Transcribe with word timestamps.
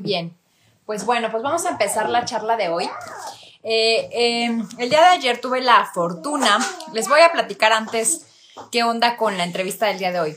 Bien. 0.00 0.36
Pues 0.86 1.04
bueno, 1.04 1.30
pues 1.30 1.42
vamos 1.42 1.66
a 1.66 1.70
empezar 1.70 2.08
la 2.08 2.24
charla 2.24 2.56
de 2.56 2.68
hoy. 2.68 2.88
Eh, 3.62 4.08
em, 4.12 4.66
el 4.78 4.88
día 4.88 5.00
de 5.00 5.06
ayer 5.06 5.40
tuve 5.40 5.60
la 5.60 5.90
fortuna, 5.92 6.58
les 6.92 7.08
voy 7.08 7.20
a 7.20 7.32
platicar 7.32 7.72
antes 7.72 8.26
qué 8.70 8.84
onda 8.84 9.16
con 9.16 9.36
la 9.36 9.44
entrevista 9.44 9.86
del 9.86 9.98
día 9.98 10.12
de 10.12 10.20
hoy. 10.20 10.36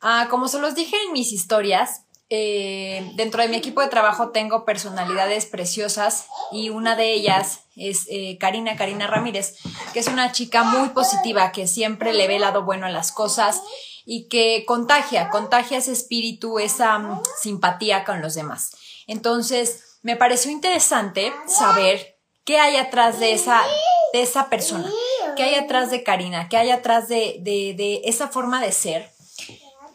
Ah, 0.00 0.28
como 0.30 0.48
se 0.48 0.58
los 0.58 0.74
dije 0.74 0.96
en 1.06 1.12
mis 1.12 1.32
historias, 1.32 2.02
eh, 2.30 3.10
dentro 3.16 3.42
de 3.42 3.48
mi 3.48 3.56
equipo 3.56 3.80
de 3.80 3.88
trabajo 3.88 4.30
tengo 4.30 4.64
personalidades 4.64 5.46
preciosas 5.46 6.26
y 6.52 6.70
una 6.70 6.94
de 6.94 7.12
ellas 7.12 7.64
es 7.74 8.06
eh, 8.08 8.38
Karina, 8.38 8.76
Karina 8.76 9.08
Ramírez, 9.08 9.56
que 9.92 9.98
es 9.98 10.06
una 10.06 10.30
chica 10.30 10.62
muy 10.62 10.90
positiva, 10.90 11.50
que 11.50 11.66
siempre 11.66 12.12
le 12.12 12.28
ve 12.28 12.36
el 12.36 12.42
lado 12.42 12.62
bueno 12.62 12.86
a 12.86 12.90
las 12.90 13.10
cosas 13.10 13.60
y 14.06 14.28
que 14.28 14.64
contagia, 14.64 15.28
contagia 15.28 15.78
ese 15.78 15.92
espíritu, 15.92 16.60
esa 16.60 16.98
mm, 16.98 17.20
simpatía 17.42 18.04
con 18.04 18.22
los 18.22 18.34
demás. 18.34 18.70
Entonces, 19.10 19.98
me 20.02 20.14
pareció 20.14 20.52
interesante 20.52 21.32
saber 21.48 22.16
qué 22.44 22.60
hay 22.60 22.76
atrás 22.76 23.18
de 23.18 23.32
esa, 23.32 23.60
de 24.12 24.22
esa 24.22 24.48
persona, 24.48 24.88
qué 25.36 25.42
hay 25.42 25.56
atrás 25.56 25.90
de 25.90 26.04
Karina, 26.04 26.48
qué 26.48 26.56
hay 26.56 26.70
atrás 26.70 27.08
de, 27.08 27.38
de, 27.40 27.74
de 27.76 28.02
esa 28.04 28.28
forma 28.28 28.60
de 28.60 28.70
ser 28.70 29.10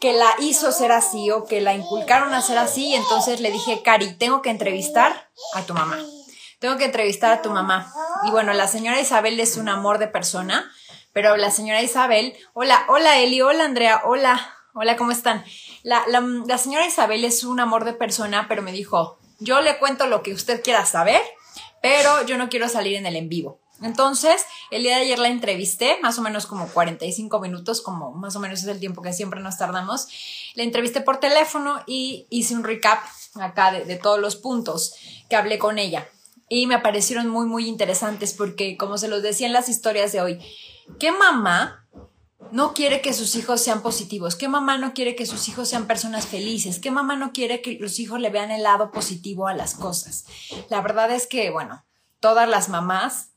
que 0.00 0.12
la 0.12 0.28
hizo 0.40 0.70
ser 0.70 0.92
así 0.92 1.30
o 1.30 1.46
que 1.46 1.62
la 1.62 1.72
inculcaron 1.72 2.34
a 2.34 2.42
ser 2.42 2.58
así. 2.58 2.88
Y 2.88 2.94
entonces 2.94 3.40
le 3.40 3.50
dije, 3.50 3.80
Cari, 3.82 4.12
tengo 4.18 4.42
que 4.42 4.50
entrevistar 4.50 5.30
a 5.54 5.62
tu 5.62 5.72
mamá. 5.72 5.98
Tengo 6.58 6.76
que 6.76 6.84
entrevistar 6.84 7.32
a 7.32 7.40
tu 7.40 7.48
mamá. 7.48 7.90
Y 8.24 8.30
bueno, 8.30 8.52
la 8.52 8.68
señora 8.68 9.00
Isabel 9.00 9.40
es 9.40 9.56
un 9.56 9.70
amor 9.70 9.96
de 9.96 10.08
persona, 10.08 10.70
pero 11.14 11.38
la 11.38 11.50
señora 11.50 11.80
Isabel, 11.80 12.36
hola, 12.52 12.84
hola 12.88 13.18
Eli, 13.18 13.40
hola 13.40 13.64
Andrea, 13.64 14.02
hola, 14.04 14.54
hola, 14.74 14.96
¿cómo 14.96 15.10
están? 15.10 15.42
La, 15.86 16.58
señora 16.58 16.84
Isabel 16.84 17.24
es 17.24 17.44
un 17.44 17.60
amor 17.60 17.84
de 17.84 17.92
persona, 17.92 18.46
pero 18.48 18.60
me 18.60 18.72
dijo, 18.72 19.20
yo 19.38 19.60
le 19.60 19.78
cuento 19.78 20.08
lo 20.08 20.20
que 20.24 20.32
usted 20.32 20.60
quiera 20.60 20.84
saber, 20.84 21.22
pero 21.80 22.26
yo 22.26 22.36
no 22.36 22.48
quiero 22.48 22.68
salir 22.68 22.96
en 22.96 23.06
el 23.06 23.14
en 23.14 23.28
vivo. 23.28 23.60
Entonces, 23.80 24.44
el 24.72 24.82
día 24.82 24.96
de 24.96 25.02
ayer 25.02 25.20
la 25.20 25.28
entrevisté, 25.28 25.96
más 26.02 26.18
o 26.18 26.22
menos 26.22 26.46
como 26.46 26.66
45 26.66 27.38
minutos, 27.38 27.82
como 27.82 28.10
más 28.10 28.34
o 28.34 28.40
menos 28.40 28.64
es 28.64 28.66
el 28.66 28.80
tiempo 28.80 29.00
que 29.00 29.12
siempre 29.12 29.38
nos 29.38 29.58
tardamos. 29.58 30.08
La 30.56 30.64
entrevisté 30.64 31.02
por 31.02 31.20
teléfono 31.20 31.80
y 31.86 32.26
hice 32.30 32.56
un 32.56 32.64
recap 32.64 33.04
acá 33.40 33.70
de, 33.70 33.84
de 33.84 33.94
todos 33.94 34.18
los 34.18 34.34
puntos 34.34 34.96
que 35.30 35.36
hablé 35.36 35.60
con 35.60 35.78
ella. 35.78 36.08
Y 36.48 36.66
me 36.66 36.80
parecieron 36.80 37.28
muy, 37.28 37.46
muy 37.46 37.68
interesantes 37.68 38.34
porque, 38.34 38.76
como 38.76 38.98
se 38.98 39.06
los 39.06 39.22
decía 39.22 39.46
en 39.46 39.52
las 39.52 39.68
historias 39.68 40.10
de 40.10 40.20
hoy, 40.20 40.40
¿qué 40.98 41.12
mamá 41.12 41.86
no 42.52 42.74
quiere 42.74 43.00
que 43.00 43.12
sus 43.12 43.34
hijos 43.36 43.60
sean 43.60 43.82
positivos? 43.82 44.36
¿Qué 44.36 44.48
mamá 44.48 44.78
no 44.78 44.94
quiere 44.94 45.16
que 45.16 45.26
sus 45.26 45.48
hijos 45.48 45.68
sean 45.68 45.86
personas 45.86 46.26
felices? 46.26 46.78
¿Qué 46.78 46.90
mamá 46.90 47.16
no 47.16 47.32
quiere 47.32 47.62
que 47.62 47.78
los 47.80 47.98
hijos 47.98 48.20
le 48.20 48.30
vean 48.30 48.50
el 48.50 48.62
lado 48.62 48.90
positivo 48.90 49.48
a 49.48 49.54
las 49.54 49.74
cosas? 49.74 50.24
La 50.68 50.80
verdad 50.80 51.10
es 51.10 51.26
que, 51.26 51.50
bueno, 51.50 51.84
todas 52.20 52.48
las 52.48 52.68
mamás 52.68 53.30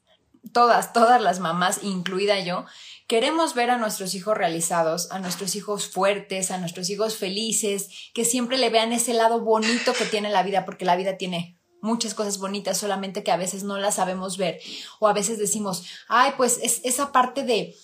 todas, 0.53 0.94
todas 0.94 1.22
las 1.22 1.39
mamás, 1.39 1.80
incluida 1.83 2.39
yo, 2.39 2.66
queremos 3.08 3.53
ver 3.53 3.70
a 3.70 3.77
nuestros 3.77 4.16
hijos 4.16 4.38
realizados, 4.38 5.11
a 5.11 5.20
nuestros 5.20 5.55
hijos 5.55 5.88
fuertes, 5.88 6.52
a 6.52 6.58
nuestros 6.58 6.89
hijos 6.89 7.17
felices, 7.17 7.89
que 8.14 8.25
siempre 8.25 8.58
le 8.58 8.70
vean 8.70 8.94
ese 8.94 9.14
lado 9.14 9.42
bonito 9.42 9.94
que 9.94 10.05
tiene 10.05 10.30
la 10.30 10.44
vida, 10.44 10.66
porque 10.66 10.86
la 10.86 10.95
vida 10.95 11.17
tiene 11.17 11.58
muchas 11.81 12.14
cosas 12.14 12.39
bonitas, 12.39 12.77
solamente 12.77 13.23
que 13.23 13.31
a 13.31 13.38
veces 13.38 13.64
no 13.64 13.77
las 13.77 13.95
sabemos 13.95 14.38
ver. 14.38 14.59
O 15.00 15.08
a 15.08 15.14
veces 15.14 15.38
decimos, 15.38 15.86
ay, 16.08 16.33
pues 16.38 16.59
es 16.61 16.81
esa 16.83 17.11
parte 17.11 17.44
de, 17.44 17.75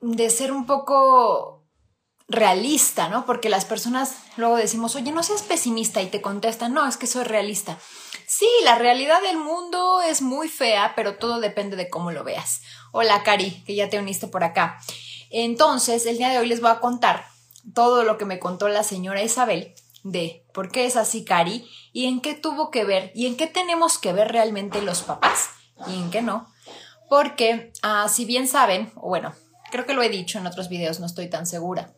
de 0.00 0.30
ser 0.30 0.52
un 0.52 0.66
poco 0.66 1.66
realista, 2.28 3.08
¿no? 3.08 3.26
Porque 3.26 3.48
las 3.48 3.64
personas 3.64 4.16
luego 4.36 4.56
decimos, 4.56 4.94
oye, 4.94 5.12
no 5.12 5.22
seas 5.22 5.42
pesimista 5.42 6.00
y 6.00 6.06
te 6.06 6.22
contestan, 6.22 6.72
no, 6.72 6.86
es 6.86 6.96
que 6.96 7.06
soy 7.06 7.24
realista. 7.24 7.78
Sí, 8.26 8.48
la 8.62 8.76
realidad 8.76 9.20
del 9.22 9.36
mundo 9.36 10.00
es 10.02 10.22
muy 10.22 10.48
fea, 10.48 10.92
pero 10.94 11.16
todo 11.16 11.40
depende 11.40 11.76
de 11.76 11.90
cómo 11.90 12.12
lo 12.12 12.22
veas. 12.22 12.62
Hola, 12.92 13.24
Cari, 13.24 13.64
que 13.64 13.74
ya 13.74 13.90
te 13.90 13.98
uniste 13.98 14.28
por 14.28 14.44
acá. 14.44 14.78
Entonces, 15.30 16.06
el 16.06 16.18
día 16.18 16.30
de 16.30 16.38
hoy 16.38 16.46
les 16.46 16.60
voy 16.60 16.70
a 16.70 16.80
contar 16.80 17.26
todo 17.74 18.04
lo 18.04 18.16
que 18.18 18.24
me 18.24 18.38
contó 18.38 18.68
la 18.68 18.84
señora 18.84 19.22
Isabel 19.22 19.74
de 20.02 20.46
por 20.54 20.70
qué 20.70 20.86
es 20.86 20.96
así, 20.96 21.24
Cari, 21.24 21.68
y 21.92 22.06
en 22.06 22.20
qué 22.20 22.34
tuvo 22.34 22.70
que 22.70 22.84
ver, 22.84 23.12
y 23.14 23.26
en 23.26 23.36
qué 23.36 23.46
tenemos 23.46 23.98
que 23.98 24.12
ver 24.12 24.28
realmente 24.28 24.80
los 24.82 25.02
papás, 25.02 25.50
y 25.88 25.94
en 25.94 26.10
qué 26.10 26.22
no. 26.22 26.50
Porque, 27.08 27.72
ah, 27.82 28.08
si 28.08 28.24
bien 28.24 28.48
saben, 28.48 28.92
o 28.96 29.08
bueno, 29.08 29.34
creo 29.70 29.86
que 29.86 29.94
lo 29.94 30.02
he 30.02 30.08
dicho 30.08 30.38
en 30.38 30.46
otros 30.46 30.68
videos, 30.68 31.00
no 31.00 31.06
estoy 31.06 31.28
tan 31.28 31.46
segura, 31.46 31.92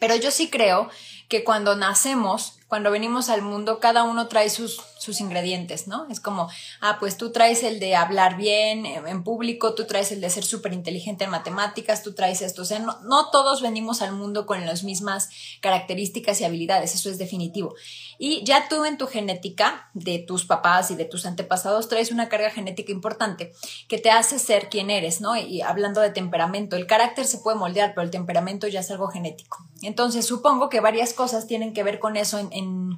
pero 0.00 0.16
yo 0.16 0.30
sí 0.30 0.50
creo 0.50 0.88
que 1.28 1.44
cuando 1.44 1.76
nacemos, 1.76 2.58
cuando 2.68 2.90
venimos 2.90 3.28
al 3.28 3.42
mundo, 3.42 3.80
cada 3.80 4.02
uno 4.02 4.28
trae 4.28 4.50
sus, 4.50 4.82
sus 5.04 5.20
ingredientes, 5.20 5.86
¿no? 5.86 6.06
Es 6.10 6.20
como, 6.20 6.48
ah, 6.80 6.96
pues 6.98 7.16
tú 7.16 7.30
traes 7.30 7.62
el 7.62 7.78
de 7.78 7.94
hablar 7.94 8.36
bien 8.36 8.86
en 8.86 9.22
público, 9.22 9.74
tú 9.74 9.86
traes 9.86 10.10
el 10.12 10.20
de 10.20 10.30
ser 10.30 10.44
súper 10.44 10.72
inteligente 10.72 11.24
en 11.24 11.30
matemáticas, 11.30 12.02
tú 12.02 12.14
traes 12.14 12.42
esto. 12.42 12.62
O 12.62 12.64
sea, 12.64 12.78
no, 12.78 12.98
no, 13.02 13.30
todos 13.30 13.62
venimos 13.62 14.02
al 14.02 14.12
mundo 14.12 14.46
con 14.46 14.64
las 14.66 14.84
mismas 14.84 15.28
características 15.60 16.40
y 16.40 16.44
habilidades, 16.44 16.94
eso 16.94 17.10
es 17.10 17.18
definitivo. 17.18 17.74
Y 18.18 18.44
ya 18.44 18.68
tú 18.68 18.84
en 18.84 18.98
tu 18.98 19.06
genética 19.06 19.90
de 19.94 20.18
tus 20.18 20.44
papás 20.44 20.90
y 20.90 20.96
de 20.96 21.04
tus 21.04 21.26
antepasados 21.26 21.88
traes 21.88 22.10
una 22.10 22.28
carga 22.28 22.50
genética 22.50 22.92
importante 22.92 23.52
que 23.88 23.98
te 23.98 24.10
hace 24.10 24.38
ser 24.38 24.68
quien 24.68 24.90
eres, 24.90 25.20
¿no? 25.20 25.36
Y 25.36 25.60
hablando 25.60 26.00
de 26.00 26.10
temperamento, 26.10 26.76
el 26.76 26.86
carácter 26.86 27.26
se 27.26 27.38
puede 27.38 27.56
moldear, 27.58 27.94
pero 27.94 28.04
el 28.04 28.10
temperamento 28.10 28.66
ya 28.68 28.80
es 28.80 28.90
algo 28.90 29.08
genético. 29.08 29.64
Entonces, 29.82 30.26
supongo 30.26 30.68
que 30.68 30.80
varias 30.80 31.12
cosas 31.12 31.46
tienen 31.46 31.72
que 31.72 31.82
ver 31.82 31.98
con 31.98 32.16
eso 32.16 32.38
en, 32.38 32.96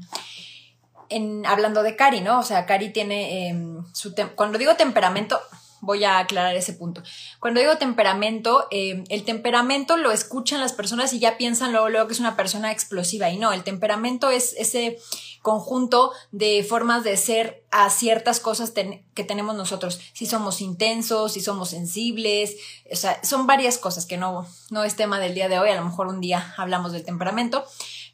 hablando 1.46 1.82
de 1.82 1.96
Cari, 1.96 2.20
¿no? 2.20 2.38
O 2.38 2.42
sea, 2.42 2.66
Cari 2.66 2.92
tiene 2.92 3.48
em, 3.48 3.84
su... 3.92 4.14
Cuando 4.34 4.58
digo 4.58 4.76
temperamento, 4.76 5.40
voy 5.80 6.04
a 6.04 6.18
aclarar 6.18 6.54
ese 6.56 6.72
punto. 6.72 7.02
Cuando 7.40 7.60
digo 7.60 7.76
temperamento, 7.78 8.66
em, 8.70 9.04
el 9.08 9.24
temperamento 9.24 9.96
lo 9.96 10.10
escuchan 10.10 10.60
las 10.60 10.72
personas 10.72 11.12
y 11.12 11.18
ya 11.18 11.36
piensan 11.38 11.72
luego, 11.72 11.88
luego 11.88 12.06
que 12.06 12.14
es 12.14 12.20
una 12.20 12.36
persona 12.36 12.72
explosiva 12.72 13.30
y 13.30 13.38
no, 13.38 13.52
el 13.52 13.62
temperamento 13.62 14.30
es 14.30 14.54
ese 14.58 14.98
conjunto 15.42 16.12
de 16.32 16.64
formas 16.64 17.04
de 17.04 17.16
ser 17.16 17.64
a 17.70 17.88
ciertas 17.90 18.40
cosas 18.40 18.72
que 18.72 19.24
tenemos 19.24 19.54
nosotros. 19.54 20.00
Si 20.12 20.26
somos 20.26 20.60
intensos, 20.60 21.34
si 21.34 21.40
somos 21.40 21.70
sensibles, 21.70 22.56
o 22.90 22.96
sea, 22.96 23.22
son 23.22 23.46
varias 23.46 23.78
cosas 23.78 24.06
que 24.06 24.16
no, 24.16 24.46
no 24.70 24.82
es 24.82 24.96
tema 24.96 25.20
del 25.20 25.34
día 25.34 25.48
de 25.48 25.60
hoy, 25.60 25.70
a 25.70 25.76
lo 25.76 25.84
mejor 25.84 26.08
un 26.08 26.20
día 26.20 26.54
hablamos 26.56 26.92
del 26.92 27.04
temperamento, 27.04 27.64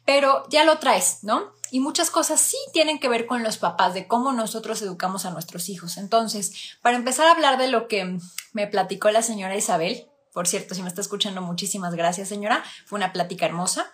pero 0.05 0.43
ya 0.49 0.63
lo 0.63 0.77
traes, 0.77 1.19
¿no? 1.23 1.53
Y 1.73 1.79
muchas 1.79 2.11
cosas 2.11 2.39
sí 2.39 2.57
tienen 2.71 2.99
que 2.99 3.09
ver 3.09 3.25
con 3.25 3.41
los 3.41 3.57
papás, 3.57 3.95
de 3.95 4.07
cómo 4.07 4.31
nosotros 4.31 4.79
educamos 4.83 5.25
a 5.25 5.31
nuestros 5.31 5.69
hijos. 5.69 5.97
Entonces, 5.97 6.53
para 6.83 6.97
empezar 6.97 7.25
a 7.25 7.31
hablar 7.31 7.57
de 7.57 7.67
lo 7.67 7.87
que 7.87 8.19
me 8.51 8.67
platicó 8.67 9.09
la 9.09 9.23
señora 9.23 9.57
Isabel, 9.57 10.07
por 10.33 10.47
cierto, 10.47 10.75
si 10.75 10.83
me 10.83 10.87
está 10.87 11.01
escuchando, 11.01 11.41
muchísimas 11.41 11.95
gracias, 11.95 12.29
señora. 12.29 12.63
Fue 12.85 12.97
una 12.97 13.11
plática 13.11 13.47
hermosa. 13.47 13.91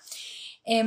Eh, 0.66 0.84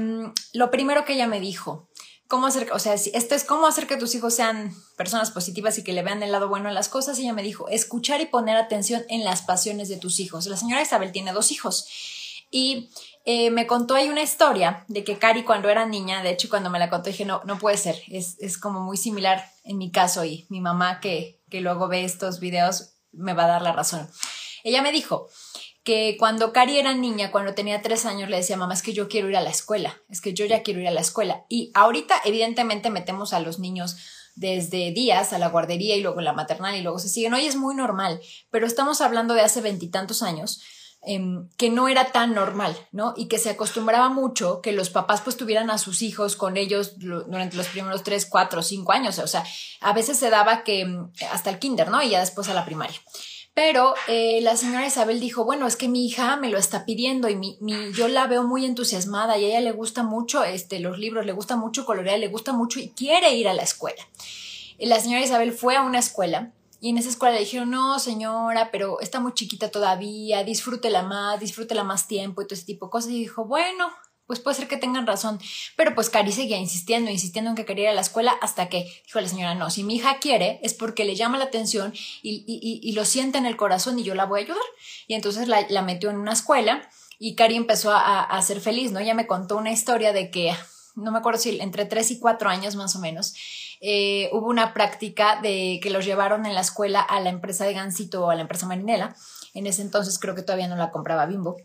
lo 0.53 0.71
primero 0.71 1.07
que 1.07 1.15
ella 1.15 1.27
me 1.27 1.41
dijo, 1.41 1.89
cómo 2.29 2.47
hacer, 2.47 2.71
o 2.73 2.79
sea, 2.79 2.93
esto 2.93 3.35
es 3.35 3.45
cómo 3.45 3.67
hacer 3.67 3.87
que 3.87 3.97
tus 3.97 4.15
hijos 4.15 4.35
sean 4.35 4.77
personas 4.99 5.31
positivas 5.31 5.79
y 5.79 5.85
que 5.85 5.95
le 5.95 6.03
vean 6.03 6.23
el 6.23 6.31
lado 6.31 6.51
bueno 6.51 6.69
a 6.69 6.73
las 6.73 6.91
cosas. 6.91 7.19
Ella 7.19 7.33
me 7.33 7.43
dijo, 7.43 7.71
escuchar 7.71 8.21
y 8.21 8.27
poner 8.27 8.59
atención 8.59 9.03
en 9.09 9.25
las 9.25 9.41
pasiones 9.41 9.89
de 9.89 9.97
tus 9.97 10.21
hijos. 10.21 10.45
La 10.45 10.59
señora 10.59 10.83
Isabel 10.83 11.11
tiene 11.11 11.33
dos 11.33 11.53
hijos 11.53 11.87
y 12.53 12.91
eh, 13.25 13.51
me 13.51 13.67
contó 13.67 13.95
ahí 13.95 14.09
una 14.09 14.23
historia 14.23 14.85
de 14.89 15.05
que 15.05 15.19
Cari 15.19 15.45
cuando 15.45 15.69
era 15.69 15.87
niña, 15.87 16.23
de 16.23 16.31
hecho 16.31 16.49
cuando 16.49 16.71
me 16.71 16.79
la 16.79 16.91
contó 16.91 17.11
dije, 17.11 17.25
no, 17.25 17.43
no 17.45 17.59
puede 17.59 17.77
ser, 17.77 18.01
es, 18.09 18.37
es 18.41 18.59
como 18.59 18.81
muy 18.81 18.97
similar 18.97 19.45
en 19.65 19.79
mi 19.79 19.91
caso 19.91 20.25
y 20.25 20.47
mi 20.49 20.61
mamá 20.61 21.01
que, 21.01 21.41
que 21.51 21.61
luego 21.61 21.89
ve 21.89 22.05
estos 22.05 22.41
videos 22.41 22.95
me 23.13 23.35
va 23.35 23.45
a 23.45 23.49
dar 23.49 23.63
la 23.63 23.73
razón. 23.73 24.09
Ella 24.65 24.83
me 24.83 24.93
dijo 24.93 25.29
que 25.85 26.17
cuando 26.19 26.53
Cari 26.53 26.79
era 26.79 26.95
niña, 26.95 27.33
cuando 27.33 27.55
tenía 27.55 27.83
tres 27.83 28.07
años, 28.07 28.31
le 28.31 28.37
decía, 28.37 28.57
mamá, 28.57 28.75
es 28.75 28.83
que 28.83 28.93
yo 28.93 29.09
quiero 29.09 29.29
ir 29.29 29.37
a 29.37 29.41
la 29.41 29.51
escuela, 29.51 30.01
es 30.09 30.21
que 30.21 30.33
yo 30.33 30.47
ya 30.47 30.63
quiero 30.63 30.81
ir 30.81 30.87
a 30.87 30.93
la 30.93 31.01
escuela. 31.01 31.45
Y 31.49 31.73
ahorita, 31.75 32.21
evidentemente, 32.25 32.89
metemos 32.91 33.33
a 33.33 33.41
los 33.41 33.59
niños 33.59 33.97
desde 34.35 34.93
días 34.93 35.33
a 35.33 35.39
la 35.39 35.49
guardería 35.49 35.97
y 35.97 36.01
luego 36.01 36.21
la 36.21 36.33
maternal 36.33 36.75
y 36.77 36.83
luego 36.83 36.99
se 36.99 37.09
siguen. 37.09 37.35
Hoy 37.35 37.47
es 37.47 37.57
muy 37.57 37.75
normal, 37.75 38.21
pero 38.51 38.67
estamos 38.67 39.01
hablando 39.01 39.35
de 39.35 39.43
hace 39.43 39.61
veintitantos 39.61 40.23
años 40.23 40.63
Em, 41.05 41.49
que 41.57 41.69
no 41.69 41.89
era 41.89 42.13
tan 42.13 42.33
normal, 42.33 42.77
¿no? 42.93 43.13
Y 43.17 43.27
que 43.27 43.39
se 43.39 43.51
acostumbraba 43.51 44.09
mucho 44.09 44.61
que 44.61 44.71
los 44.71 44.89
papás 44.89 45.21
pues 45.21 45.37
tuvieran 45.37 45.69
a 45.69 45.79
sus 45.79 46.01
hijos 46.01 46.37
con 46.37 46.57
ellos 46.57 46.97
durante 47.01 47.57
los 47.57 47.67
primeros 47.67 48.05
tres, 48.05 48.25
cuatro, 48.25 48.63
cinco 48.63 48.93
años. 48.93 49.19
O 49.19 49.27
sea, 49.27 49.45
a 49.81 49.93
veces 49.95 50.17
se 50.17 50.31
daba 50.31 50.63
que 50.63 50.83
em, 50.83 51.11
hasta 51.33 51.51
el 51.51 51.59
kinder, 51.59 51.91
¿no? 51.91 52.01
Y 52.03 52.11
ya 52.11 52.21
después 52.21 52.49
a 52.49 52.55
la 52.55 52.65
primaria. 52.65 52.97
Pero 53.53 53.95
eh, 54.07 54.41
la 54.43 54.57
señora 54.57 54.87
Isabel 54.87 55.19
dijo, 55.19 55.45
bueno, 55.45 55.67
es 55.67 55.77
que 55.77 55.89
mi 55.89 56.07
hija 56.07 56.37
me 56.37 56.51
lo 56.51 56.57
está 56.57 56.85
pidiendo 56.85 57.29
y 57.29 57.35
mi, 57.35 57.59
mi, 57.61 57.93
yo 57.93 58.07
la 58.07 58.29
veo 58.29 58.45
muy 58.45 58.65
entusiasmada 58.65 59.37
y 59.39 59.45
a 59.45 59.49
ella 59.49 59.61
le 59.61 59.73
gusta 59.73 60.05
mucho 60.05 60.45
este, 60.45 60.79
los 60.79 60.99
libros, 60.99 61.27
le 61.27 61.33
gusta 61.33 61.57
mucho 61.57 61.85
colorear, 61.85 62.21
le 62.21 62.29
gusta 62.29 62.53
mucho 62.53 62.79
y 62.79 62.91
quiere 62.91 63.35
ir 63.35 63.49
a 63.49 63.55
la 63.55 63.63
escuela. 63.63 64.03
La 64.79 65.01
señora 65.01 65.25
Isabel 65.25 65.53
fue 65.53 65.77
a 65.77 65.83
una 65.83 65.99
escuela 65.99 66.53
y 66.83 66.89
en 66.89 66.99
esa 66.99 67.11
escuela 67.11 67.35
le 67.35 67.43
dijeron, 67.43 67.71
no, 67.71 68.01
señora, 68.01 68.73
pero 68.73 68.99
está 68.99 69.21
muy 69.21 69.35
chiquita 69.35 69.71
todavía, 69.71 70.43
disfrútela 70.43 71.05
más, 71.05 71.39
disfrútela 71.39 71.85
más 71.85 72.09
tiempo 72.09 72.43
y 72.43 72.45
todo 72.45 72.57
ese 72.57 72.65
tipo 72.65 72.87
de 72.87 72.91
cosas. 72.91 73.13
Y 73.13 73.21
dijo, 73.21 73.45
bueno, 73.45 73.89
pues 74.27 74.41
puede 74.41 74.57
ser 74.57 74.67
que 74.67 74.77
tengan 74.77 75.07
razón. 75.07 75.39
Pero 75.77 75.95
pues 75.95 76.11
Cari 76.11 76.33
seguía 76.33 76.57
insistiendo, 76.57 77.09
insistiendo 77.09 77.51
en 77.51 77.55
que 77.55 77.65
quería 77.65 77.85
ir 77.85 77.91
a 77.91 77.95
la 77.95 78.01
escuela 78.01 78.33
hasta 78.43 78.69
que 78.69 78.91
dijo 79.07 79.21
la 79.21 79.29
señora, 79.29 79.55
no, 79.55 79.71
si 79.71 79.85
mi 79.85 79.95
hija 79.95 80.19
quiere 80.19 80.59
es 80.65 80.75
porque 80.75 81.05
le 81.05 81.15
llama 81.15 81.39
la 81.39 81.45
atención 81.45 81.95
y, 82.21 82.93
lo 82.97 83.05
siente 83.05 83.39
en 83.39 83.47
el 83.47 83.57
corazón 83.57 84.01
y 84.01 84.03
yo 84.03 84.17
la 84.17 84.25
voy 84.25 84.41
a 84.41 84.43
ayudar. 84.43 84.65
Y 85.07 85.15
entonces 85.15 85.47
la, 85.47 85.83
metió 85.83 86.11
en 86.11 86.17
una 86.17 86.33
escuela 86.33 86.91
y 87.17 87.37
Cari 87.37 87.55
empezó 87.55 87.93
a, 87.95 88.43
ser 88.43 88.61
feliz, 88.61 88.91
¿no? 88.91 88.99
Ella 88.99 89.15
me 89.15 89.29
contó 89.29 89.57
una 89.57 89.71
historia 89.71 90.13
de 90.13 90.33
que, 90.33 90.53
no 90.97 91.13
me 91.13 91.19
acuerdo 91.19 91.39
si 91.39 91.61
entre 91.61 91.85
tres 91.85 92.11
y 92.11 92.19
cuatro 92.19 92.51
años 92.51 92.75
más 92.75 92.97
o 92.97 92.99
menos, 92.99 93.35
eh, 93.85 94.31
hubo 94.33 94.47
una 94.47 94.73
práctica 94.75 95.41
de 95.43 95.81
que 95.83 95.91
los 95.91 96.05
llevaron 96.05 96.47
en 96.47 96.55
la 96.55 96.61
escuela 96.61 97.01
a 97.01 97.19
la 97.19 97.31
empresa 97.31 97.65
de 97.65 97.75
Gansito 97.75 98.25
o 98.25 98.31
a 98.31 98.37
la 98.37 98.43
empresa 98.43 98.65
Marinela. 98.65 99.17
En 99.55 99.67
ese 99.67 99.83
entonces 99.83 100.21
creo 100.21 100.37
que 100.37 100.43
todavía 100.43 100.69
no 100.69 100.77
la 100.77 100.93
compraba 100.93 101.27
Bimbo. 101.27 101.57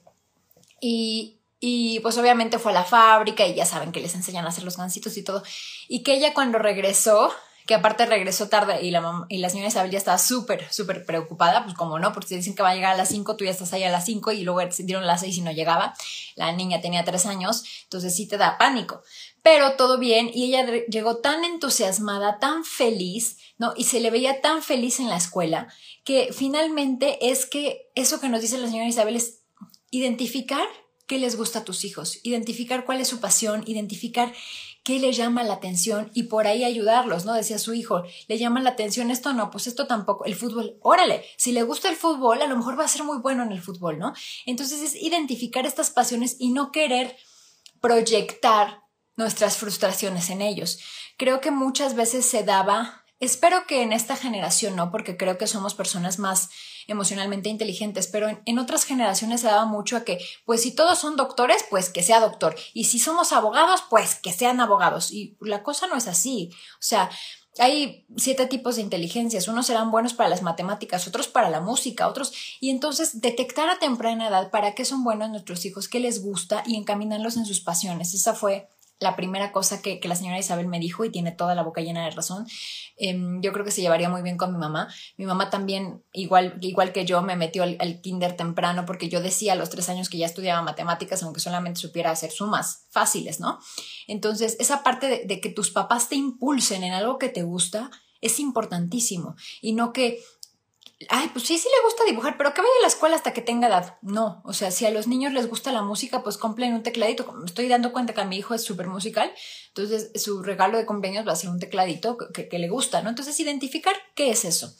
Y, 0.82 1.38
y 1.60 2.00
pues 2.00 2.18
obviamente 2.18 2.58
fue 2.58 2.72
a 2.72 2.76
la 2.76 2.84
fábrica 2.84 3.46
y 3.46 3.54
ya 3.54 3.68
saben 3.68 3.92
que 3.92 4.00
les 4.00 4.16
enseñan 4.16 4.46
a 4.46 4.50
hacer 4.50 4.64
los 4.64 4.78
gansitos 4.78 5.16
y 5.16 5.24
todo. 5.24 5.44
Y 5.88 6.02
que 6.02 6.16
ella 6.16 6.34
cuando 6.34 6.58
regresó, 6.58 7.32
que 7.68 7.76
aparte 7.76 8.08
regresó 8.08 8.50
tarde 8.50 8.82
y 8.82 8.90
la, 8.90 9.26
y 9.30 9.38
la 9.38 9.50
señora 9.50 9.68
Isabel 9.68 9.92
ya 9.92 10.00
estaba 10.00 10.18
súper, 10.18 10.66
súper 10.74 11.06
preocupada, 11.06 11.66
pues 11.66 11.76
como 11.76 12.00
no, 12.00 12.14
porque 12.14 12.30
te 12.30 12.36
dicen 12.38 12.56
que 12.56 12.64
va 12.64 12.70
a 12.70 12.76
llegar 12.76 12.94
a 12.94 12.98
las 12.98 13.10
5, 13.10 13.36
tú 13.36 13.46
ya 13.46 13.52
estás 13.52 13.74
ahí 13.74 13.84
a 13.84 13.92
las 13.92 14.06
5 14.06 14.32
y 14.32 14.44
luego 14.44 14.62
dieron 14.80 15.06
las 15.06 15.20
6 15.20 15.38
y 15.38 15.42
no 15.42 15.52
llegaba. 15.52 15.94
La 16.36 16.52
niña 16.54 16.82
tenía 16.82 17.04
3 17.04 17.28
años, 17.28 17.64
entonces 17.84 18.16
sí 18.16 18.26
te 18.26 18.38
da 18.38 18.58
pánico. 18.58 19.04
Pero 19.50 19.78
todo 19.78 19.98
bien 19.98 20.30
y 20.34 20.44
ella 20.44 20.66
llegó 20.90 21.20
tan 21.20 21.46
entusiasmada, 21.46 22.38
tan 22.38 22.66
feliz, 22.66 23.38
¿no? 23.58 23.74
Y 23.78 23.86
se 23.86 24.02
le 24.02 24.12
veía 24.12 24.42
tan 24.42 24.62
feliz 24.62 25.00
en 25.00 25.08
la 25.08 25.16
escuela 25.16 25.70
que 26.04 26.34
finalmente 26.34 27.30
es 27.30 27.46
que 27.46 27.90
eso 27.96 28.20
que 28.20 28.28
nos 28.28 28.42
dice 28.42 28.58
la 28.58 28.68
señora 28.68 28.90
Isabel 28.90 29.16
es 29.16 29.44
identificar 29.90 30.68
qué 31.08 31.18
les 31.18 31.38
gusta 31.38 31.60
a 31.60 31.64
tus 31.64 31.86
hijos, 31.86 32.20
identificar 32.24 32.84
cuál 32.84 33.00
es 33.00 33.08
su 33.08 33.22
pasión, 33.22 33.64
identificar 33.68 34.34
qué 34.84 35.00
les 35.00 35.16
llama 35.16 35.46
la 35.46 35.54
atención 35.54 36.12
y 36.14 36.24
por 36.24 36.46
ahí 36.46 36.66
ayudarlos, 36.66 37.24
¿no? 37.24 37.34
Decía 37.34 37.58
su 37.58 37.74
hijo, 37.74 38.04
le 38.28 38.38
llama 38.38 38.60
la 38.60 38.72
atención 38.72 39.12
esto, 39.12 39.32
no, 39.32 39.50
pues 39.50 39.66
esto 39.68 39.88
tampoco, 39.88 40.26
el 40.26 40.36
fútbol, 40.36 40.78
órale, 40.82 41.24
si 41.38 41.54
le 41.54 41.64
gusta 41.64 41.88
el 41.90 41.96
fútbol, 41.96 42.42
a 42.42 42.48
lo 42.48 42.58
mejor 42.58 42.78
va 42.78 42.84
a 42.84 42.90
ser 42.90 43.06
muy 43.06 43.20
bueno 43.20 43.44
en 43.44 43.54
el 43.54 43.62
fútbol, 43.62 43.98
¿no? 43.98 44.12
Entonces 44.46 44.82
es 44.82 45.02
identificar 45.02 45.66
estas 45.66 45.90
pasiones 45.90 46.36
y 46.38 46.50
no 46.50 46.74
querer 46.74 47.16
proyectar 47.80 48.87
nuestras 49.18 49.58
frustraciones 49.58 50.30
en 50.30 50.42
ellos. 50.42 50.80
Creo 51.18 51.42
que 51.42 51.52
muchas 51.52 51.96
veces 51.96 52.26
se 52.26 52.44
daba, 52.44 53.04
espero 53.20 53.66
que 53.68 53.82
en 53.82 53.92
esta 53.92 54.16
generación 54.16 54.76
no, 54.76 54.92
porque 54.92 55.18
creo 55.18 55.38
que 55.38 55.48
somos 55.48 55.74
personas 55.74 56.20
más 56.20 56.50
emocionalmente 56.88 57.50
inteligentes, 57.50 58.08
pero 58.08 58.30
en, 58.46 58.60
otras 58.60 58.86
generaciones 58.86 59.42
se 59.42 59.48
daba 59.48 59.66
mucho 59.66 59.98
a 59.98 60.04
que, 60.06 60.20
pues 60.46 60.62
si 60.62 60.72
todos 60.72 61.00
son 61.00 61.18
doctores, 61.18 61.66
pues 61.70 61.90
que 61.90 62.04
sea 62.04 62.22
doctor, 62.22 62.56
y 62.74 62.86
si 62.86 63.00
somos 63.00 63.34
abogados, 63.34 63.84
pues 63.90 64.16
que 64.16 64.32
sean 64.32 64.62
abogados, 64.62 65.12
y 65.12 65.36
la 65.42 65.64
cosa 65.64 65.88
no 65.88 65.98
es 65.98 66.08
así, 66.08 66.50
o 66.76 66.82
sea, 66.82 67.10
hay 67.60 68.06
siete 68.16 68.46
tipos 68.46 68.76
de 68.76 68.84
inteligencias, 68.84 69.48
unos 69.48 69.66
serán 69.66 69.90
buenos 69.90 70.14
para 70.14 70.30
las 70.30 70.44
matemáticas, 70.44 71.08
otros 71.08 71.28
para 71.28 71.50
la 71.50 71.60
música, 71.60 72.08
otros, 72.08 72.32
y 72.62 72.70
entonces 72.70 73.20
detectar 73.20 73.68
a 73.68 73.80
temprana 73.80 74.28
edad 74.28 74.52
para 74.52 74.76
qué 74.76 74.86
son 74.86 75.04
buenos 75.04 75.30
nuestros 75.32 75.66
hijos, 75.66 75.88
qué 75.90 76.00
les 76.00 76.22
gusta 76.22 76.64
y 76.68 76.76
encaminarlos 76.76 77.36
en 77.36 77.48
sus 77.48 77.60
pasiones. 77.60 78.14
Esa 78.14 78.36
fue 78.36 78.70
la 79.00 79.16
primera 79.16 79.52
cosa 79.52 79.82
que, 79.82 80.00
la 80.04 80.16
señora 80.16 80.40
Isabel 80.40 80.68
me 80.68 80.80
dijo 80.80 81.06
y 81.06 81.12
tiene 81.12 81.32
toda 81.32 81.54
la 81.54 81.64
boca 81.64 81.82
llena 81.82 82.04
de 82.04 82.12
razón. 82.12 82.48
Em, 82.96 83.42
yo 83.42 83.54
creo 83.54 83.64
que 83.64 83.72
se 83.72 83.82
llevaría 83.82 84.10
muy 84.10 84.22
bien 84.22 84.38
con 84.38 84.52
mi 84.52 84.58
mamá. 84.58 84.88
Mi 85.18 85.26
mamá 85.26 85.50
también, 85.50 86.04
igual, 86.14 86.58
igual 86.62 86.94
que 86.94 87.06
yo, 87.06 87.22
me 87.22 87.36
metió 87.36 87.64
al, 87.64 88.02
kinder 88.02 88.36
temprano 88.36 88.86
porque 88.86 89.10
yo 89.10 89.22
decía 89.22 89.54
a 89.54 89.56
los 89.56 89.70
tres 89.70 89.90
años 89.90 90.10
que 90.10 90.18
ya 90.18 90.26
estudiaba 90.26 90.62
matemáticas, 90.62 91.22
aunque 91.24 91.40
solamente 91.40 91.80
supiera 91.80 92.12
hacer 92.12 92.32
sumas 92.32 92.88
fáciles, 92.90 93.40
¿no? 93.40 93.60
Entonces, 94.08 94.56
esa 94.60 94.84
parte 94.84 95.26
de 95.26 95.42
que 95.42 95.50
tus 95.50 95.70
papás 95.70 96.10
te 96.10 96.16
impulsen 96.16 96.84
en 96.84 96.94
algo 96.94 97.18
que 97.18 97.30
te 97.30 97.44
gusta 97.44 97.92
es 98.22 98.40
importantísimo 98.40 99.36
y 99.62 99.74
no 99.74 99.94
que 99.94 100.20
ay, 101.10 101.30
pues 101.32 101.46
sí, 101.46 101.58
sí 101.58 101.68
le 101.68 101.86
gusta 101.86 102.04
dibujar, 102.06 102.38
pero 102.38 102.54
que 102.54 102.62
vaya 102.62 102.74
a 102.80 102.82
la 102.82 102.88
escuela 102.88 103.16
hasta 103.16 103.34
que 103.34 103.42
tenga 103.42 103.68
edad. 103.68 103.98
No, 104.02 104.42
o 104.46 104.54
sea, 104.54 104.72
si 104.72 104.86
a 104.86 104.92
los 104.92 105.08
niños 105.08 105.32
les 105.32 105.48
gusta 105.48 105.72
la 105.72 105.84
música, 105.84 106.24
pues 106.24 106.38
compren 106.38 106.74
un 106.74 106.84
tecladito. 106.84 107.32
Me 107.34 107.46
estoy 107.46 107.68
dando 107.68 107.94
cuenta 107.94 108.14
que 108.14 108.22
a 108.22 108.26
mi 108.26 108.38
hijo 108.38 108.54
es 108.56 108.64
súper 108.64 108.88
musical, 108.88 109.32
entonces 109.68 110.12
su 110.22 110.42
regalo 110.42 110.78
de 110.78 110.86
cumpleaños 110.86 111.28
va 111.28 111.34
a 111.34 111.38
ser 111.38 111.52
un 111.52 111.60
tecladito 111.60 112.18
que, 112.34 112.50
que 112.50 112.60
le 112.60 112.70
gusta, 112.70 113.02
¿no? 113.02 113.10
Entonces, 113.10 113.40
identificar 113.40 113.96
qué 114.16 114.32
es 114.32 114.44
eso. 114.44 114.74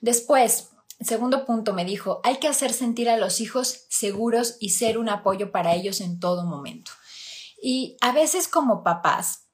Después, 0.00 0.70
segundo 1.00 1.46
punto, 1.46 1.72
me 1.72 1.84
dijo, 1.84 2.20
hay 2.22 2.36
que 2.36 2.48
hacer 2.48 2.72
sentir 2.72 3.08
a 3.08 3.16
los 3.16 3.40
hijos 3.40 3.86
seguros 3.88 4.56
y 4.60 4.70
ser 4.70 4.98
un 4.98 5.08
apoyo 5.08 5.52
para 5.52 5.74
ellos 5.74 6.02
en 6.02 6.20
todo 6.20 6.44
momento. 6.44 6.90
Y 7.62 7.96
a 8.02 8.12
veces 8.12 8.46
como 8.48 8.82
papás, 8.82 9.46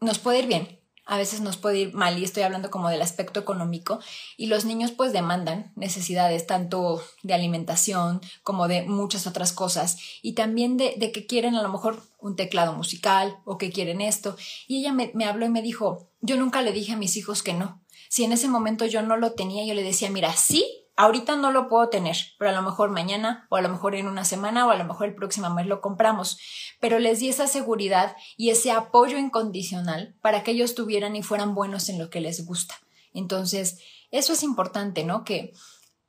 nos 0.00 0.18
puede 0.18 0.40
ir 0.40 0.46
bien, 0.46 0.81
a 1.04 1.16
veces 1.16 1.40
nos 1.40 1.56
puede 1.56 1.78
ir 1.78 1.94
mal 1.94 2.18
y 2.18 2.24
estoy 2.24 2.44
hablando 2.44 2.70
como 2.70 2.88
del 2.88 3.02
aspecto 3.02 3.40
económico 3.40 3.98
y 4.36 4.46
los 4.46 4.64
niños 4.64 4.92
pues 4.92 5.12
demandan 5.12 5.72
necesidades 5.74 6.46
tanto 6.46 7.02
de 7.22 7.34
alimentación 7.34 8.20
como 8.42 8.68
de 8.68 8.82
muchas 8.82 9.26
otras 9.26 9.52
cosas 9.52 9.98
y 10.22 10.34
también 10.34 10.76
de, 10.76 11.12
que 11.12 11.26
quieren 11.26 11.56
a 11.56 11.62
lo 11.62 11.68
mejor 11.68 12.02
un 12.18 12.36
teclado 12.36 12.72
musical 12.74 13.38
o 13.44 13.58
que 13.58 13.72
quieren 13.72 14.00
esto. 14.00 14.36
Y 14.68 14.78
ella 14.78 14.92
me, 14.92 15.10
me 15.14 15.24
habló 15.24 15.46
y 15.46 15.50
me 15.50 15.62
dijo 15.62 16.08
yo 16.20 16.36
nunca 16.36 16.62
le 16.62 16.72
dije 16.72 16.92
a 16.92 16.96
mis 16.96 17.16
hijos 17.16 17.42
que 17.42 17.52
no. 17.52 17.80
Si 18.08 18.24
en 18.24 18.32
ese 18.32 18.46
momento 18.46 18.86
yo 18.86 19.02
no 19.02 19.16
lo 19.16 19.32
tenía 19.32 19.64
yo 19.64 19.74
le 19.74 19.82
decía 19.82 20.10
mira 20.10 20.32
sí 20.32 20.81
ahorita 20.96 21.36
no 21.36 21.52
lo 21.52 21.68
puedo 21.68 21.88
tener, 21.88 22.16
pero 22.38 22.50
a 22.50 22.54
lo 22.54 22.62
mejor 22.62 22.90
mañana 22.90 23.46
o 23.50 23.56
a 23.56 23.62
lo 23.62 23.68
mejor 23.68 23.94
en 23.94 24.08
una 24.08 24.24
semana 24.24 24.66
o 24.66 24.70
a 24.70 24.76
lo 24.76 24.84
mejor 24.84 25.08
el 25.08 25.14
próximo 25.14 25.50
mes 25.50 25.66
lo 25.66 25.80
compramos. 25.80 26.38
Pero 26.80 26.98
les 26.98 27.20
di 27.20 27.28
esa 27.28 27.46
seguridad 27.46 28.16
y 28.36 28.50
ese 28.50 28.72
apoyo 28.72 29.18
incondicional 29.18 30.14
para 30.20 30.42
que 30.42 30.52
ellos 30.52 30.74
tuvieran 30.74 31.16
y 31.16 31.22
fueran 31.22 31.54
buenos 31.54 31.88
en 31.88 31.98
lo 31.98 32.10
que 32.10 32.20
les 32.20 32.44
gusta. 32.44 32.74
Entonces, 33.14 33.78
eso 34.10 34.32
es 34.32 34.42
importante, 34.42 35.04
¿no? 35.04 35.24
Que 35.24 35.52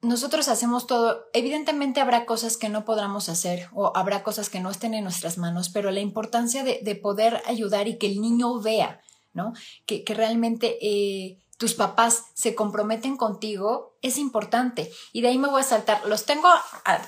nosotros 0.01 0.49
hacemos 0.49 0.85
todo, 0.85 1.25
evidentemente 1.33 2.01
habrá 2.01 2.25
cosas 2.25 2.57
que 2.57 2.69
no 2.69 2.83
podamos 2.83 3.29
hacer 3.29 3.69
o 3.73 3.95
habrá 3.95 4.21
cosas 4.21 4.49
que 4.49 4.59
no 4.59 4.69
estén 4.69 4.93
en 4.93 5.05
nuestras 5.05 5.37
manos, 5.37 5.69
pero 5.69 5.91
la 5.91 6.01
importancia 6.01 6.63
de, 6.63 6.95
poder 6.95 7.41
ayudar 7.45 7.87
y 7.87 7.97
que 7.97 8.07
el 8.07 8.19
niño 8.19 8.59
vea, 8.59 9.01
¿no? 9.33 9.53
Que, 9.85 10.03
realmente... 10.07 10.77
Eh, 10.81 11.39
tus 11.63 11.75
papás 11.75 12.25
se 12.33 12.55
comprometen 12.55 13.15
contigo, 13.15 13.95
es 14.01 14.17
importante. 14.17 14.91
Y 15.13 15.21
de 15.21 15.29
ahí 15.29 15.37
me 15.37 15.47
voy 15.47 15.61
a 15.61 15.63
saltar, 15.63 16.05
los 16.05 16.25
tengo 16.25 16.49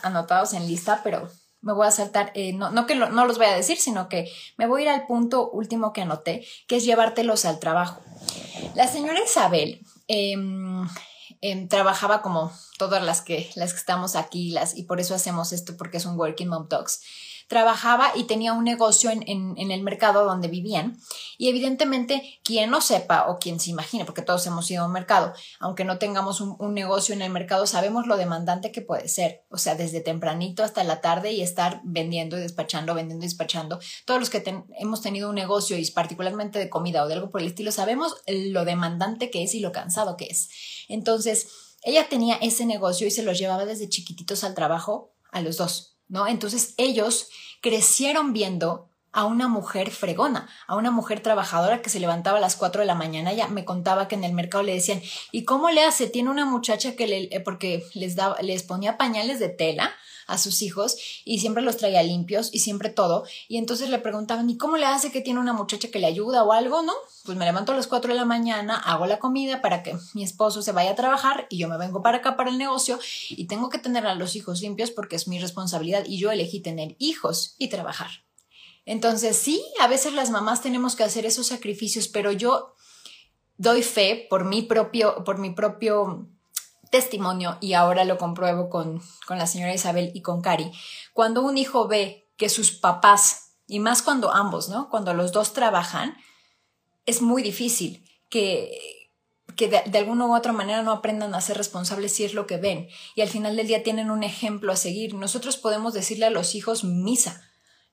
anotados 0.02 0.54
en 0.54 0.66
lista, 0.66 1.02
pero 1.04 1.30
me 1.60 1.74
voy 1.74 1.86
a 1.86 1.92
saltar, 1.92 2.32
eh, 2.36 2.54
no, 2.54 2.86
que 2.86 2.96
no 2.96 3.26
los 3.26 3.38
voy 3.38 3.48
a 3.48 3.54
decir, 3.54 3.78
sino 3.78 4.08
que 4.08 4.32
me 4.56 4.66
voy 4.66 4.80
a 4.80 4.86
ir 4.86 4.90
al 4.92 5.08
punto 5.08 5.50
último 5.50 5.92
que 5.92 6.04
anoté, 6.04 6.48
que 6.70 6.78
es 6.78 6.86
llevártelos 6.86 7.44
al 7.44 7.60
trabajo. 7.60 8.00
La 8.76 8.88
señora 8.88 9.22
Isabel 9.22 9.86
em, 10.08 10.88
em, 11.42 11.68
trabajaba 11.68 12.22
como 12.22 12.50
todas 12.78 13.04
las 13.04 13.20
que, 13.20 13.52
las 13.56 13.74
que 13.74 13.80
estamos 13.80 14.16
aquí, 14.16 14.52
las, 14.52 14.78
y 14.78 14.84
por 14.84 15.02
eso 15.02 15.16
hacemos 15.16 15.52
esto, 15.52 15.76
porque 15.76 15.98
es 15.98 16.06
un 16.06 16.18
Working 16.18 16.48
Mom 16.48 16.70
Talks 16.70 17.02
trabajaba 17.48 18.12
y 18.16 18.24
tenía 18.24 18.54
un 18.54 18.64
negocio 18.64 19.12
en, 19.12 19.56
el 19.58 19.84
mercado 19.84 20.26
donde 20.26 20.48
vivían. 20.48 20.98
Y 21.38 21.50
evidentemente, 21.50 22.40
quien 22.44 22.72
no 22.72 22.82
sepa 22.82 23.28
o 23.28 23.38
quien 23.38 23.60
se 23.60 23.70
imagine, 23.70 24.06
porque 24.06 24.22
todos 24.22 24.46
hemos 24.48 24.70
ido 24.72 24.84
a 24.84 24.88
un 24.88 24.94
mercado, 24.94 25.34
aunque 25.60 25.86
no 25.86 25.98
tengamos 25.98 26.42
un, 26.42 26.74
negocio 26.74 27.14
en 27.14 27.22
el 27.22 27.32
mercado, 27.32 27.68
sabemos 27.68 28.08
lo 28.08 28.18
demandante 28.18 28.72
que 28.72 28.82
puede 28.82 29.08
ser. 29.08 29.46
O 29.50 29.58
sea, 29.58 29.76
desde 29.76 30.02
tempranito 30.02 30.64
hasta 30.64 30.84
la 30.84 31.02
tarde 31.02 31.32
y 31.32 31.42
estar 31.42 31.82
vendiendo 31.84 32.38
y 32.38 32.42
despachando, 32.42 32.96
vendiendo 32.96 33.24
y 33.24 33.28
despachando. 33.28 33.80
Todos 34.06 34.20
los 34.20 34.30
que 34.30 34.44
hemos 34.80 35.02
tenido 35.02 35.30
un 35.30 35.36
negocio 35.36 35.78
y 35.78 35.90
particularmente 35.92 36.60
de 36.60 36.70
comida 36.70 37.04
o 37.04 37.08
de 37.08 37.14
algo 37.14 37.30
por 37.30 37.42
el 37.42 37.48
estilo, 37.48 37.72
sabemos 37.72 38.16
lo 38.28 38.66
demandante 38.66 39.30
que 39.30 39.44
es 39.44 39.54
y 39.54 39.60
lo 39.60 39.72
cansado 39.72 40.18
que 40.18 40.26
es. 40.26 40.50
Entonces, 40.90 41.48
ella 41.84 42.10
tenía 42.10 42.36
ese 42.38 42.66
negocio 42.66 43.06
y 43.06 43.12
se 43.12 43.24
los 43.24 43.38
llevaba 43.38 43.66
desde 43.66 43.90
chiquititos 43.90 44.44
al 44.44 44.56
trabajo 44.56 45.14
a 45.32 45.42
los 45.42 45.58
dos. 45.58 45.95
¿No? 46.08 46.28
Entonces 46.28 46.74
ellos 46.78 47.30
crecieron 47.62 48.34
viendo 48.34 48.90
a 49.16 49.24
una 49.24 49.48
mujer 49.48 49.92
fregona, 49.92 50.48
a 50.68 50.76
una 50.76 50.92
mujer 50.92 51.22
trabajadora 51.22 51.82
que 51.82 51.90
se 51.90 52.02
levantaba 52.02 52.38
a 52.38 52.42
las 52.42 52.58
4 52.58 52.82
de 52.82 52.86
la 52.86 52.96
mañana. 52.96 53.32
Ya 53.32 53.48
me 53.48 53.64
contaba 53.64 54.10
que 54.10 54.16
en 54.16 54.26
el 54.26 54.34
mercado 54.34 54.64
le 54.64 54.74
decían, 54.74 55.02
¿y 55.32 55.46
cómo 55.46 55.72
le 55.72 55.86
hace? 55.86 56.08
Tiene 56.08 56.30
una 56.30 56.46
muchacha 56.46 56.98
que 56.98 57.08
le, 57.08 57.24
eh, 57.32 57.40
porque 57.40 57.84
les, 57.94 58.18
daba, 58.18 58.36
les 58.42 58.64
ponía 58.64 58.98
pañales 58.98 59.40
de 59.40 59.48
tela 59.48 59.94
a 60.28 60.38
sus 60.38 60.62
hijos 60.62 60.98
y 61.24 61.40
siempre 61.40 61.64
los 61.64 61.78
traía 61.78 62.04
limpios 62.04 62.50
y 62.52 62.60
siempre 62.60 62.90
todo. 62.90 63.24
Y 63.48 63.56
entonces 63.56 63.90
le 63.90 64.00
preguntaban, 64.00 64.50
¿y 64.50 64.58
cómo 64.58 64.76
le 64.76 64.86
hace 64.86 65.14
que 65.14 65.22
tiene 65.22 65.40
una 65.40 65.54
muchacha 65.54 65.88
que 65.88 66.00
le 66.00 66.08
ayuda 66.08 66.44
o 66.44 66.52
algo? 66.52 66.82
No, 66.82 66.94
pues 67.24 67.38
me 67.38 67.46
levanto 67.46 67.72
a 67.72 67.76
las 67.76 67.88
4 67.88 68.12
de 68.12 68.20
la 68.20 68.26
mañana, 68.26 68.76
hago 68.76 69.06
la 69.06 69.20
comida 69.20 69.62
para 69.62 69.82
que 69.82 69.96
mi 70.14 70.24
esposo 70.24 70.62
se 70.62 70.74
vaya 70.74 70.92
a 70.92 70.96
trabajar 70.96 71.48
y 71.50 71.58
yo 71.58 71.70
me 71.70 71.78
vengo 71.78 72.02
para 72.02 72.18
acá 72.18 72.36
para 72.36 72.50
el 72.50 72.58
negocio 72.58 73.00
y 73.30 73.48
tengo 73.48 73.70
que 73.70 73.80
tener 73.80 74.06
a 74.08 74.16
los 74.16 74.36
hijos 74.36 74.62
limpios 74.62 74.92
porque 74.92 75.16
es 75.16 75.30
mi 75.30 75.40
responsabilidad 75.40 76.04
y 76.06 76.18
yo 76.18 76.32
elegí 76.32 76.60
tener 76.60 76.98
hijos 77.00 77.56
y 77.58 77.70
trabajar. 77.70 78.26
Entonces 78.86 79.36
sí, 79.38 79.64
a 79.82 79.88
veces 79.88 80.14
las 80.14 80.30
mamás 80.30 80.62
tenemos 80.62 80.96
que 80.96 81.04
hacer 81.04 81.26
esos 81.26 81.48
sacrificios, 81.48 82.08
pero 82.08 82.32
yo 82.32 82.76
doy 83.58 83.82
fe 83.82 84.28
por 84.30 84.46
mi 84.46 84.62
propio, 84.62 85.24
por 85.24 85.40
mi 85.40 85.50
propio 85.52 86.30
testimonio 86.92 87.58
y 87.62 87.74
ahora 87.74 88.06
lo 88.06 88.18
compruebo 88.18 88.70
con, 88.70 89.02
con 89.28 89.38
la 89.38 89.48
señora 89.48 89.74
Isabel 89.74 90.12
y 90.14 90.22
con 90.22 90.42
Cari. 90.42 90.72
Cuando 91.14 91.42
un 91.42 91.58
hijo 91.58 91.88
ve 91.88 92.30
que 92.38 92.50
sus 92.50 92.72
papás 92.72 93.42
Y 93.68 93.80
más 93.80 94.04
cuando 94.04 94.32
ambos, 94.32 94.70
¿no? 94.70 94.90
Cuando 94.92 95.16
los 95.16 95.32
dos 95.32 95.54
trabajan, 95.54 96.16
es 97.08 97.24
muy 97.24 97.42
difícil 97.42 98.06
que, 98.30 99.10
que 99.56 99.68
de, 99.68 99.82
de, 99.88 99.98
alguna 99.98 100.28
u 100.28 100.36
otra 100.36 100.54
manera 100.54 100.84
no 100.84 100.92
aprendan 100.92 101.34
a 101.34 101.42
ser 101.42 101.58
responsables 101.58 102.14
si 102.14 102.26
es 102.26 102.36
lo 102.36 102.46
que 102.46 102.58
ven. 102.58 102.90
Y 103.16 103.22
al 103.22 103.30
final 103.30 103.56
del 103.56 103.66
día 103.66 103.82
tienen 103.82 104.12
un 104.12 104.22
ejemplo 104.22 104.72
a 104.72 104.76
seguir. 104.76 105.16
Nosotros 105.16 105.58
podemos 105.58 105.96
decirle 105.96 106.28
a 106.28 106.30
los 106.30 106.54
hijos 106.54 106.84
misa 106.84 107.42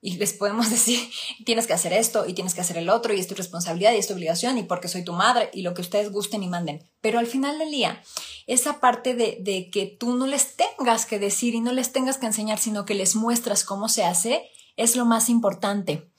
y 0.03 0.17
les 0.17 0.33
podemos 0.33 0.69
decir, 0.69 0.99
tienes 1.45 1.65
que 1.65 1.73
hacer 1.73 1.93
esto 1.93 2.27
y 2.27 2.33
tienes 2.33 2.53
que 2.53 2.61
hacer 2.61 2.77
el 2.77 2.89
otro 2.89 3.13
y 3.13 3.19
es 3.19 3.27
tu 3.27 3.35
responsabilidad 3.35 3.93
y 3.93 3.97
es 3.97 4.07
tu 4.07 4.13
obligación 4.13 4.57
y 4.57 4.63
porque 4.63 4.89
soy 4.89 5.03
tu 5.03 5.13
madre 5.13 5.49
y 5.53 5.61
lo 5.61 5.73
que 5.73 5.81
ustedes 5.81 6.11
gusten 6.11 6.43
y 6.43 6.47
manden. 6.47 6.87
Pero 7.01 7.17
al 7.17 7.25
final 7.25 7.57
del 7.57 7.71
día, 7.71 8.03
esa 8.45 8.81
parte 8.81 9.15
de, 9.15 9.37
de 9.39 9.69
que 9.71 9.85
tú 9.85 10.15
no 10.15 10.27
les 10.27 10.57
tengas 10.57 11.05
que 11.05 11.19
decir 11.19 11.55
y 11.55 11.61
no 11.61 11.71
les 11.71 11.93
tengas 11.93 12.17
que 12.17 12.25
enseñar, 12.25 12.59
sino 12.59 12.85
que 12.85 12.93
les 12.93 13.15
muestras 13.15 13.63
cómo 13.63 13.87
se 13.87 14.03
hace, 14.03 14.49
es 14.75 14.95
lo 14.97 15.05
más 15.05 15.29
importante. 15.29 16.11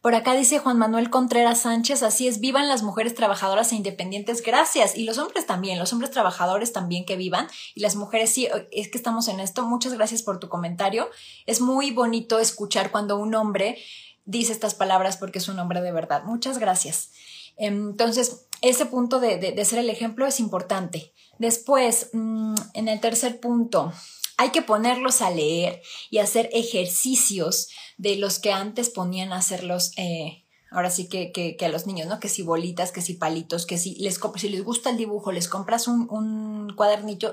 Por 0.00 0.14
acá 0.14 0.34
dice 0.34 0.60
Juan 0.60 0.78
Manuel 0.78 1.10
Contreras 1.10 1.62
Sánchez, 1.62 2.04
así 2.04 2.28
es, 2.28 2.38
vivan 2.38 2.68
las 2.68 2.84
mujeres 2.84 3.16
trabajadoras 3.16 3.72
e 3.72 3.76
independientes, 3.76 4.42
gracias. 4.42 4.96
Y 4.96 5.02
los 5.02 5.18
hombres 5.18 5.44
también, 5.44 5.78
los 5.78 5.92
hombres 5.92 6.12
trabajadores 6.12 6.72
también 6.72 7.04
que 7.04 7.16
vivan. 7.16 7.48
Y 7.74 7.80
las 7.80 7.96
mujeres, 7.96 8.30
sí, 8.30 8.48
es 8.70 8.88
que 8.88 8.98
estamos 8.98 9.26
en 9.26 9.40
esto. 9.40 9.66
Muchas 9.66 9.94
gracias 9.94 10.22
por 10.22 10.38
tu 10.38 10.48
comentario. 10.48 11.08
Es 11.46 11.60
muy 11.60 11.90
bonito 11.90 12.38
escuchar 12.38 12.92
cuando 12.92 13.18
un 13.18 13.34
hombre 13.34 13.76
dice 14.24 14.52
estas 14.52 14.74
palabras 14.74 15.16
porque 15.16 15.40
es 15.40 15.48
un 15.48 15.58
hombre 15.58 15.80
de 15.80 15.90
verdad. 15.90 16.22
Muchas 16.24 16.58
gracias. 16.58 17.10
Entonces, 17.56 18.46
ese 18.62 18.86
punto 18.86 19.18
de, 19.18 19.38
de, 19.38 19.50
de 19.50 19.64
ser 19.64 19.80
el 19.80 19.90
ejemplo 19.90 20.26
es 20.26 20.38
importante. 20.38 21.12
Después, 21.38 22.10
mm, 22.12 22.54
en 22.74 22.88
el 22.88 23.00
tercer 23.00 23.40
punto, 23.40 23.92
hay 24.38 24.50
que 24.50 24.62
ponerlos 24.62 25.20
a 25.20 25.30
leer 25.30 25.82
y 26.10 26.18
hacer 26.18 26.48
ejercicios 26.52 27.68
de 27.98 28.16
los 28.16 28.38
que 28.38 28.52
antes 28.52 28.88
ponían 28.88 29.32
a 29.32 29.36
hacerlos, 29.36 29.92
eh, 29.96 30.44
ahora 30.70 30.90
sí 30.90 31.08
que, 31.08 31.32
que, 31.32 31.56
que, 31.56 31.66
a 31.66 31.68
los 31.68 31.86
niños, 31.86 32.06
¿no? 32.06 32.20
Que 32.20 32.28
si 32.28 32.42
bolitas, 32.42 32.92
que 32.92 33.02
si 33.02 33.14
palitos, 33.14 33.66
que 33.66 33.78
si 33.78 33.96
les, 33.96 34.20
si 34.36 34.48
les 34.48 34.64
gusta 34.64 34.90
el 34.90 34.96
dibujo, 34.96 35.32
les 35.32 35.48
compras 35.48 35.88
un, 35.88 36.06
un 36.08 36.74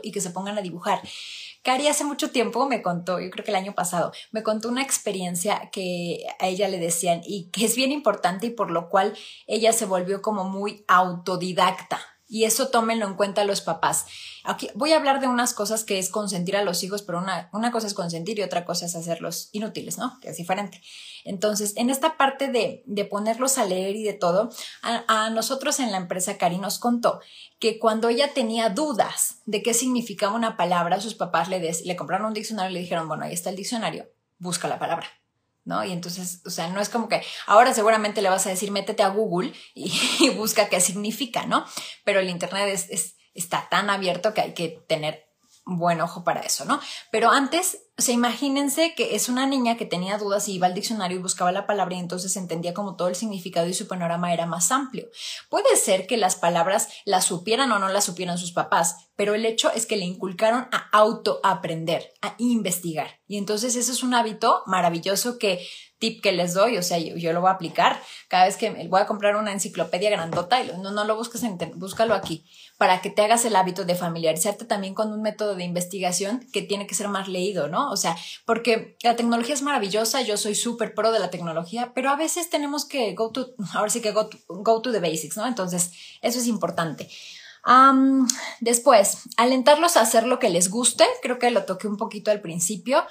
y 0.04 0.12
que 0.12 0.22
se 0.22 0.32
pongan 0.32 0.58
a 0.58 0.62
dibujar. 0.62 1.02
Cari 1.62 1.88
hace 1.88 2.04
mucho 2.04 2.32
tiempo 2.32 2.68
me 2.68 2.82
contó, 2.82 3.20
yo 3.20 3.30
creo 3.30 3.46
que 3.46 3.52
el 3.52 3.58
año 3.58 3.74
pasado, 3.74 4.12
me 4.32 4.44
contó 4.44 4.70
una 4.70 4.82
experiencia 4.82 5.70
que 5.72 6.26
a 6.40 6.48
ella 6.48 6.68
le 6.68 6.80
decían 6.80 7.22
y 7.24 7.50
que 7.52 7.66
es 7.66 7.76
bien 7.76 7.92
importante 7.92 8.48
y 8.48 8.52
por 8.52 8.72
lo 8.72 8.90
cual 8.90 9.16
ella 9.46 9.74
se 9.74 9.86
volvió 9.86 10.22
como 10.22 10.44
muy 10.44 10.84
autodidacta. 10.88 12.15
Y 12.28 12.46
eso 12.46 12.70
tómenlo 12.70 13.06
en 13.06 13.16
cuenta 13.16 13.44
los 13.44 13.62
papás. 13.62 14.06
Aquí 14.44 14.70
voy 14.74 14.94
a 14.94 14.98
hablar 14.98 15.20
de 15.20 15.28
unas 15.28 15.54
cosas 15.54 15.84
que 15.84 16.00
es 16.00 16.10
consentir 16.10 16.56
a 16.58 16.64
los 16.64 16.84
hijos, 16.84 17.04
pero 17.04 17.20
una, 17.20 17.50
una 17.54 17.72
cosa 17.72 17.88
es 17.88 17.94
consentir 17.94 18.40
y 18.40 18.44
otra 18.44 18.66
cosa 18.66 18.86
es 18.86 18.96
hacerlos 18.96 19.50
inútiles, 19.52 19.98
¿no? 19.98 20.20
Que 20.22 20.30
es 20.30 20.38
diferente. 20.38 20.82
Entonces, 21.24 21.74
en 21.76 21.90
esta 21.90 22.18
parte 22.18 22.48
de, 22.48 22.84
de 22.86 23.06
ponerlos 23.06 23.58
a 23.58 23.66
leer 23.66 23.96
y 23.96 24.04
de 24.04 24.14
todo, 24.14 24.50
a, 24.82 25.30
nosotros 25.30 25.80
en 25.80 25.92
la 25.92 25.98
empresa 25.98 26.38
Cari 26.38 26.58
nos 26.58 26.80
contó 26.80 27.20
que 27.60 27.80
cuando 27.80 28.10
ella 28.10 28.34
tenía 28.34 28.70
dudas 28.70 29.42
de 29.46 29.64
qué 29.64 29.74
significaba 29.74 30.36
una 30.36 30.58
palabra, 30.58 31.02
sus 31.02 31.16
papás 31.16 31.50
le, 31.50 31.60
des, 31.60 31.86
le 31.86 31.96
compraron 31.96 32.28
un 32.28 32.34
diccionario 32.34 32.72
y 32.72 32.74
le 32.76 32.80
dijeron, 32.82 33.08
bueno, 33.08 33.26
ahí 33.26 33.34
está 33.34 33.50
el 33.50 33.56
diccionario, 33.56 34.08
busca 34.38 34.68
la 34.68 34.80
palabra. 34.80 35.08
¿No? 35.66 35.84
Y 35.84 35.92
entonces, 35.92 36.42
o 36.46 36.50
sea, 36.50 36.70
no 36.70 36.80
es 36.80 36.90
como 36.90 37.10
que 37.10 37.22
ahora 37.48 37.74
seguramente 37.74 38.22
le 38.22 38.30
vas 38.30 38.46
a 38.46 38.50
decir, 38.50 38.72
métete 38.72 39.04
a 39.04 39.10
Google 39.10 39.54
y, 39.76 40.30
busca 40.30 40.70
qué 40.70 40.80
significa, 40.80 41.46
¿no? 41.46 41.66
Pero 42.04 42.20
el 42.20 42.30
Internet 42.30 42.70
es, 42.70 42.90
es, 42.90 43.18
está 43.34 43.68
tan 43.70 43.90
abierto 43.90 44.34
que 44.34 44.42
hay 44.42 44.54
que 44.54 44.84
tener 44.88 45.26
buen 45.66 46.00
ojo 46.00 46.24
para 46.24 46.42
eso, 46.42 46.64
¿no? 46.66 46.80
Pero 47.12 47.32
antes, 47.32 47.80
o 47.98 48.02
sea, 48.02 48.14
imagínense 48.14 48.94
que 48.94 49.16
es 49.16 49.30
una 49.30 49.48
niña 49.48 49.78
que 49.78 49.86
tenía 49.86 50.18
dudas 50.18 50.50
y 50.50 50.56
iba 50.56 50.68
al 50.68 50.74
diccionario 50.74 51.18
y 51.18 51.22
buscaba 51.22 51.54
la 51.54 51.66
palabra 51.66 51.96
y 51.96 52.00
entonces 52.00 52.36
entendía 52.36 52.74
como 52.74 52.98
todo 52.98 53.08
el 53.08 53.16
significado 53.16 53.68
y 53.68 53.74
su 53.74 53.88
panorama 53.88 54.34
era 54.34 54.46
más 54.46 54.70
amplio. 54.74 55.08
Puede 55.50 55.78
ser 55.78 56.06
que 56.06 56.18
las 56.18 56.36
palabras 56.36 56.90
las 57.06 57.24
supieran 57.24 57.72
o 57.72 57.80
no 57.80 57.88
las 57.88 58.04
supieran 58.04 58.38
sus 58.38 58.52
papás, 58.52 59.10
pero 59.16 59.34
el 59.34 59.46
hecho 59.46 59.72
es 59.72 59.86
que 59.86 59.96
le 59.96 60.04
inculcaron 60.04 60.68
a 60.74 60.90
autoaprender, 60.92 62.12
a 62.22 62.36
investigar. 62.38 63.22
Y 63.28 63.38
entonces 63.38 63.78
ese 63.78 63.94
es 63.94 64.04
un 64.04 64.14
hábito 64.14 64.64
maravilloso 64.66 65.38
que 65.38 65.66
tip 65.98 66.22
que 66.22 66.34
les 66.34 66.54
doy, 66.54 66.78
o 66.78 66.84
sea, 66.84 66.98
yo, 66.98 67.32
lo 67.32 67.40
voy 67.40 67.50
a 67.50 67.54
aplicar 67.54 68.02
cada 68.28 68.44
vez 68.44 68.58
que 68.58 68.72
voy 68.90 69.00
a 69.00 69.08
comprar 69.08 69.38
una 69.38 69.54
enciclopedia 69.54 70.10
grandota 70.10 70.62
y 70.62 70.68
no, 70.82 70.92
no 70.92 71.06
lo 71.06 71.16
busques 71.16 71.42
en 71.44 71.58
búscalo 71.76 72.14
aquí 72.14 72.46
para 72.78 73.02
que 73.02 73.10
te 73.10 73.22
hagas 73.22 73.46
el 73.46 73.56
hábito 73.56 73.86
de 73.86 73.96
familiarizarte 73.96 74.66
también 74.66 74.94
con 74.94 75.14
un 75.14 75.22
método 75.22 75.56
de 75.56 75.64
investigación 75.64 76.46
que 76.52 76.62
tiene 76.62 76.88
que 76.88 76.96
ser 76.96 77.08
más 77.08 77.28
leído, 77.28 77.68
¿no? 77.68 77.90
O 77.90 77.98
sea, 77.98 78.18
porque 78.46 78.98
la 79.02 79.16
tecnología 79.16 79.54
es 79.54 79.62
maravillosa, 79.62 80.22
yo 80.22 80.38
soy 80.38 80.56
súper 80.56 80.94
pro 80.94 81.12
de 81.12 81.20
la 81.20 81.30
tecnología, 81.30 81.94
pero 81.96 82.10
a 82.10 82.16
veces 82.16 82.50
tenemos 82.50 82.86
que 82.86 83.14
go 83.14 83.32
to, 83.32 83.56
ahora 83.74 83.90
sí 83.90 84.02
que 84.02 84.12
go 84.12 84.28
to, 84.28 84.38
go 84.48 84.82
to 84.82 84.92
the 84.92 85.00
basics, 85.00 85.38
¿no? 85.38 85.48
Entonces, 85.48 85.92
eso 86.22 86.40
es 86.40 86.48
importante. 86.48 87.10
Después, 88.60 89.24
alentarlos 89.38 89.98
a 89.98 90.02
hacer 90.02 90.28
lo 90.28 90.38
que 90.38 90.52
les 90.52 90.70
guste, 90.70 91.04
creo 91.24 91.40
que 91.40 91.50
lo 91.50 91.66
toqué 91.66 91.88
un 91.88 91.98
poquito 91.98 92.30
al 92.30 92.40
principio. 92.40 93.04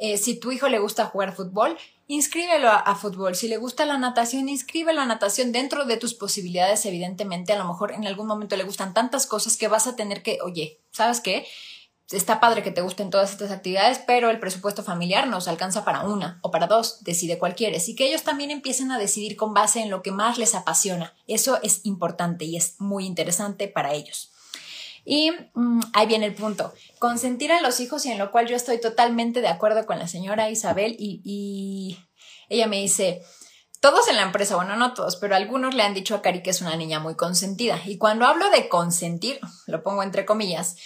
Eh, 0.00 0.16
si 0.16 0.40
tu 0.40 0.50
hijo 0.50 0.66
le 0.68 0.78
gusta 0.78 1.04
jugar 1.04 1.36
fútbol, 1.36 1.76
inscríbelo 2.06 2.70
a, 2.70 2.94
fútbol. 2.94 3.34
Si 3.36 3.48
le 3.48 3.58
gusta 3.58 3.84
la 3.84 3.98
natación, 3.98 4.48
inscríbelo 4.48 5.02
a 5.02 5.04
natación 5.04 5.52
dentro 5.52 5.84
de 5.84 5.98
tus 5.98 6.14
posibilidades, 6.14 6.86
evidentemente. 6.86 7.52
A 7.52 7.58
lo 7.58 7.66
mejor 7.66 7.92
en 7.92 8.06
algún 8.06 8.26
momento 8.26 8.56
le 8.56 8.64
gustan 8.64 8.94
tantas 8.94 9.26
cosas 9.26 9.58
que 9.58 9.68
vas 9.68 9.86
a 9.86 9.96
tener 9.96 10.22
que, 10.22 10.38
oye, 10.42 10.80
¿sabes 10.90 11.20
qué? 11.20 11.46
Está 12.10 12.40
padre 12.40 12.62
que 12.62 12.70
te 12.70 12.80
gusten 12.80 13.10
todas 13.10 13.30
estas 13.30 13.50
actividades, 13.50 14.00
pero 14.06 14.30
el 14.30 14.40
presupuesto 14.40 14.82
familiar 14.82 15.28
nos 15.28 15.48
alcanza 15.48 15.84
para 15.84 16.04
una 16.04 16.40
o 16.42 16.50
para 16.50 16.66
dos, 16.66 17.04
decide 17.04 17.38
cuál. 17.38 17.54
Y 17.58 17.94
que 17.94 18.06
ellos 18.06 18.22
también 18.22 18.50
empiecen 18.50 18.90
a 18.92 18.98
decidir 18.98 19.36
con 19.36 19.52
base 19.52 19.82
en 19.82 19.90
lo 19.90 20.02
que 20.02 20.12
más 20.12 20.38
les 20.38 20.54
apasiona. 20.54 21.14
Eso 21.26 21.60
es 21.62 21.84
importante 21.84 22.46
y 22.46 22.56
es 22.56 22.80
muy 22.80 23.04
interesante 23.04 23.68
para 23.68 23.92
ellos. 23.92 24.32
Y 25.04 25.32
mmm, 25.54 25.80
ahí 25.92 26.06
viene 26.06 26.26
el 26.26 26.34
punto. 26.34 26.72
Consentir 26.98 27.52
a 27.52 27.60
los 27.60 27.80
hijos 27.80 28.06
y 28.06 28.12
en 28.12 28.18
lo 28.18 28.30
cual 28.30 28.46
yo 28.46 28.56
estoy 28.56 28.80
totalmente 28.80 29.40
de 29.40 29.48
acuerdo 29.48 29.86
con 29.86 29.98
la 29.98 30.08
señora 30.08 30.50
Isabel 30.50 30.96
y, 30.98 31.20
y 31.24 31.98
ella 32.48 32.66
me 32.66 32.80
dice, 32.80 33.22
todos 33.80 34.08
en 34.08 34.16
la 34.16 34.22
empresa, 34.22 34.56
bueno, 34.56 34.76
no 34.76 34.92
todos, 34.92 35.16
pero 35.16 35.34
algunos 35.34 35.74
le 35.74 35.82
han 35.82 35.94
dicho 35.94 36.14
a 36.14 36.22
Cari 36.22 36.42
que 36.42 36.50
es 36.50 36.60
una 36.60 36.76
niña 36.76 37.00
muy 37.00 37.14
consentida. 37.14 37.80
Y 37.86 37.96
cuando 37.96 38.26
hablo 38.26 38.50
de 38.50 38.68
consentir, 38.68 39.40
lo 39.66 39.82
pongo 39.82 40.02
entre 40.02 40.26
comillas, 40.26 40.76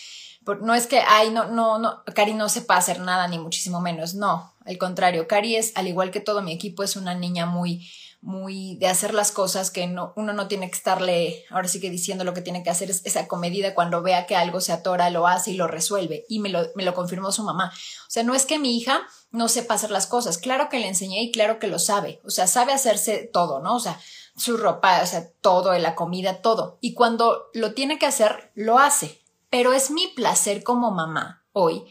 no 0.61 0.75
es 0.75 0.87
que, 0.87 1.01
ay, 1.01 1.31
no, 1.31 1.47
no, 1.47 1.79
no, 1.79 2.05
Cari 2.15 2.35
no 2.35 2.49
sepa 2.49 2.77
hacer 2.77 3.01
nada, 3.01 3.27
ni 3.29 3.39
muchísimo 3.39 3.81
menos, 3.81 4.15
no, 4.15 4.55
al 4.65 4.79
contrario, 4.79 5.27
Cari 5.27 5.57
es, 5.57 5.73
al 5.75 5.89
igual 5.89 6.11
que 6.11 6.21
todo 6.21 6.43
mi 6.43 6.53
equipo, 6.53 6.83
es 6.83 6.97
una 6.97 7.15
niña 7.15 7.47
muy, 7.47 7.91
muy 8.25 8.77
de 8.77 8.87
hacer 8.87 9.13
las 9.13 9.33
cosas 9.33 9.71
que 9.71 9.87
no, 9.87 10.15
uno 10.17 10.33
no 10.33 10.49
tiene 10.49 10.71
que 10.71 10.77
estarle, 10.77 11.45
ahora 11.51 11.69
sí 11.69 11.79
que 11.79 11.91
diciendo 11.91 12.25
lo 12.25 12.33
que 12.33 12.41
tiene 12.41 12.63
que 12.63 12.71
hacer 12.71 12.91
es 12.91 13.05
esa 13.05 13.29
comedida 13.29 13.75
cuando 13.75 14.03
vea 14.03 14.27
que 14.27 14.35
algo 14.35 14.63
se 14.63 14.73
atora, 14.73 15.11
lo 15.11 15.27
hace 15.27 15.51
y 15.51 15.57
lo 15.57 15.67
resuelve. 15.67 16.25
Y 16.29 16.41
me 16.41 16.49
lo, 16.49 16.63
me 16.75 16.85
lo 16.85 16.95
confirmó 16.95 17.31
su 17.33 17.45
mamá. 17.45 17.71
O 18.07 18.11
sea, 18.11 18.23
no 18.23 18.35
es 18.35 18.47
que 18.47 18.59
mi 18.59 18.79
hija 18.79 19.03
no 19.31 19.49
sepa 19.49 19.75
hacer 19.75 19.91
las 19.91 20.07
cosas. 20.07 20.39
Claro 20.39 20.71
que 20.71 20.79
le 20.79 20.89
enseñé 20.89 21.23
y 21.23 21.33
claro 21.33 21.59
que 21.59 21.67
lo 21.67 21.79
sabe. 21.79 22.21
O 22.25 22.31
sea, 22.31 22.47
sabe 22.47 22.73
hacerse 22.73 23.29
todo, 23.31 23.61
¿no? 23.61 23.77
O 23.77 23.81
sea, 23.81 24.01
su 24.37 24.57
ropa, 24.57 25.03
o 25.03 25.07
sea, 25.07 25.31
todo, 25.43 25.79
la 25.79 25.95
comida, 25.95 26.41
todo. 26.41 26.79
Y 26.81 26.95
cuando 26.95 27.51
lo 27.53 27.75
tiene 27.75 27.99
que 27.99 28.07
hacer, 28.07 28.51
lo 28.55 28.79
hace. 28.79 29.21
Pero 29.51 29.75
es 29.75 29.91
mi 29.91 30.09
placer 30.09 30.65
como 30.65 30.91
mamá 30.91 31.45
hoy, 31.53 31.85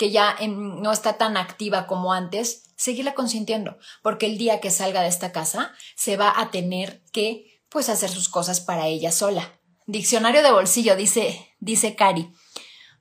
que 0.00 0.10
ya 0.10 0.34
en, 0.40 0.80
no 0.80 0.92
está 0.92 1.18
tan 1.18 1.36
activa 1.36 1.86
como 1.86 2.14
antes, 2.14 2.72
seguirla 2.74 3.12
consintiendo, 3.12 3.76
porque 4.02 4.24
el 4.24 4.38
día 4.38 4.58
que 4.58 4.70
salga 4.70 5.02
de 5.02 5.08
esta 5.08 5.30
casa 5.30 5.74
se 5.94 6.16
va 6.16 6.32
a 6.40 6.50
tener 6.50 7.04
que 7.12 7.60
pues 7.68 7.90
hacer 7.90 8.08
sus 8.08 8.30
cosas 8.30 8.62
para 8.62 8.86
ella 8.86 9.12
sola. 9.12 9.60
Diccionario 9.86 10.42
de 10.42 10.52
bolsillo, 10.52 10.96
dice, 10.96 11.54
dice 11.58 11.96
Cari. 11.96 12.32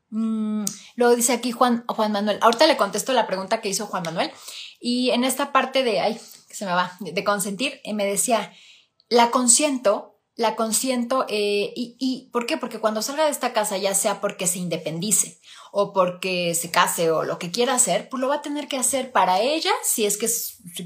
Mm, 0.10 0.66
luego 0.96 1.16
dice 1.16 1.32
aquí 1.32 1.54
Juan, 1.54 1.86
Juan 1.88 2.12
Manuel. 2.12 2.38
Ahorita 2.42 2.68
le 2.68 2.76
contesto 2.76 3.14
la 3.14 3.28
pregunta 3.28 3.62
que 3.62 3.70
hizo 3.70 3.88
Juan 3.88 4.04
Manuel. 4.04 4.30
Y 4.82 5.12
en 5.12 5.24
esta 5.24 5.54
parte 5.54 5.84
de, 5.84 6.02
ay, 6.02 6.20
se 6.50 6.66
me 6.66 6.74
va, 6.74 6.98
de, 7.00 7.14
de 7.14 7.24
consentir, 7.24 7.80
eh, 7.86 7.94
me 7.94 8.04
decía, 8.04 8.52
la 9.08 9.32
consiento 9.32 10.19
la 10.40 10.56
consiento 10.56 11.26
eh, 11.28 11.74
y, 11.76 11.98
y 12.00 12.30
¿por 12.32 12.46
qué? 12.46 12.56
Porque 12.56 12.80
cuando 12.80 13.02
salga 13.02 13.26
de 13.26 13.30
esta 13.30 13.52
casa, 13.52 13.78
ya 13.78 13.94
sea 13.94 14.22
porque 14.22 14.48
se 14.48 14.60
independice 14.60 15.42
o 15.74 15.92
porque 15.92 16.56
se 16.56 16.72
case 16.72 17.12
o 17.12 17.26
lo 17.26 17.38
que 17.38 17.52
quiera 17.52 17.74
hacer, 17.74 18.08
pues 18.08 18.22
lo 18.22 18.30
va 18.30 18.36
a 18.36 18.42
tener 18.42 18.70
que 18.70 18.78
hacer 18.78 19.12
para 19.12 19.42
ella, 19.42 19.72
si 19.84 20.06
es 20.06 20.18
que 20.18 20.30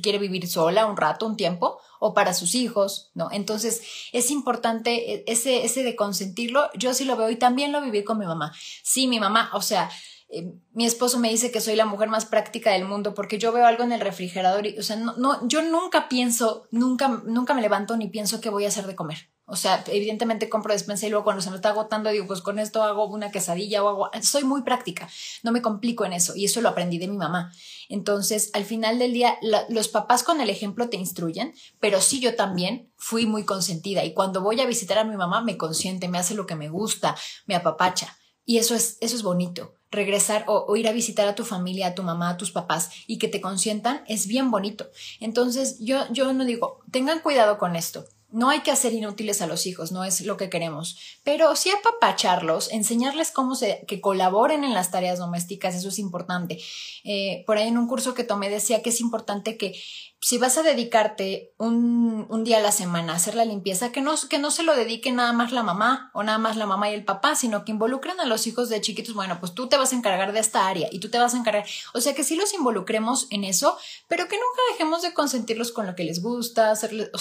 quiere 0.02 0.18
vivir 0.18 0.48
sola 0.48 0.88
un 0.88 0.98
rato, 0.98 1.28
un 1.28 1.38
tiempo, 1.38 1.80
o 2.00 2.16
para 2.16 2.34
sus 2.34 2.56
hijos, 2.56 3.12
¿no? 3.14 3.30
Entonces 3.32 3.84
es 4.12 4.32
importante 4.32 5.14
e, 5.14 5.24
ese, 5.28 5.64
ese 5.64 5.84
de 5.84 5.96
consentirlo, 5.96 6.72
yo 6.74 6.96
sí 6.96 7.06
lo 7.06 7.16
veo 7.16 7.30
y 7.30 7.36
también 7.36 7.72
lo 7.72 7.80
viví 7.80 8.04
con 8.04 8.18
mi 8.18 8.26
mamá. 8.26 8.56
Sí, 8.82 9.06
mi 9.06 9.20
mamá, 9.20 9.52
o 9.54 9.62
sea, 9.62 9.88
eh, 10.30 10.52
mi 10.72 10.88
esposo 10.88 11.20
me 11.20 11.30
dice 11.30 11.52
que 11.52 11.62
soy 11.62 11.76
la 11.76 11.86
mujer 11.86 12.10
más 12.10 12.26
práctica 12.26 12.72
del 12.72 12.86
mundo 12.86 13.14
porque 13.14 13.38
yo 13.38 13.52
veo 13.52 13.68
algo 13.68 13.84
en 13.84 13.92
el 13.92 14.02
refrigerador 14.02 14.66
y, 14.66 14.80
o 14.80 14.84
sea, 14.84 14.96
no, 14.96 15.14
no, 15.16 15.48
yo 15.48 15.62
nunca 15.62 16.10
pienso, 16.10 16.68
nunca, 16.72 17.22
nunca 17.24 17.54
me 17.54 17.62
levanto 17.62 17.96
ni 17.98 18.08
pienso 18.08 18.42
qué 18.42 18.50
voy 18.50 18.66
a 18.66 18.70
hacer 18.70 18.88
de 18.88 18.96
comer 18.96 19.33
O 19.46 19.58
sea, 19.58 19.84
evidentemente 19.88 20.48
compro 20.48 20.72
despensa 20.72 21.06
y 21.06 21.10
luego 21.10 21.26
cuando 21.26 21.42
se 21.42 21.50
me 21.50 21.58
está 21.58 21.70
agotando 21.70 22.10
digo, 22.10 22.26
pues 22.28 22.42
con 22.42 22.60
esto 22.60 22.82
hago 22.82 23.06
una 23.08 23.30
quesadilla 23.30 23.84
o 23.84 23.90
hago... 23.90 24.10
Soy 24.22 24.46
muy 24.46 24.64
práctica, 24.64 25.10
no 25.44 25.52
me 25.52 25.62
complico 25.62 26.06
en 26.06 26.14
eso 26.14 26.34
y 26.36 26.46
eso 26.46 26.62
lo 26.62 26.70
aprendí 26.70 26.98
de 26.98 27.10
mi 27.10 27.18
mamá. 27.18 27.52
Entonces, 27.90 28.52
al 28.54 28.64
final 28.64 29.00
del 29.00 29.12
día, 29.12 29.38
los 29.70 29.90
papás 29.90 30.24
con 30.24 30.40
el 30.40 30.50
ejemplo 30.50 30.90
te 30.90 30.98
instruyen, 30.98 31.54
pero 31.80 32.00
sí 32.00 32.22
yo 32.22 32.36
también 32.36 32.92
fui 32.96 33.26
muy 33.26 33.44
consentida 33.44 34.06
y 34.06 34.14
cuando 34.14 34.42
voy 34.42 34.62
a 34.62 34.66
visitar 34.66 34.98
a 34.98 35.04
mi 35.04 35.18
mamá 35.18 35.42
me 35.42 35.58
consiente, 35.58 36.08
me 36.08 36.18
hace 36.18 36.36
lo 36.36 36.46
que 36.46 36.56
me 36.56 36.70
gusta, 36.70 37.16
me 37.46 37.56
apapacha. 37.56 38.18
Y 38.46 38.58
eso 38.58 38.76
es, 38.76 38.98
eso 39.02 39.16
es 39.16 39.24
bonito. 39.24 39.76
Regresar 39.92 40.46
o, 40.48 40.66
o, 40.68 40.76
ir 40.76 40.88
a 40.88 40.92
visitar 40.92 41.28
a 41.28 41.36
tu 41.36 41.46
familia, 41.46 41.88
a 41.88 41.96
tu 41.96 42.04
mamá, 42.04 42.30
a 42.30 42.38
tus 42.38 42.52
papás 42.52 42.92
y 43.08 43.20
que 43.20 43.28
te 43.28 43.42
consientan 43.42 44.04
es 44.08 44.28
bien 44.28 44.52
bonito. 44.52 44.90
Entonces, 45.20 45.78
yo, 45.80 46.12
yo 46.12 46.34
no 46.34 46.46
digo, 46.46 46.80
tengan 46.92 47.20
cuidado 47.20 47.58
con 47.58 47.76
esto. 47.76 48.06
No 48.34 48.50
hay 48.50 48.62
que 48.62 48.72
hacer 48.72 48.94
inútiles 48.94 49.44
a 49.44 49.48
los 49.48 49.68
hijos, 49.68 49.92
no 49.92 50.04
es 50.04 50.22
lo 50.22 50.38
que 50.38 50.50
queremos, 50.50 50.98
pero 51.24 51.56
sí 51.56 51.70
apapacharlos, 51.70 52.72
enseñarles 52.72 53.30
cómo 53.30 53.54
se, 53.54 53.86
que 53.88 54.02
colaboren 54.02 54.64
en 54.64 54.74
las 54.74 54.90
tareas 54.90 55.20
domésticas, 55.20 55.76
eso 55.76 55.90
es 55.90 56.00
importante. 56.00 56.60
Eh, 57.04 57.44
por 57.46 57.58
ahí 57.58 57.68
en 57.68 57.78
un 57.78 57.88
curso 57.88 58.16
que 58.16 58.24
tomé 58.24 58.50
decía 58.50 58.82
que 58.82 58.90
es 58.90 59.02
importante 59.02 59.56
que 59.56 59.76
si 60.20 60.40
vas 60.40 60.58
a 60.58 60.64
dedicarte 60.64 61.54
un, 61.58 62.26
un, 62.30 62.44
día 62.44 62.58
a 62.58 62.62
la 62.62 62.72
semana 62.72 63.14
a 63.14 63.18
hacer 63.18 63.36
la 63.36 63.46
limpieza, 63.46 63.92
que 63.92 64.02
no, 64.02 64.16
que 64.30 64.40
no 64.40 64.52
se 64.52 64.64
lo 64.64 64.74
dedique 64.74 65.12
nada 65.12 65.34
más 65.34 65.52
la 65.52 65.64
mamá 65.64 66.10
o 66.14 66.24
nada 66.24 66.38
más 66.38 66.56
la 66.56 66.66
mamá 66.66 66.90
y 66.90 66.94
el 66.94 67.04
papá, 67.04 67.36
sino 67.36 67.66
que 67.66 67.74
involucren 67.74 68.20
a 68.20 68.26
los 68.26 68.48
hijos 68.48 68.70
de 68.70 68.80
chiquitos. 68.80 69.14
Bueno, 69.14 69.38
pues 69.40 69.54
tú 69.54 69.68
te 69.68 69.78
vas 69.78 69.92
a 69.92 69.96
encargar 69.98 70.32
de 70.32 70.40
esta 70.40 70.68
área 70.68 70.88
y 70.92 71.00
tú 71.00 71.10
te 71.10 71.20
vas 71.20 71.34
a 71.34 71.38
encargar. 71.38 71.66
O 71.94 72.00
sea, 72.00 72.16
que 72.16 72.24
sí 72.24 72.38
los 72.38 72.54
involucremos 72.54 73.28
en 73.32 73.44
eso, 73.44 73.78
pero 74.08 74.30
que 74.30 74.38
nunca 74.38 74.62
dejemos 74.72 75.02
de 75.02 75.14
consentirlos 75.14 75.74
con 75.74 75.86
lo 75.88 75.94
que 75.94 76.06
les 76.06 76.22
gusta, 76.22 76.72
hacerles, 76.72 77.12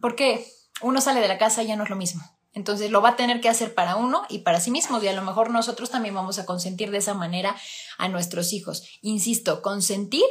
porque 0.00 0.46
uno 0.82 1.00
sale 1.00 1.20
de 1.20 1.28
la 1.28 1.38
casa 1.38 1.62
y 1.62 1.68
ya 1.68 1.76
no 1.76 1.84
es 1.84 1.90
lo 1.90 1.96
mismo. 1.96 2.22
Entonces 2.52 2.90
lo 2.90 3.02
va 3.02 3.10
a 3.10 3.16
tener 3.16 3.42
que 3.42 3.50
hacer 3.50 3.74
para 3.74 3.96
uno 3.96 4.22
y 4.30 4.38
para 4.38 4.60
sí 4.60 4.70
mismo 4.70 5.02
y 5.02 5.08
a 5.08 5.12
lo 5.12 5.22
mejor 5.22 5.50
nosotros 5.50 5.90
también 5.90 6.14
vamos 6.14 6.38
a 6.38 6.46
consentir 6.46 6.90
de 6.90 6.98
esa 6.98 7.12
manera 7.12 7.54
a 7.98 8.08
nuestros 8.08 8.54
hijos. 8.54 8.98
Insisto, 9.02 9.60
consentir 9.60 10.24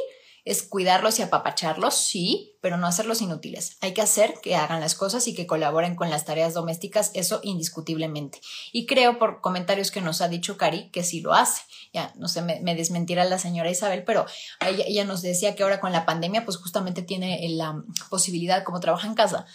es 0.46 0.62
cuidarlos 0.62 1.18
y 1.18 1.22
apapacharlos, 1.22 1.96
sí, 1.96 2.56
pero 2.62 2.76
no 2.76 2.86
hacerlos 2.86 3.20
inútiles. 3.20 3.76
Hay 3.80 3.94
que 3.94 4.00
hacer 4.00 4.34
que 4.40 4.54
hagan 4.54 4.80
las 4.80 4.94
cosas 4.94 5.26
y 5.26 5.34
que 5.34 5.44
colaboren 5.44 5.96
con 5.96 6.08
las 6.08 6.24
tareas 6.24 6.54
domésticas, 6.54 7.10
eso 7.14 7.40
indiscutiblemente. 7.42 8.40
Y 8.72 8.86
creo 8.86 9.18
por 9.18 9.40
comentarios 9.40 9.90
que 9.90 10.00
nos 10.00 10.20
ha 10.20 10.28
dicho 10.28 10.56
Cari 10.56 10.88
que 10.92 11.02
sí 11.02 11.20
lo 11.20 11.34
hace. 11.34 11.62
Ya, 11.92 12.12
no 12.14 12.28
sé, 12.28 12.42
me, 12.42 12.74
desmentirá 12.76 13.24
la 13.24 13.40
señora 13.40 13.70
Isabel, 13.70 14.04
pero 14.04 14.24
ella, 14.60 14.84
ella, 14.86 15.04
nos 15.04 15.20
decía 15.20 15.56
que 15.56 15.64
ahora 15.64 15.80
con 15.80 15.90
la 15.90 16.06
pandemia, 16.06 16.44
pues 16.44 16.58
justamente 16.58 17.02
tiene 17.02 17.44
la 17.50 17.82
posibilidad, 18.08 18.62
como 18.62 18.78
trabaja 18.78 19.08
en 19.08 19.14
casa, 19.14 19.46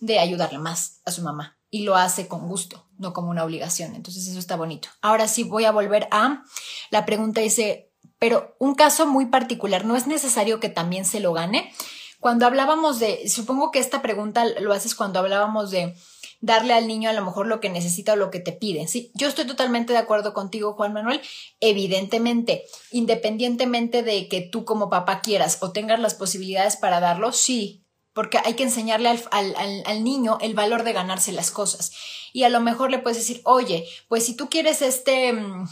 de 0.00 0.18
ayudarle 0.18 0.58
más 0.58 1.00
a 1.04 1.12
su 1.12 1.22
mamá. 1.22 1.58
Y 1.70 1.84
lo 1.84 1.94
hace 1.94 2.26
con 2.26 2.48
gusto, 2.48 2.88
no 2.98 3.12
como 3.12 3.30
una 3.30 3.44
obligación. 3.44 3.94
Entonces 3.94 4.26
eso 4.26 4.40
está 4.40 4.56
bonito. 4.56 4.88
Ahora 5.00 5.28
sí 5.28 5.44
voy 5.44 5.64
a 5.64 5.70
volver 5.70 6.08
a 6.10 6.42
la 6.90 7.06
pregunta 7.06 7.40
dice, 7.40 7.89
pero 8.20 8.54
un 8.58 8.76
caso 8.76 9.06
muy 9.06 9.26
particular, 9.26 9.84
¿no 9.84 9.96
es 9.96 10.06
necesario 10.06 10.60
que 10.60 10.68
también 10.68 11.04
se 11.04 11.18
lo 11.18 11.32
gane? 11.32 11.72
Cuando 12.20 12.46
hablábamos 12.46 13.00
de, 13.00 13.28
supongo 13.28 13.70
que 13.72 13.78
esta 13.78 14.02
pregunta 14.02 14.44
lo 14.60 14.74
haces 14.74 14.94
cuando 14.94 15.18
hablábamos 15.18 15.70
de 15.70 15.96
darle 16.42 16.74
al 16.74 16.86
niño 16.86 17.08
a 17.08 17.14
lo 17.14 17.24
mejor 17.24 17.46
lo 17.46 17.60
que 17.60 17.70
necesita 17.70 18.12
o 18.12 18.16
lo 18.16 18.30
que 18.30 18.40
te 18.40 18.52
pide. 18.52 18.86
Sí, 18.88 19.10
yo 19.14 19.26
estoy 19.26 19.46
totalmente 19.46 19.94
de 19.94 19.98
acuerdo 19.98 20.34
contigo, 20.34 20.74
Juan 20.74 20.92
Manuel. 20.92 21.20
Evidentemente, 21.60 22.64
independientemente 22.90 24.02
de 24.02 24.28
que 24.28 24.42
tú 24.42 24.66
como 24.66 24.90
papá 24.90 25.22
quieras 25.22 25.58
o 25.62 25.72
tengas 25.72 25.98
las 25.98 26.14
posibilidades 26.14 26.76
para 26.76 27.00
darlo, 27.00 27.32
sí, 27.32 27.86
porque 28.12 28.38
hay 28.44 28.52
que 28.52 28.64
enseñarle 28.64 29.08
al, 29.30 30.04
niño 30.04 30.36
el 30.42 30.52
valor 30.52 30.84
de 30.84 30.92
ganarse 30.92 31.32
las 31.32 31.50
cosas. 31.50 31.92
Y 32.34 32.42
a 32.42 32.50
lo 32.50 32.60
mejor 32.60 32.90
le 32.90 32.98
puedes 32.98 33.18
decir, 33.18 33.40
oye, 33.44 33.88
pues 34.08 34.26
si 34.26 34.36
tú 34.36 34.50
quieres 34.50 34.82
este, 34.82 35.32
mm, 35.32 35.66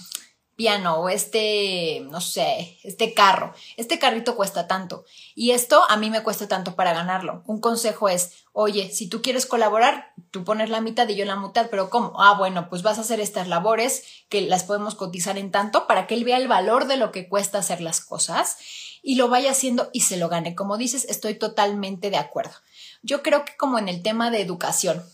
piano 0.58 0.96
o 0.96 1.08
este, 1.08 2.04
no 2.10 2.20
sé, 2.20 2.80
este 2.82 3.14
carro. 3.14 3.54
Este 3.76 4.00
carrito 4.00 4.34
cuesta 4.34 4.66
tanto 4.66 5.04
y 5.36 5.52
esto 5.52 5.84
a 5.88 5.96
mí 5.96 6.10
me 6.10 6.24
cuesta 6.24 6.48
tanto 6.48 6.74
para 6.74 6.92
ganarlo. 6.92 7.44
Un 7.46 7.60
consejo 7.60 8.08
es, 8.08 8.32
oye, 8.52 8.90
si 8.90 9.08
tú 9.08 9.22
quieres 9.22 9.46
colaborar, 9.46 10.12
tú 10.32 10.42
pones 10.42 10.68
la 10.68 10.80
mitad 10.80 11.08
y 11.08 11.14
yo 11.14 11.24
la 11.24 11.36
mitad, 11.36 11.68
pero 11.70 11.90
¿cómo? 11.90 12.20
Ah, 12.20 12.34
bueno, 12.36 12.68
pues 12.68 12.82
vas 12.82 12.98
a 12.98 13.02
hacer 13.02 13.20
estas 13.20 13.46
labores 13.46 14.02
que 14.28 14.40
las 14.40 14.64
podemos 14.64 14.96
cotizar 14.96 15.38
en 15.38 15.52
tanto 15.52 15.86
para 15.86 16.08
que 16.08 16.14
él 16.14 16.24
vea 16.24 16.38
el 16.38 16.48
valor 16.48 16.88
de 16.88 16.96
lo 16.96 17.12
que 17.12 17.28
cuesta 17.28 17.58
hacer 17.58 17.80
las 17.80 18.00
cosas 18.00 18.56
y 19.00 19.14
lo 19.14 19.28
vaya 19.28 19.52
haciendo 19.52 19.90
y 19.92 20.00
se 20.00 20.16
lo 20.16 20.28
gane. 20.28 20.56
Como 20.56 20.76
dices, 20.76 21.06
estoy 21.08 21.34
totalmente 21.34 22.10
de 22.10 22.16
acuerdo. 22.16 22.54
Yo 23.02 23.22
creo 23.22 23.44
que 23.44 23.56
como 23.56 23.78
en 23.78 23.88
el 23.88 24.02
tema 24.02 24.32
de 24.32 24.40
educación, 24.40 25.04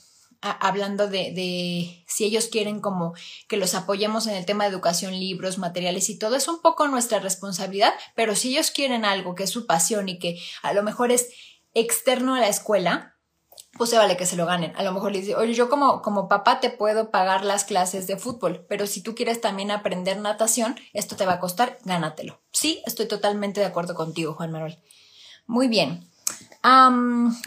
hablando 0.44 1.08
de, 1.08 2.04
si 2.06 2.24
ellos 2.24 2.48
quieren 2.48 2.80
como 2.80 3.14
que 3.48 3.56
los 3.56 3.74
apoyemos 3.74 4.26
en 4.26 4.34
el 4.34 4.44
tema 4.44 4.64
de 4.64 4.70
educación, 4.70 5.18
libros, 5.18 5.58
materiales 5.58 6.10
y 6.10 6.18
todo, 6.18 6.36
es 6.36 6.48
un 6.48 6.60
poco 6.60 6.86
nuestra 6.86 7.18
responsabilidad, 7.18 7.94
pero 8.14 8.34
si 8.34 8.50
ellos 8.50 8.70
quieren 8.70 9.04
algo 9.04 9.34
que 9.34 9.44
es 9.44 9.50
su 9.50 9.66
pasión 9.66 10.08
y 10.08 10.18
que 10.18 10.38
a 10.62 10.72
lo 10.74 10.82
mejor 10.82 11.12
es 11.12 11.30
externo 11.72 12.34
a 12.34 12.40
la 12.40 12.48
escuela, 12.48 13.16
pues 13.76 13.90
se 13.90 13.96
vale 13.98 14.16
que 14.16 14.26
se 14.26 14.36
lo 14.36 14.46
ganen. 14.46 14.72
A 14.76 14.82
lo 14.82 14.92
mejor 14.92 15.12
les 15.12 15.22
dice, 15.22 15.36
oye, 15.36 15.54
yo 15.54 15.68
como, 15.68 16.02
como 16.02 16.28
papá 16.28 16.60
te 16.60 16.70
puedo 16.70 17.10
pagar 17.10 17.44
las 17.44 17.64
clases 17.64 18.06
de 18.06 18.16
fútbol, 18.16 18.66
pero 18.68 18.86
si 18.86 19.02
tú 19.02 19.14
quieres 19.14 19.40
también 19.40 19.70
aprender 19.70 20.18
natación, 20.18 20.76
esto 20.92 21.16
te 21.16 21.26
va 21.26 21.34
a 21.34 21.40
costar, 21.40 21.78
gánatelo. 21.84 22.40
Sí, 22.52 22.82
estoy 22.86 23.08
totalmente 23.08 23.60
de 23.60 23.66
acuerdo 23.66 23.94
contigo, 23.94 24.34
Juan 24.34 24.52
Manuel. 24.52 24.78
Muy 25.46 25.68
bien. 25.68 26.08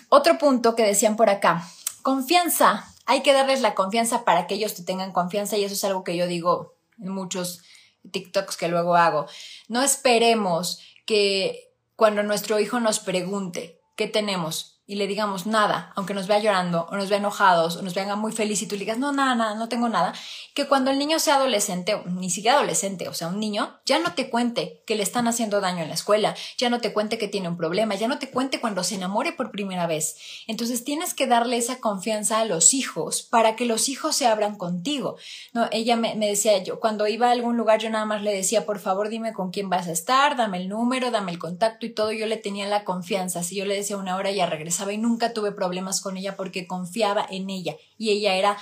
otro 0.10 0.38
punto 0.38 0.76
que 0.76 0.84
decían 0.84 1.16
por 1.16 1.30
acá 1.30 1.64
Confianza. 2.08 2.86
Hay 3.06 3.22
que 3.22 3.34
darles 3.34 3.60
la 3.60 3.76
confianza 3.76 4.24
para 4.24 4.48
que 4.48 4.56
ellos 4.56 4.76
te 4.76 4.84
tengan 4.84 5.12
confianza 5.12 5.58
y 5.58 5.66
eso 5.66 5.74
es 5.74 5.84
algo 5.84 6.06
que 6.06 6.16
yo 6.16 6.26
digo 6.26 6.78
en 7.02 7.10
muchos 7.10 7.64
TikToks 8.10 8.56
que 8.56 8.70
luego 8.70 8.96
hago. 8.96 9.26
No 9.68 9.84
esperemos 9.84 10.80
que 11.06 11.70
cuando 11.98 12.24
nuestro 12.24 12.62
hijo 12.62 12.80
nos 12.80 13.00
pregunte 13.00 13.82
qué 13.98 14.08
tenemos, 14.08 14.77
y 14.88 14.96
le 14.96 15.06
digamos 15.06 15.46
nada, 15.46 15.92
aunque 15.96 16.14
nos 16.14 16.28
vea 16.28 16.40
llorando 16.40 16.88
o 16.90 16.96
nos 16.96 17.10
vea 17.10 17.18
enojados 17.18 17.76
o 17.76 17.82
nos 17.82 17.94
venga 17.94 18.16
muy 18.16 18.32
feliz 18.32 18.62
y 18.62 18.68
tú 18.68 18.76
le 18.76 18.80
digas, 18.80 18.98
no, 18.98 19.12
nada, 19.12 19.36
nada, 19.36 19.56
no 19.56 19.68
tengo 19.68 19.90
nada, 19.90 20.14
que 20.54 20.66
cuando 20.66 20.92
el 20.92 20.98
niño 20.98 21.20
sea 21.20 21.36
adolescente, 21.36 22.02
ni 22.06 22.30
siquiera 22.30 22.56
adolescente, 22.56 23.10
o 23.10 23.14
sea, 23.14 23.28
un 23.28 23.38
niño, 23.38 23.78
ya 23.86 24.00
no 24.00 24.14
te 24.14 24.30
cuente 24.30 24.82
que 24.88 24.96
le 24.96 25.04
están 25.04 25.28
haciendo 25.28 25.60
daño 25.60 25.84
en 25.84 25.90
la 25.90 25.96
escuela, 25.96 26.36
ya 26.58 26.70
no 26.70 26.80
te 26.80 26.94
cuente 26.94 27.18
que 27.18 27.28
tiene 27.28 27.50
un 27.50 27.58
problema, 27.58 27.96
ya 27.96 28.08
no 28.08 28.18
te 28.18 28.30
cuente 28.30 28.62
cuando 28.62 28.86
se 28.86 28.96
enamore 28.96 29.34
por 29.34 29.52
primera 29.52 29.88
vez. 29.88 30.16
Entonces 30.48 30.86
tienes 30.86 31.14
que 31.14 31.28
darle 31.28 31.58
esa 31.58 31.82
confianza 31.82 32.40
a 32.40 32.46
los 32.46 32.74
hijos 32.74 33.24
para 33.24 33.58
que 33.58 33.66
los 33.66 33.90
hijos 33.90 34.16
se 34.16 34.26
abran 34.26 34.56
contigo. 34.56 35.18
No, 35.52 35.68
ella 35.72 35.98
me, 35.98 36.16
me 36.16 36.30
decía, 36.30 36.64
yo 36.64 36.80
cuando 36.80 37.08
iba 37.08 37.28
a 37.28 37.32
algún 37.32 37.58
lugar 37.58 37.82
yo 37.82 37.90
nada 37.90 38.06
más 38.06 38.22
le 38.22 38.34
decía, 38.34 38.66
por 38.66 38.80
favor 38.80 39.10
dime 39.10 39.34
con 39.34 39.52
quién 39.52 39.70
vas 39.70 39.88
a 39.88 39.92
estar, 39.92 40.38
dame 40.38 40.60
el 40.60 40.70
número, 40.70 41.12
dame 41.12 41.34
el 41.34 41.40
contacto 41.40 41.86
y 41.86 41.90
todo, 41.90 42.14
yo 42.14 42.26
le 42.26 42.38
tenía 42.38 42.68
la 42.68 42.86
confianza. 42.86 43.44
Si 43.44 43.58
yo 43.58 43.66
le 43.66 43.76
decía 43.76 43.98
una 43.98 44.16
hora, 44.16 44.32
ya 44.32 44.46
regresaba 44.46 44.77
y 44.92 44.98
nunca 44.98 45.34
tuve 45.34 45.52
problemas 45.52 46.02
con 46.02 46.18
ella 46.18 46.36
porque 46.36 46.68
confiaba 46.68 47.26
en 47.30 47.50
ella 47.50 47.76
y 47.98 48.12
ella 48.12 48.36
era 48.36 48.58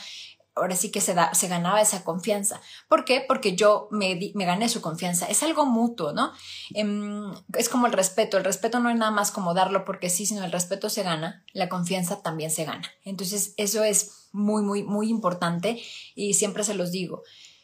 ahora 0.55 0.75
sí 0.75 0.89
que 0.89 1.01
se, 1.01 1.13
da, 1.13 1.33
se 1.33 1.47
ganaba 1.47 1.81
esa 1.81 2.03
confianza. 2.03 2.61
¿Por 2.87 3.03
qué? 3.03 3.23
Porque 3.27 3.55
yo 3.55 3.89
me, 3.91 4.31
me 4.33 4.45
gané 4.45 4.69
su 4.69 4.81
confianza. 4.81 5.25
Es 5.27 5.43
algo 5.43 5.65
mutuo, 5.65 6.13
¿no? 6.13 6.31
Em, 6.73 7.33
es 7.57 7.67
como 7.67 7.87
el 7.87 7.93
respeto. 7.93 8.37
El 8.37 8.45
respeto 8.45 8.79
no 8.79 8.89
es 8.89 8.95
nada 8.95 9.11
más 9.11 9.31
como 9.31 9.53
darlo 9.53 9.83
porque 9.83 10.09
sí, 10.09 10.25
sino 10.25 10.45
el 10.45 10.51
respeto 10.51 10.89
se 10.89 11.03
gana, 11.03 11.43
la 11.53 11.67
confianza 11.67 12.21
también 12.21 12.51
se 12.51 12.63
gana. 12.63 12.89
Entonces, 13.03 13.53
eso 13.57 13.83
es 13.83 14.29
muy, 14.31 14.63
muy, 14.63 14.83
muy 14.83 15.09
importante 15.09 15.81
y 16.15 16.35
siempre 16.35 16.63
se 16.63 16.73
los 16.73 16.91
digo. 16.91 17.23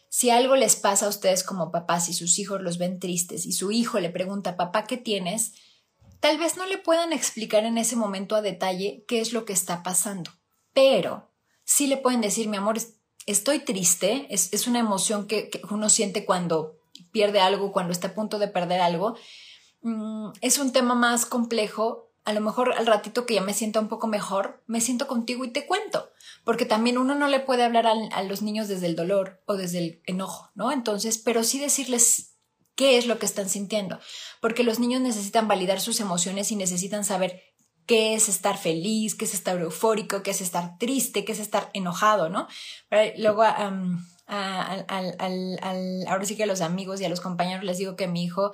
Si 0.09 0.29
algo 0.29 0.57
les 0.57 0.75
pasa 0.75 1.05
a 1.05 1.09
ustedes 1.09 1.43
como 1.43 1.71
papás 1.71 2.09
y 2.09 2.13
sus 2.13 2.37
hijos 2.37 2.61
los 2.61 2.77
ven 2.77 2.99
tristes 2.99 3.45
y 3.45 3.53
su 3.53 3.71
hijo 3.71 3.99
le 4.01 4.09
pregunta, 4.09 4.57
papá, 4.57 4.83
¿qué 4.83 4.97
tienes? 4.97 5.53
Tal 6.21 6.37
vez 6.37 6.55
no 6.55 6.67
le 6.67 6.77
puedan 6.77 7.13
explicar 7.13 7.65
en 7.65 7.79
ese 7.79 7.95
momento 7.95 8.35
a 8.35 8.41
detalle 8.41 9.03
qué 9.07 9.21
es 9.21 9.33
lo 9.33 9.43
que 9.43 9.53
está 9.53 9.81
pasando, 9.81 10.31
pero 10.71 11.31
sí 11.63 11.87
le 11.87 11.97
pueden 11.97 12.21
decir, 12.21 12.47
mi 12.47 12.57
amor, 12.57 12.77
estoy 13.25 13.59
triste, 13.59 14.27
es, 14.29 14.67
una 14.67 14.79
emoción 14.79 15.25
que, 15.25 15.49
uno 15.71 15.89
siente 15.89 16.23
cuando 16.23 16.77
pierde 17.11 17.39
algo, 17.39 17.71
cuando 17.71 17.91
está 17.91 18.09
a 18.09 18.13
punto 18.13 18.37
de 18.37 18.47
perder 18.47 18.81
algo. 18.81 19.17
Mm, 19.81 20.29
es 20.41 20.59
un 20.59 20.71
tema 20.71 20.93
más 20.93 21.25
complejo. 21.25 22.11
A 22.23 22.33
lo 22.33 22.41
mejor 22.41 22.73
al 22.73 22.85
ratito 22.85 23.25
que 23.25 23.33
ya 23.33 23.41
me 23.41 23.55
sienta 23.55 23.79
un 23.79 23.87
poco 23.87 24.05
mejor, 24.05 24.61
me 24.67 24.79
siento 24.79 25.07
contigo 25.07 25.43
y 25.43 25.49
te 25.49 25.65
cuento, 25.65 26.11
porque 26.43 26.65
también 26.65 26.99
uno 26.99 27.15
no 27.15 27.27
le 27.27 27.39
puede 27.39 27.63
hablar 27.63 27.87
a 27.87 28.23
los 28.23 28.43
niños 28.43 28.67
desde 28.67 28.85
el 28.85 28.95
dolor 28.95 29.41
o 29.47 29.55
desde 29.55 29.79
el 29.79 30.01
enojo, 30.05 30.51
¿no? 30.53 30.71
Entonces, 30.71 31.17
pero 31.17 31.43
sí 31.43 31.57
decirles 31.57 32.30
qué 32.75 32.97
es 32.97 33.05
lo 33.05 33.19
que 33.19 33.25
están 33.25 33.49
sintiendo, 33.49 33.99
porque 34.41 34.63
los 34.63 34.79
niños 34.79 35.01
necesitan 35.01 35.47
validar 35.47 35.79
sus 35.79 35.99
emociones 35.99 36.51
y 36.51 36.55
necesitan 36.55 37.03
saber 37.03 37.43
qué 37.85 38.13
es 38.13 38.29
estar 38.29 38.57
feliz, 38.57 39.15
qué 39.15 39.25
es 39.25 39.33
estar 39.33 39.59
eufórico, 39.59 40.23
qué 40.23 40.31
es 40.31 40.41
estar 40.41 40.77
triste, 40.77 41.25
qué 41.25 41.33
es 41.33 41.39
estar 41.39 41.69
enojado, 41.73 42.29
¿no? 42.29 42.47
luego, 43.17 43.43
ahora 43.43 43.85
sí 46.23 46.37
que 46.37 46.43
a 46.43 46.47
los 46.47 46.61
amigos 46.61 47.01
y 47.01 47.05
a 47.05 47.09
los 47.09 47.21
compañeros 47.21 47.63
les 47.63 47.77
digo 47.77 47.95
que 47.95 48.07
mi 48.07 48.23
hijo 48.23 48.53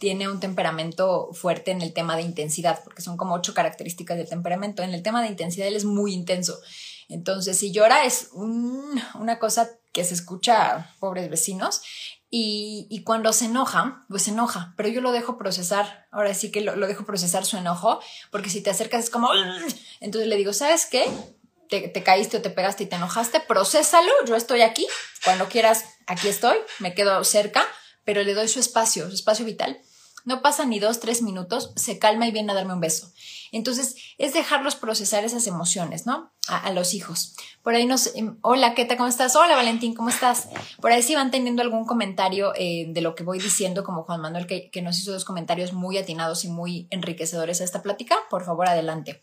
tiene 0.00 0.28
un 0.28 0.40
temperamento 0.40 1.28
fuerte 1.32 1.70
en 1.70 1.80
el 1.80 1.92
tema 1.92 2.16
de 2.16 2.22
intensidad, 2.22 2.82
porque 2.82 3.02
son 3.02 3.16
como 3.16 3.36
ocho 3.36 3.54
características 3.54 4.16
del 4.16 4.28
temperamento. 4.28 4.82
En 4.82 4.94
el 4.94 5.02
tema 5.04 5.22
de 5.22 5.28
intensidad 5.28 5.68
él 5.68 5.76
es 5.76 5.84
muy 5.84 6.12
intenso. 6.12 6.58
Entonces, 7.08 7.56
si 7.56 7.70
llora 7.70 8.04
es 8.04 8.30
una 8.34 9.38
cosa 9.38 9.70
que 9.92 10.02
se 10.02 10.14
escucha, 10.14 10.92
pobres 10.98 11.30
vecinos, 11.30 11.82
y, 12.34 13.02
cuando 13.04 13.30
se 13.34 13.44
enoja, 13.44 14.06
pues 14.08 14.22
se 14.22 14.30
enoja, 14.30 14.72
pero 14.78 14.88
yo 14.88 15.02
lo 15.02 15.12
dejo 15.12 15.36
procesar, 15.36 16.06
ahora 16.10 16.32
sí 16.32 16.50
que 16.50 16.62
lo, 16.62 16.86
dejo 16.86 17.04
procesar 17.04 17.44
su 17.44 17.58
enojo, 17.58 18.00
porque 18.30 18.48
si 18.48 18.62
te 18.62 18.70
acercas 18.70 19.04
es 19.04 19.10
como, 19.10 19.28
entonces 20.00 20.28
le 20.28 20.36
digo, 20.36 20.54
¿sabes 20.54 20.86
qué? 20.86 21.04
te, 21.68 22.02
caíste 22.02 22.38
o 22.38 22.42
te 22.42 22.48
pegaste 22.48 22.84
y 22.84 22.86
te 22.86 22.96
enojaste, 22.96 23.40
procésalo, 23.40 24.10
yo 24.26 24.34
estoy 24.34 24.62
aquí, 24.62 24.86
cuando 25.24 25.48
quieras, 25.48 25.84
aquí 26.06 26.28
estoy, 26.28 26.56
me 26.78 26.94
quedo 26.94 27.22
cerca, 27.22 27.66
pero 28.04 28.22
le 28.22 28.32
doy 28.32 28.48
su 28.48 28.60
espacio, 28.60 29.08
su 29.08 29.14
espacio 29.14 29.44
vital. 29.44 29.80
No 30.24 30.42
pasa 30.42 30.64
ni 30.64 30.78
dos, 30.78 31.00
tres 31.00 31.22
minutos, 31.22 31.72
se 31.76 31.98
calma 31.98 32.26
y 32.26 32.32
viene 32.32 32.52
a 32.52 32.54
darme 32.54 32.74
un 32.74 32.80
beso. 32.80 33.12
Entonces, 33.52 33.96
es 34.18 34.32
dejarlos 34.32 34.76
procesar 34.76 35.24
esas 35.24 35.46
emociones, 35.46 36.06
¿no? 36.06 36.32
A, 36.48 36.70
los 36.72 36.94
hijos. 36.94 37.34
Por 37.62 37.74
ahí 37.74 37.86
nos... 37.86 38.14
Em, 38.16 38.38
hola, 38.40 38.74
¿qué 38.74 38.84
tal? 38.84 38.96
¿Cómo 38.96 39.08
estás? 39.08 39.36
Hola, 39.36 39.56
Valentín, 39.56 39.94
¿cómo 39.94 40.08
estás? 40.08 40.48
Por 40.80 40.90
ahí 40.90 41.02
si 41.02 41.14
van 41.14 41.30
teniendo 41.30 41.62
algún 41.62 41.84
comentario 41.84 42.52
eh, 42.56 42.86
de 42.88 43.00
lo 43.02 43.14
que 43.14 43.24
voy 43.24 43.38
diciendo, 43.38 43.84
como 43.84 44.04
Juan 44.04 44.20
Manuel, 44.20 44.46
que, 44.46 44.82
nos 44.82 44.98
hizo 44.98 45.12
dos 45.12 45.24
comentarios 45.24 45.72
muy 45.72 45.98
atinados 45.98 46.44
y 46.44 46.48
muy 46.48 46.88
enriquecedores 46.90 47.60
a 47.60 47.64
esta 47.64 47.82
plática, 47.82 48.16
por 48.30 48.44
favor, 48.44 48.68
adelante. 48.68 49.22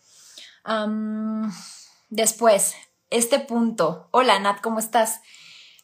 Después, 2.08 2.74
este 3.10 3.40
punto. 3.40 4.08
Hola, 4.12 4.38
Nat, 4.38 4.60
¿cómo 4.60 4.78
estás? 4.78 5.20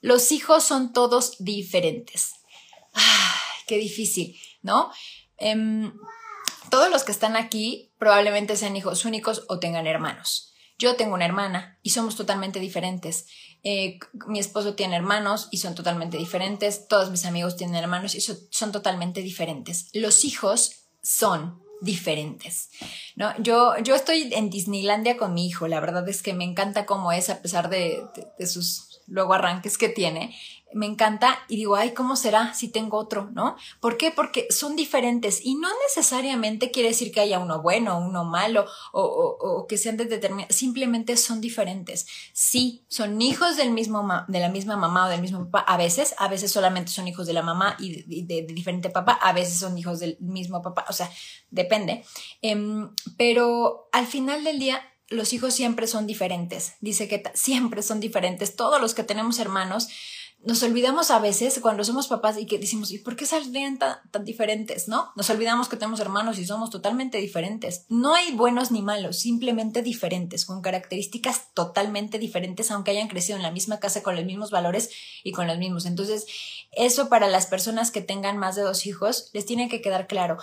Los 0.01 0.31
hijos 0.31 0.63
son 0.63 0.93
todos 0.93 1.37
diferentes. 1.41 2.35
Ay, 2.93 3.63
qué 3.67 3.77
difícil, 3.77 4.39
¿no? 4.62 4.90
Em, 5.38 5.92
todos 6.71 6.90
los 6.90 7.05
que 7.05 7.12
están 7.12 7.37
aquí 7.37 7.92
probablemente 7.99 8.57
sean 8.57 8.77
hijos 8.77 9.05
únicos 9.05 9.45
o 9.49 9.59
tengan 9.59 9.87
hermanos. 9.87 10.53
Yo 10.79 10.97
tengo 10.97 11.14
una 11.14 11.25
hermana 11.25 11.79
y 11.83 11.90
somos 11.90 12.16
totalmente 12.16 12.61
diferentes. 12.61 13.27
Eh, 13.62 13.99
mi 14.27 14.38
esposo 14.38 14.75
tiene 14.75 14.97
hermanos 14.97 15.49
y 15.51 15.59
son 15.59 15.75
totalmente 15.75 16.19
diferentes. 16.19 16.87
Todos 16.87 17.11
mis 17.11 17.25
amigos 17.25 17.57
tienen 17.57 17.77
hermanos 17.77 18.14
y 18.14 18.21
son 18.21 18.73
totalmente 18.73 19.23
diferentes. 19.23 19.88
Los 19.95 20.25
hijos 20.25 20.87
son 21.03 21.62
diferentes. 21.81 22.71
¿no? 23.16 23.33
Yo, 23.40 23.79
yo 23.79 23.95
estoy 23.95 24.33
en 24.35 24.51
Disneylandia 24.51 25.16
con 25.16 25.35
mi 25.35 25.47
hijo, 25.47 25.69
la 25.69 25.81
verdad 25.81 26.09
es 26.09 26.23
que 26.23 26.35
me 26.35 26.45
encanta 26.45 26.87
cómo 26.87 27.12
es, 27.12 27.31
a 27.31 27.42
pesar 27.42 27.69
de, 27.69 28.03
de 28.38 28.47
sus 28.47 29.03
luego 29.07 29.35
arranques 29.35 29.79
que 29.79 29.88
tiene 29.88 30.37
me 30.75 30.87
encanta 30.87 31.39
y 31.49 31.57
digo, 31.57 31.77
ay, 31.77 31.93
¿cómo 31.93 32.17
será 32.17 32.53
si 32.53 32.69
tengo 32.69 32.99
otro? 32.99 33.31
¿No? 33.33 33.57
¿Por 33.81 33.97
qué? 33.97 34.11
Porque 34.11 34.47
son 34.51 34.77
diferentes 34.77 35.41
y 35.45 35.55
no 35.55 35.69
necesariamente 35.87 36.71
quiere 36.71 36.91
decir 36.91 37.13
que 37.13 37.21
haya 37.21 37.39
uno 37.39 37.63
bueno, 37.63 37.99
uno 37.99 38.25
malo 38.25 38.67
o, 38.93 39.03
o, 39.03 39.67
que 39.67 39.79
sean 39.79 39.97
de 39.97 40.07
determinados, 40.07 40.55
simplemente 40.55 41.17
son 41.17 41.41
diferentes. 41.41 42.07
Sí, 42.33 42.85
son 42.89 43.23
hijos 43.23 43.57
del 43.57 43.71
mismo 43.71 44.07
de 44.29 44.41
la 44.41 44.49
misma 44.49 44.77
mamá 44.77 45.07
o 45.07 45.09
del 45.09 45.23
mismo 45.23 45.49
papá, 45.51 45.61
a 45.61 45.77
veces, 45.77 46.15
a 46.19 46.29
veces 46.29 46.51
solamente 46.51 46.91
son 46.91 47.09
hijos 47.09 47.27
de 47.27 47.33
la 47.33 47.43
mamá 47.43 47.77
y 47.79 48.23
de, 48.23 48.43
diferente 48.43 48.91
papá, 48.91 49.13
a 49.13 49.33
veces 49.33 49.59
son 49.59 49.79
hijos 49.79 50.01
del 50.01 50.17
mismo 50.21 50.63
papá, 50.63 50.85
o 50.89 50.93
sea, 50.93 51.11
depende. 51.51 52.05
Em, 52.43 52.91
pero 53.17 53.89
al 53.93 54.07
final 54.07 54.45
del 54.45 54.59
día, 54.59 54.83
los 55.09 55.33
hijos 55.33 55.55
siempre 55.55 55.87
son 55.87 56.07
diferentes. 56.07 56.75
Dice 56.81 57.09
que 57.09 57.23
siempre 57.35 57.83
son 57.83 58.01
diferentes. 58.01 58.57
Todos 58.57 58.81
los 58.81 58.95
que 58.95 59.05
tenemos 59.05 59.39
hermanos, 59.39 59.89
nos 60.47 60.63
olvidamos 60.63 61.11
a 61.11 61.19
veces 61.19 61.59
cuando 61.61 61.83
somos 61.83 62.07
papás 62.07 62.39
y 62.39 62.47
que 62.47 62.59
decimos, 62.59 62.93
¿y 62.93 62.99
por 62.99 63.17
qué 63.17 63.27
saldrían 63.27 63.79
tan, 63.79 64.25
diferentes? 64.25 64.87
¿No? 64.87 65.11
Nos 65.17 65.29
olvidamos 65.29 65.69
que 65.69 65.77
tenemos 65.77 65.99
hermanos 65.99 66.39
y 66.39 66.47
somos 66.47 66.71
totalmente 66.71 67.19
diferentes. 67.19 67.85
No 67.89 68.15
hay 68.15 68.33
buenos 68.33 68.71
ni 68.71 68.81
malos, 68.81 69.19
simplemente 69.19 69.83
diferentes, 69.83 70.47
con 70.47 70.63
características 70.63 71.53
totalmente 71.53 72.21
diferentes, 72.21 72.71
aunque 72.71 72.93
hayan 72.93 73.09
crecido 73.09 73.37
en 73.37 73.43
la 73.43 73.51
misma 73.51 73.81
casa 73.81 74.05
con 74.05 74.15
los 74.15 74.25
mismos 74.25 74.53
valores 74.53 74.91
y 75.25 75.33
con 75.33 75.49
los 75.49 75.59
mismos. 75.59 75.85
Entonces, 75.85 76.27
eso 76.71 77.09
para 77.09 77.27
las 77.27 77.47
personas 77.47 77.91
que 77.91 78.01
tengan 78.01 78.39
más 78.39 78.55
de 78.55 78.63
dos 78.63 78.87
hijos, 78.87 79.31
les 79.33 79.47
tiene 79.47 79.69
que 79.69 79.83
quedar 79.83 80.07
claro. 80.07 80.39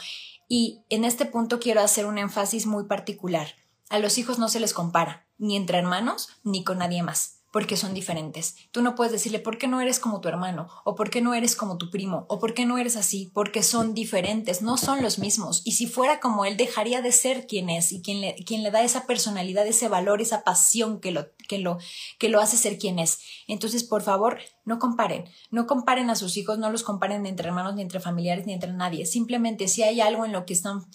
Y 0.49 0.81
en 0.89 1.05
este 1.05 1.25
punto 1.25 1.61
quiero 1.61 1.79
hacer 1.79 2.07
un 2.07 2.17
énfasis 2.17 2.65
muy 2.65 2.83
particular. 2.85 3.55
A 3.89 3.99
los 3.99 4.17
hijos 4.17 4.37
no 4.37 4.49
se 4.49 4.59
les 4.59 4.73
compara, 4.73 5.25
ni 5.37 5.55
entre 5.55 5.77
hermanos, 5.77 6.27
ni 6.43 6.65
con 6.65 6.79
nadie 6.79 7.03
más 7.03 7.42
porque 7.53 7.77
son 7.77 7.93
diferentes. 7.93 8.55
Tú 8.71 8.81
no 8.81 8.95
puedes 8.95 9.13
decirle 9.13 9.37
por 9.37 9.59
qué 9.59 9.67
no 9.67 9.79
eres 9.79 9.99
como 9.99 10.21
tu 10.21 10.27
hermano, 10.27 10.67
o 10.85 10.95
por 10.95 11.11
qué 11.11 11.21
no 11.21 11.35
eres 11.35 11.55
como 11.55 11.77
tu 11.77 11.91
primo, 11.91 12.25
o 12.27 12.39
por 12.39 12.55
qué 12.55 12.65
no 12.65 12.79
eres 12.79 12.95
así, 12.95 13.29
porque 13.31 13.61
son 13.61 13.93
diferentes, 13.93 14.63
no 14.63 14.75
son 14.75 15.03
los 15.03 15.19
mismos. 15.19 15.61
Y 15.63 15.73
si 15.73 15.85
fuera 15.85 16.19
como 16.19 16.45
él, 16.45 16.57
dejaría 16.57 17.03
de 17.03 17.11
ser 17.11 17.45
quien 17.45 17.69
es 17.69 17.91
y 17.91 18.01
quien 18.01 18.21
le, 18.21 18.33
quien 18.43 18.63
le 18.63 18.71
da 18.71 18.81
esa 18.81 19.05
personalidad, 19.05 19.67
ese 19.67 19.87
valor, 19.87 20.19
esa 20.19 20.43
pasión 20.43 20.99
que 20.99 21.11
lo, 21.11 21.27
que, 21.47 21.59
lo, 21.59 21.77
que 22.17 22.27
lo 22.27 22.41
hace 22.41 22.57
ser 22.57 22.79
quien 22.79 22.97
es. 22.97 23.19
Entonces, 23.47 23.83
por 23.83 24.01
favor, 24.01 24.39
no 24.65 24.79
comparen, 24.79 25.25
no 25.51 25.67
comparen 25.67 26.09
a 26.09 26.15
sus 26.15 26.37
hijos, 26.37 26.57
no 26.57 26.71
los 26.71 26.81
comparen 26.81 27.27
entre 27.27 27.49
hermanos, 27.49 27.75
ni 27.75 27.83
entre 27.83 27.99
familiares, 27.99 28.47
ni 28.47 28.53
entre 28.53 28.73
nadie. 28.73 29.05
Simplemente 29.05 29.67
si 29.67 29.83
hay 29.83 30.01
algo 30.01 30.25
en 30.25 30.31
lo 30.31 30.47
que 30.47 30.53
están 30.53 30.87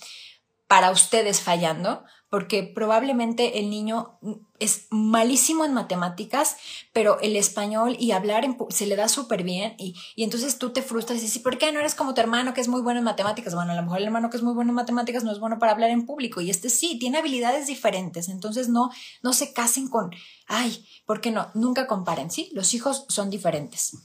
para 0.66 0.90
ustedes 0.90 1.40
fallando, 1.40 2.05
porque 2.31 2.62
probablemente 2.62 3.59
el 3.59 3.71
niño 3.71 4.19
es 4.59 4.87
malísimo 4.91 5.64
en 5.64 5.73
matemáticas, 5.73 6.57
pero 6.93 7.19
el 7.21 7.37
español 7.37 7.97
y 7.99 8.11
hablar 8.11 8.45
se 8.69 8.87
le 8.87 8.97
da 8.97 9.09
súper 9.09 9.45
bien 9.45 9.75
y, 9.79 9.95
entonces 10.17 10.59
tú 10.59 10.71
te 10.71 10.83
frustras 10.83 11.19
y 11.19 11.23
dices, 11.23 11.43
¿por 11.43 11.59
qué 11.59 11.73
no 11.73 11.81
eres 11.81 11.95
como 11.95 12.14
tu 12.14 12.21
hermano 12.21 12.53
que 12.53 12.61
es 12.61 12.69
muy 12.69 12.83
bueno 12.83 12.99
en 12.99 13.05
matemáticas? 13.05 13.55
Bueno, 13.55 13.73
a 13.73 13.77
lo 13.77 13.83
mejor 13.83 13.99
el 13.99 14.05
hermano 14.05 14.31
que 14.31 14.37
es 14.37 14.43
muy 14.43 14.55
bueno 14.55 14.71
en 14.71 14.77
matemáticas 14.77 15.25
no 15.25 15.33
es 15.33 15.38
bueno 15.38 15.59
para 15.59 15.73
hablar 15.73 15.91
en 15.91 16.07
público 16.07 16.41
y 16.41 16.51
este 16.51 16.69
sí, 16.69 16.99
tiene 16.99 17.19
habilidades 17.19 17.67
diferentes, 17.67 18.29
entonces 18.29 18.69
no, 18.69 18.91
no 19.23 19.33
se 19.33 19.53
casen 19.53 19.88
con, 19.88 20.11
ay, 20.47 20.87
¿por 21.07 21.21
qué 21.21 21.31
no? 21.31 21.51
Nunca 21.55 21.87
comparen, 21.87 22.31
¿sí? 22.31 22.51
Los 22.53 22.75
hijos 22.75 23.07
son 23.09 23.31
diferentes. 23.31 23.97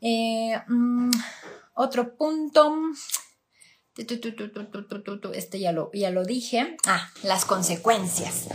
Eh, 0.00 0.60
mm, 0.68 1.10
otro 1.74 2.16
punto 2.16 2.72
este 3.98 5.60
ya 5.60 5.72
lo, 5.72 5.90
ya 5.92 6.10
lo 6.10 6.24
dije. 6.24 6.76
Ah, 6.86 7.10
las 7.22 7.44
consecuencias. 7.44 8.48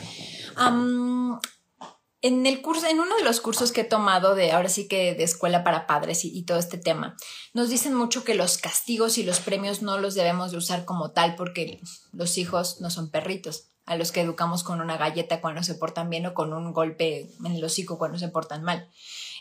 en 2.22 2.46
el 2.46 2.62
curso, 2.62 2.88
en 2.88 3.00
uno 3.00 3.18
de 3.18 3.24
los 3.24 3.42
cursos 3.42 3.72
que 3.72 3.82
he 3.82 3.86
tomado 3.86 4.34
de 4.36 4.54
ahora 4.54 4.70
sí 4.70 4.88
que 4.88 5.14
de 5.14 5.24
escuela 5.24 5.64
para 5.64 5.86
padres 5.86 6.24
y, 6.24 6.44
todo 6.44 6.58
este 6.58 6.78
tema, 6.78 7.18
nos 7.54 7.70
dicen 7.70 7.94
mucho 7.94 8.24
que 8.24 8.36
los 8.36 8.58
castigos 8.58 9.18
y 9.18 9.24
los 9.24 9.40
premios 9.40 9.82
no 9.82 9.98
los 9.98 10.16
debemos 10.16 10.52
de 10.52 10.58
usar 10.58 10.86
como 10.86 11.12
tal 11.12 11.36
porque 11.36 11.82
los 12.14 12.38
hijos 12.38 12.80
no 12.80 12.90
son 12.90 13.12
perritos 13.12 13.70
a 13.86 13.98
los 13.98 14.14
que 14.14 14.22
educamos 14.22 14.64
con 14.64 14.80
una 14.80 14.96
galleta 14.96 15.42
cuando 15.42 15.62
se 15.64 15.76
portan 15.76 16.10
bien 16.10 16.26
o 16.26 16.34
con 16.34 16.54
un 16.54 16.72
golpe 16.72 17.30
en 17.44 17.52
el 17.52 17.64
hocico 17.64 17.98
cuando 17.98 18.18
se 18.18 18.30
portan 18.30 18.64
mal. 18.64 18.90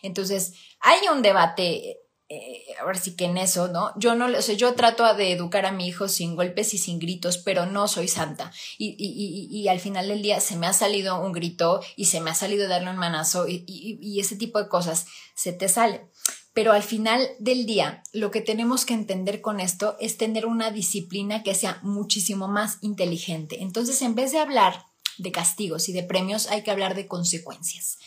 Entonces, 0.03 0.55
hay 0.81 0.99
un 1.15 1.23
debate 1.23 2.02
eh, 2.35 2.65
ahora 2.81 2.99
sí 2.99 3.15
que 3.15 3.27
en 3.27 3.37
eso, 3.37 3.69
¿no? 3.69 3.93
Yo 3.99 4.15
no, 4.15 4.27
o 4.27 4.43
sea, 4.43 4.55
yo 4.55 4.75
trato 4.75 5.13
de 5.15 5.33
educar 5.33 5.67
a 5.67 5.73
mi 5.73 5.87
hijo 5.87 6.09
sin 6.09 6.35
golpes 6.35 6.73
y 6.73 6.79
sin 6.79 6.99
gritos, 6.99 7.37
pero 7.37 7.67
no 7.67 7.89
soy 7.89 8.09
santa. 8.09 8.51
Y, 8.79 8.97
y, 8.99 9.49
y, 9.51 9.69
al 9.69 9.81
final 9.81 10.09
del 10.09 10.23
día 10.23 10.41
se 10.41 10.57
me 10.57 10.67
ha 10.67 10.73
salido 10.73 11.21
un 11.21 11.33
grito 11.33 11.81
y 11.95 12.07
se 12.07 12.23
me 12.23 12.31
ha 12.31 12.35
salido 12.35 12.69
darle 12.69 12.91
un 12.91 12.97
manazo 12.97 13.47
y, 13.49 14.19
ese 14.19 14.37
tipo 14.37 14.59
de 14.63 14.69
cosas 14.69 15.05
se 15.35 15.53
te 15.53 15.69
sale. 15.69 16.07
Pero 16.55 16.73
al 16.73 16.83
final 16.83 17.29
del 17.39 17.67
día, 17.67 18.03
lo 18.13 18.31
que 18.31 18.41
tenemos 18.41 18.87
que 18.87 18.95
entender 18.95 19.43
con 19.43 19.61
esto 19.61 19.97
es 20.01 20.17
tener 20.17 20.47
una 20.47 20.71
disciplina 20.71 21.43
que 21.43 21.55
sea 21.55 21.81
muchísimo 21.83 22.49
más 22.49 22.79
inteligente. 22.81 23.63
Entonces, 23.63 24.01
en 24.01 24.15
vez 24.15 24.33
de 24.33 24.39
hablar 24.39 24.87
de 25.19 25.33
castigos 25.33 25.91
y 25.91 25.93
de 25.93 26.03
premios, 26.03 26.47
hay 26.47 26.63
que 26.63 26.71
hablar 26.71 26.95
de 26.95 27.07
consecuencias. 27.07 27.99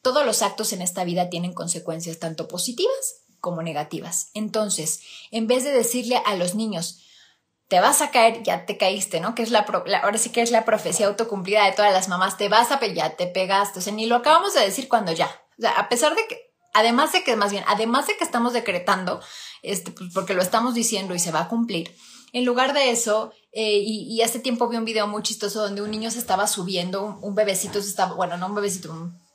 Todos 0.00 0.24
los 0.24 0.40
actos 0.40 0.72
en 0.72 0.80
esta 0.80 1.04
vida 1.04 1.28
tienen 1.28 1.52
consecuencias 1.52 2.18
tanto 2.18 2.48
positivas 2.48 3.25
como 3.40 3.62
negativas. 3.62 4.30
Entonces, 4.34 5.00
en 5.30 5.46
vez 5.46 5.64
de 5.64 5.72
decirle 5.72 6.20
a 6.24 6.34
los 6.36 6.54
niños, 6.54 7.02
te 7.68 7.80
vas 7.80 8.00
a 8.00 8.10
caer, 8.10 8.42
ya 8.42 8.64
te 8.64 8.76
caíste, 8.76 9.20
¿no? 9.20 9.34
Que 9.34 9.42
es 9.42 9.50
la, 9.50 9.66
ahora 10.02 10.18
sí 10.18 10.30
que 10.30 10.42
es 10.42 10.50
la 10.50 10.64
profecía 10.64 11.06
autocumplida 11.06 11.64
de 11.64 11.72
todas 11.72 11.92
las 11.92 12.08
mamás, 12.08 12.36
te 12.36 12.48
vas 12.48 12.70
a 12.70 12.84
ya 12.86 13.16
te 13.16 13.26
pegaste, 13.26 13.80
o 13.80 13.82
sea, 13.82 13.92
ni 13.92 14.06
lo 14.06 14.16
acabamos 14.16 14.54
de 14.54 14.60
decir 14.60 14.88
cuando 14.88 15.12
ya. 15.12 15.26
O 15.58 15.62
sea, 15.62 15.72
a 15.72 15.88
pesar 15.88 16.14
de 16.14 16.26
que, 16.28 16.54
además 16.74 17.12
de 17.12 17.24
que, 17.24 17.34
más 17.34 17.50
bien, 17.50 17.64
además 17.66 18.06
de 18.06 18.16
que 18.16 18.24
estamos 18.24 18.52
decretando, 18.52 19.20
este, 19.62 19.90
pues 19.90 20.10
porque 20.14 20.34
lo 20.34 20.42
estamos 20.42 20.74
diciendo 20.74 21.14
y 21.14 21.18
se 21.18 21.32
va 21.32 21.40
a 21.40 21.48
cumplir, 21.48 21.92
en 22.32 22.44
lugar 22.44 22.72
de 22.72 22.90
eso, 22.90 23.32
eh, 23.52 23.80
y, 23.82 24.20
hace 24.20 24.38
tiempo 24.38 24.68
vi 24.68 24.76
un 24.76 24.84
video 24.84 25.06
muy 25.06 25.22
chistoso 25.22 25.62
donde 25.62 25.82
un 25.82 25.90
niño 25.90 26.10
se 26.10 26.18
estaba 26.18 26.46
subiendo, 26.46 27.02
un, 27.02 27.18
un 27.22 27.34
bebecito 27.34 27.80
se 27.80 27.88
estaba, 27.88 28.14
bueno, 28.14 28.36
no 28.36 28.46
un 28.46 28.54
bebecito, 28.54 28.92
un 28.92 29.25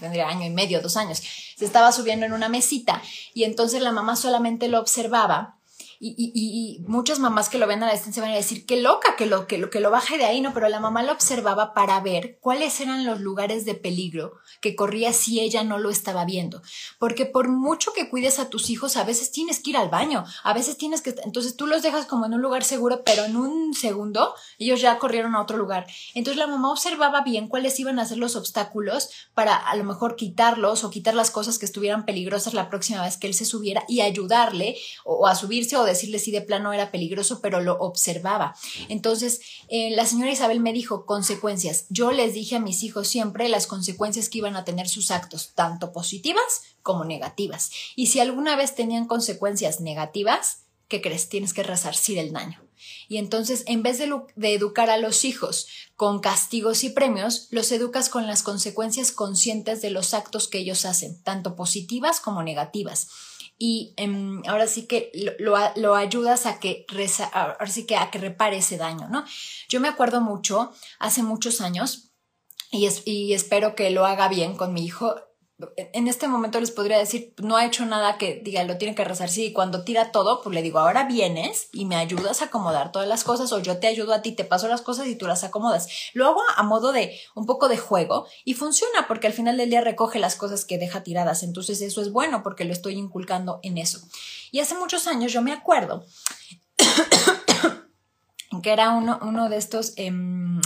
tendría 0.00 0.28
año 0.28 0.44
y 0.46 0.50
medio, 0.50 0.80
dos 0.80 0.96
años, 0.96 1.22
se 1.56 1.64
estaba 1.64 1.92
subiendo 1.92 2.26
en 2.26 2.32
una 2.32 2.48
mesita 2.48 3.02
y 3.34 3.44
entonces 3.44 3.82
la 3.82 3.92
mamá 3.92 4.16
solamente 4.16 4.68
lo 4.68 4.80
observaba 4.80 5.58
y, 6.04 6.82
muchas 6.88 7.20
mamás 7.20 7.48
que 7.48 7.58
lo 7.58 7.68
ven 7.68 7.82
a 7.82 7.86
la 7.86 7.92
distancia 7.92 8.22
van 8.22 8.32
a 8.32 8.36
decir, 8.36 8.66
qué 8.66 8.80
loca, 8.80 9.14
que 9.16 9.26
lo, 9.26 9.46
que, 9.46 9.58
lo, 9.58 9.70
que 9.70 9.78
lo 9.78 9.92
baje 9.92 10.18
de 10.18 10.24
ahí, 10.24 10.40
¿no? 10.40 10.52
Pero 10.52 10.68
la 10.68 10.80
mamá 10.80 11.04
lo 11.04 11.12
observaba 11.12 11.74
para 11.74 12.00
ver 12.00 12.38
cuáles 12.40 12.80
eran 12.80 13.06
los 13.06 13.20
lugares 13.20 13.64
de 13.64 13.74
peligro 13.74 14.34
que 14.60 14.74
corría 14.74 15.12
si 15.12 15.40
ella 15.40 15.62
no 15.62 15.78
lo 15.78 15.90
estaba 15.90 16.24
viendo. 16.24 16.60
Porque 16.98 17.24
por 17.24 17.48
mucho 17.48 17.92
que 17.92 18.10
cuides 18.10 18.40
a 18.40 18.50
tus 18.50 18.68
hijos, 18.68 18.96
a 18.96 19.04
veces 19.04 19.30
tienes 19.30 19.60
que 19.60 19.70
ir 19.70 19.76
al 19.76 19.90
baño, 19.90 20.24
a 20.42 20.52
veces 20.52 20.76
tienes 20.76 21.02
que, 21.02 21.14
entonces 21.24 21.56
tú 21.56 21.66
los 21.66 21.82
dejas 21.82 22.06
como 22.06 22.26
en 22.26 22.34
un 22.34 22.42
lugar 22.42 22.64
seguro, 22.64 23.02
pero 23.04 23.24
en 23.24 23.36
un 23.36 23.72
segundo 23.72 24.34
ellos 24.58 24.80
ya 24.80 24.98
corrieron 24.98 25.36
a 25.36 25.42
otro 25.42 25.56
lugar. 25.56 25.86
Entonces 26.14 26.38
la 26.38 26.48
mamá 26.48 26.72
observaba 26.72 27.20
bien 27.20 27.46
cuáles 27.46 27.78
iban 27.78 28.00
a 28.00 28.06
ser 28.06 28.18
los 28.18 28.34
obstáculos 28.34 29.10
para 29.34 29.54
a 29.54 29.76
lo 29.76 29.84
mejor 29.84 30.16
quitarlos 30.16 30.82
o 30.82 30.90
quitar 30.90 31.14
las 31.14 31.30
cosas 31.30 31.58
que 31.58 31.66
estuvieran 31.66 32.04
peligrosas 32.04 32.54
la 32.54 32.68
próxima 32.68 33.02
vez 33.02 33.16
que 33.16 33.28
él 33.28 33.34
se 33.34 33.44
subiera 33.44 33.84
y 33.88 34.00
ayudarle 34.00 34.76
o, 35.04 35.26
a 35.26 35.34
subirse 35.34 35.76
o 35.76 35.84
decirle 35.92 36.18
si 36.18 36.30
de 36.30 36.42
plano 36.42 36.72
era 36.72 36.90
peligroso, 36.90 37.40
pero 37.40 37.60
lo 37.60 37.78
observaba. 37.78 38.54
Entonces, 38.88 39.40
eh, 39.68 39.90
la 39.90 40.06
señora 40.06 40.32
Isabel 40.32 40.60
me 40.60 40.72
dijo 40.72 41.06
consecuencias. 41.06 41.86
Yo 41.88 42.12
les 42.12 42.34
dije 42.34 42.56
a 42.56 42.60
mis 42.60 42.82
hijos 42.82 43.08
siempre 43.08 43.48
las 43.48 43.66
consecuencias 43.66 44.28
que 44.28 44.38
iban 44.38 44.56
a 44.56 44.64
tener 44.64 44.88
sus 44.88 45.10
actos, 45.10 45.52
tanto 45.54 45.92
positivas 45.92 46.62
como 46.82 47.04
negativas. 47.04 47.70
Y 47.96 48.08
si 48.08 48.20
alguna 48.20 48.56
vez 48.56 48.74
tenían 48.74 49.06
consecuencias 49.06 49.80
negativas, 49.80 50.64
¿qué 50.88 51.00
crees? 51.00 51.28
Tienes 51.28 51.54
que 51.54 51.62
resarcir 51.62 52.18
el 52.18 52.32
daño. 52.32 52.62
Y 53.08 53.18
entonces, 53.18 53.62
en 53.66 53.82
vez 53.82 53.98
de, 53.98 54.12
de, 54.34 54.54
educar 54.54 54.90
a 54.90 54.96
los 54.96 55.24
hijos 55.24 55.68
con 55.96 56.20
castigos 56.20 56.82
y 56.82 56.90
premios, 56.90 57.46
los 57.50 57.70
educas 57.70 58.08
con 58.08 58.26
las 58.26 58.42
consecuencias 58.42 59.12
conscientes 59.12 59.82
de 59.82 59.90
los 59.90 60.14
actos 60.14 60.48
que 60.48 60.58
ellos 60.58 60.84
hacen, 60.84 61.22
tanto 61.22 61.54
positivas 61.54 62.20
como 62.20 62.42
negativas 62.42 63.08
y 63.58 63.94
em, 63.96 64.42
ahora 64.46 64.66
sí 64.66 64.86
que 64.86 65.10
lo, 65.38 65.94
ayudas 65.94 66.46
a 66.46 66.58
que, 66.58 66.86
ahora 67.32 67.66
sí 67.66 67.86
que 67.86 67.96
a 67.96 68.10
que 68.10 68.18
repare 68.18 68.58
ese 68.58 68.76
daño, 68.76 69.08
¿no? 69.08 69.24
Yo 69.68 69.80
me 69.80 69.88
acuerdo 69.88 70.20
mucho, 70.20 70.72
hace 70.98 71.22
muchos 71.22 71.60
años, 71.60 72.12
y, 72.70 72.88
y 73.04 73.34
espero 73.34 73.74
que 73.74 73.90
lo 73.90 74.06
haga 74.06 74.28
bien 74.28 74.56
con 74.56 74.72
mi 74.72 74.84
hijo, 74.84 75.16
en 75.76 76.08
este 76.08 76.26
momento 76.28 76.58
les 76.58 76.70
podría 76.70 76.98
decir, 76.98 77.34
no 77.38 77.56
ha 77.56 77.64
hecho 77.64 77.86
nada 77.86 78.18
que 78.18 78.40
diga, 78.42 78.64
lo 78.64 78.78
tiene 78.78 78.94
que 78.94 79.04
rezar. 79.04 79.28
Sí, 79.28 79.52
cuando 79.52 79.84
tira 79.84 80.10
todo, 80.10 80.42
pues 80.42 80.54
le 80.54 80.62
digo, 80.62 80.78
ahora 80.78 81.04
vienes 81.04 81.68
y 81.72 81.84
me 81.84 81.96
ayudas 81.96 82.42
a 82.42 82.46
acomodar 82.46 82.90
todas 82.90 83.06
las 83.08 83.24
cosas 83.24 83.52
o 83.52 83.60
yo 83.60 83.78
te 83.78 83.86
ayudo 83.86 84.12
a 84.12 84.22
ti, 84.22 84.32
te 84.32 84.44
paso 84.44 84.68
las 84.68 84.82
cosas 84.82 85.06
y 85.06 85.16
tú 85.16 85.26
las 85.26 85.44
acomodas. 85.44 85.88
Lo 86.14 86.26
hago 86.26 86.40
a 86.56 86.62
modo 86.62 86.92
de 86.92 87.18
un 87.34 87.46
poco 87.46 87.68
de 87.68 87.78
juego 87.78 88.26
y 88.44 88.54
funciona 88.54 89.06
porque 89.06 89.26
al 89.28 89.32
final 89.32 89.56
del 89.56 89.70
día 89.70 89.80
recoge 89.80 90.18
las 90.18 90.36
cosas 90.36 90.64
que 90.64 90.78
deja 90.78 91.02
tiradas. 91.02 91.42
Entonces 91.42 91.80
eso 91.80 92.00
es 92.00 92.10
bueno 92.10 92.42
porque 92.42 92.64
lo 92.64 92.72
estoy 92.72 92.94
inculcando 92.94 93.60
en 93.62 93.78
eso. 93.78 94.00
Y 94.50 94.60
hace 94.60 94.74
muchos 94.74 95.06
años 95.06 95.32
yo 95.32 95.42
me 95.42 95.52
acuerdo 95.52 96.04
que 98.62 98.72
era 98.72 98.90
uno, 98.90 99.18
uno 99.22 99.48
de 99.48 99.56
estos... 99.56 99.92
Em, 99.96 100.60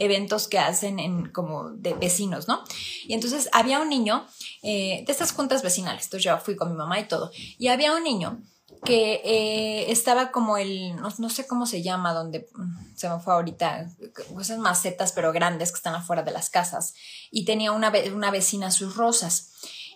eventos 0.00 0.48
que 0.48 0.58
hacen 0.58 0.98
en 0.98 1.30
como 1.30 1.70
de 1.70 1.94
vecinos, 1.94 2.48
¿no? 2.48 2.64
Y 3.06 3.14
entonces 3.14 3.48
había 3.52 3.80
un 3.80 3.88
niño 3.88 4.26
eh, 4.62 5.04
de 5.06 5.12
estas 5.12 5.32
juntas 5.32 5.62
vecinales, 5.62 6.04
entonces 6.04 6.24
yo 6.24 6.38
fui 6.38 6.56
con 6.56 6.70
mi 6.70 6.76
mamá 6.76 6.98
y 6.98 7.06
todo, 7.06 7.30
y 7.58 7.68
había 7.68 7.94
un 7.94 8.02
niño 8.02 8.42
que 8.84 9.20
eh, 9.24 9.92
estaba 9.92 10.32
como 10.32 10.56
el, 10.56 10.96
no, 10.96 11.30
sé 11.30 11.46
cómo 11.46 11.66
se 11.66 11.82
llama, 11.82 12.14
donde 12.14 12.48
mm, 12.54 12.96
se 12.96 13.10
me 13.10 13.20
fue 13.20 13.34
ahorita, 13.34 13.90
esas 14.40 14.58
macetas 14.58 15.12
pero 15.12 15.32
grandes 15.32 15.70
que 15.70 15.76
están 15.76 15.94
afuera 15.94 16.22
de 16.22 16.32
las 16.32 16.48
casas, 16.48 16.94
y 17.30 17.44
tenía 17.44 17.72
una, 17.72 17.92
una 18.14 18.30
vecina 18.30 18.70
sus 18.70 18.96
rosas. 18.96 19.52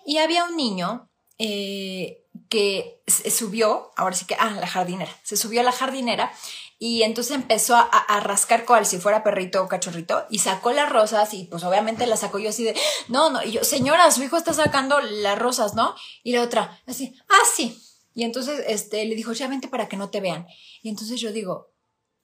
Y 0.06 0.18
había 0.18 0.44
un 0.44 0.56
niño 0.56 1.08
eh, 1.38 2.24
que 2.48 3.02
subió, 3.06 3.92
ahora 3.96 4.14
sí 4.14 4.26
que, 4.26 4.36
ah, 4.38 4.50
la 4.50 4.66
jardinera, 4.66 5.10
se 5.22 5.36
subió 5.36 5.60
a 5.60 5.64
la 5.64 5.72
jardinera 5.72 6.30
y 6.78 7.02
entonces 7.02 7.34
empezó 7.34 7.76
a, 7.76 8.20
rascar 8.20 8.64
cual 8.64 8.86
si 8.86 8.98
fuera 8.98 9.22
perrito 9.22 9.62
o 9.62 9.68
cachorrito 9.68 10.26
y 10.30 10.40
sacó 10.40 10.72
las 10.72 10.90
rosas 10.90 11.32
y 11.34 11.44
pues 11.44 11.62
obviamente 11.64 12.06
las 12.06 12.20
sacó 12.20 12.38
yo 12.38 12.50
así 12.50 12.64
de, 12.64 12.76
no, 13.08 13.30
no, 13.30 13.42
y 13.42 13.52
yo, 13.52 13.64
señora, 13.64 14.10
su 14.10 14.22
hijo 14.22 14.36
está 14.36 14.52
sacando 14.52 15.00
las 15.00 15.38
rosas, 15.38 15.74
¿no? 15.74 15.94
Y 16.22 16.32
la 16.32 16.42
otra, 16.42 16.80
así, 16.86 17.14
ah, 17.28 17.46
sí. 17.54 17.80
Y 18.14 18.22
entonces 18.24 18.64
este, 18.68 19.04
le 19.04 19.14
dijo, 19.14 19.32
ya 19.32 19.48
vente 19.48 19.68
para 19.68 19.88
que 19.88 19.96
no 19.96 20.10
te 20.10 20.20
vean. 20.20 20.46
Y 20.82 20.88
entonces 20.88 21.20
yo 21.20 21.32
digo, 21.32 21.72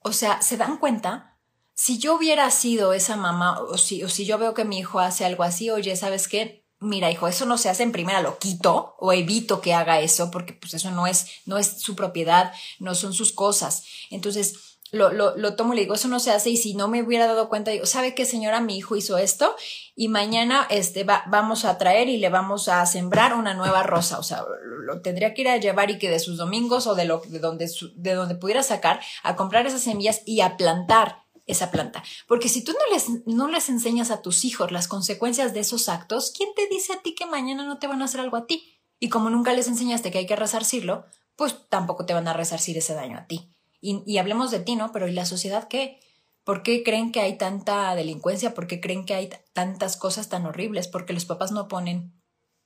o 0.00 0.12
sea, 0.12 0.40
¿se 0.40 0.56
dan 0.56 0.78
cuenta? 0.78 1.38
Si 1.74 1.98
yo 1.98 2.14
hubiera 2.14 2.50
sido 2.50 2.92
esa 2.92 3.16
mamá 3.16 3.60
o 3.60 3.76
si, 3.78 4.02
o 4.04 4.08
si 4.08 4.24
yo 4.24 4.38
veo 4.38 4.54
que 4.54 4.64
mi 4.64 4.78
hijo 4.78 5.00
hace 5.00 5.24
algo 5.24 5.42
así, 5.42 5.70
oye, 5.70 5.96
¿sabes 5.96 6.28
qué? 6.28 6.59
Mira, 6.80 7.10
hijo, 7.10 7.28
eso 7.28 7.46
no 7.46 7.58
se 7.58 7.68
hace 7.68 7.82
en 7.82 7.92
primera, 7.92 8.22
lo 8.22 8.38
quito 8.38 8.96
o 8.98 9.12
evito 9.12 9.60
que 9.60 9.74
haga 9.74 10.00
eso 10.00 10.30
porque 10.30 10.54
pues 10.54 10.74
eso 10.74 10.90
no 10.90 11.06
es, 11.06 11.26
no 11.46 11.58
es 11.58 11.80
su 11.80 11.94
propiedad, 11.94 12.52
no 12.78 12.94
son 12.94 13.12
sus 13.12 13.32
cosas. 13.32 13.84
Entonces, 14.10 14.70
lo, 14.92 15.12
lo, 15.12 15.36
lo, 15.36 15.54
tomo 15.54 15.72
y 15.72 15.76
le 15.76 15.82
digo, 15.82 15.94
eso 15.94 16.08
no 16.08 16.18
se 16.18 16.32
hace 16.32 16.50
y 16.50 16.56
si 16.56 16.74
no 16.74 16.88
me 16.88 17.02
hubiera 17.02 17.26
dado 17.26 17.48
cuenta, 17.48 17.70
digo, 17.70 17.86
¿sabe 17.86 18.14
qué 18.14 18.24
señora? 18.24 18.60
Mi 18.60 18.76
hijo 18.76 18.96
hizo 18.96 19.18
esto 19.18 19.54
y 19.94 20.08
mañana 20.08 20.66
este, 20.68 21.04
va, 21.04 21.22
vamos 21.28 21.64
a 21.64 21.78
traer 21.78 22.08
y 22.08 22.16
le 22.16 22.28
vamos 22.28 22.68
a 22.68 22.84
sembrar 22.86 23.34
una 23.34 23.54
nueva 23.54 23.84
rosa. 23.84 24.18
O 24.18 24.24
sea, 24.24 24.44
lo, 24.84 25.00
tendría 25.00 25.32
que 25.32 25.42
ir 25.42 25.48
a 25.48 25.58
llevar 25.58 25.90
y 25.90 25.98
que 25.98 26.10
de 26.10 26.18
sus 26.18 26.38
domingos 26.38 26.88
o 26.88 26.96
de, 26.96 27.04
lo, 27.04 27.22
de, 27.24 27.38
donde, 27.38 27.70
de 27.94 28.14
donde 28.14 28.34
pudiera 28.34 28.64
sacar, 28.64 29.00
a 29.22 29.36
comprar 29.36 29.66
esas 29.66 29.82
semillas 29.82 30.22
y 30.24 30.40
a 30.40 30.56
plantar 30.56 31.19
esa 31.50 31.70
planta. 31.70 32.02
Porque 32.26 32.48
si 32.48 32.64
tú 32.64 32.72
no 32.72 32.94
les, 32.94 33.26
no 33.26 33.48
les 33.48 33.68
enseñas 33.68 34.10
a 34.10 34.22
tus 34.22 34.44
hijos 34.44 34.72
las 34.72 34.88
consecuencias 34.88 35.54
de 35.54 35.60
esos 35.60 35.88
actos, 35.88 36.32
¿quién 36.36 36.50
te 36.54 36.66
dice 36.68 36.92
a 36.92 37.02
ti 37.02 37.14
que 37.14 37.26
mañana 37.26 37.64
no 37.64 37.78
te 37.78 37.86
van 37.86 38.02
a 38.02 38.06
hacer 38.06 38.20
algo 38.20 38.36
a 38.36 38.46
ti? 38.46 38.78
Y 38.98 39.08
como 39.08 39.30
nunca 39.30 39.52
les 39.52 39.68
enseñaste 39.68 40.10
que 40.10 40.18
hay 40.18 40.26
que 40.26 40.36
resarcirlo, 40.36 41.04
pues 41.36 41.68
tampoco 41.68 42.06
te 42.06 42.14
van 42.14 42.28
a 42.28 42.32
resarcir 42.32 42.76
ese 42.78 42.94
daño 42.94 43.18
a 43.18 43.26
ti. 43.26 43.50
Y, 43.80 44.02
y 44.06 44.18
hablemos 44.18 44.50
de 44.50 44.60
ti, 44.60 44.76
¿no? 44.76 44.92
Pero 44.92 45.08
¿y 45.08 45.12
la 45.12 45.24
sociedad 45.24 45.68
qué? 45.68 46.00
¿Por 46.44 46.62
qué 46.62 46.82
creen 46.82 47.12
que 47.12 47.20
hay 47.20 47.38
tanta 47.38 47.94
delincuencia? 47.94 48.54
¿Por 48.54 48.66
qué 48.66 48.80
creen 48.80 49.04
que 49.04 49.14
hay 49.14 49.30
tantas 49.52 49.96
cosas 49.96 50.28
tan 50.28 50.46
horribles? 50.46 50.88
Porque 50.88 51.12
los 51.12 51.24
papás 51.24 51.52
no 51.52 51.68
ponen 51.68 52.19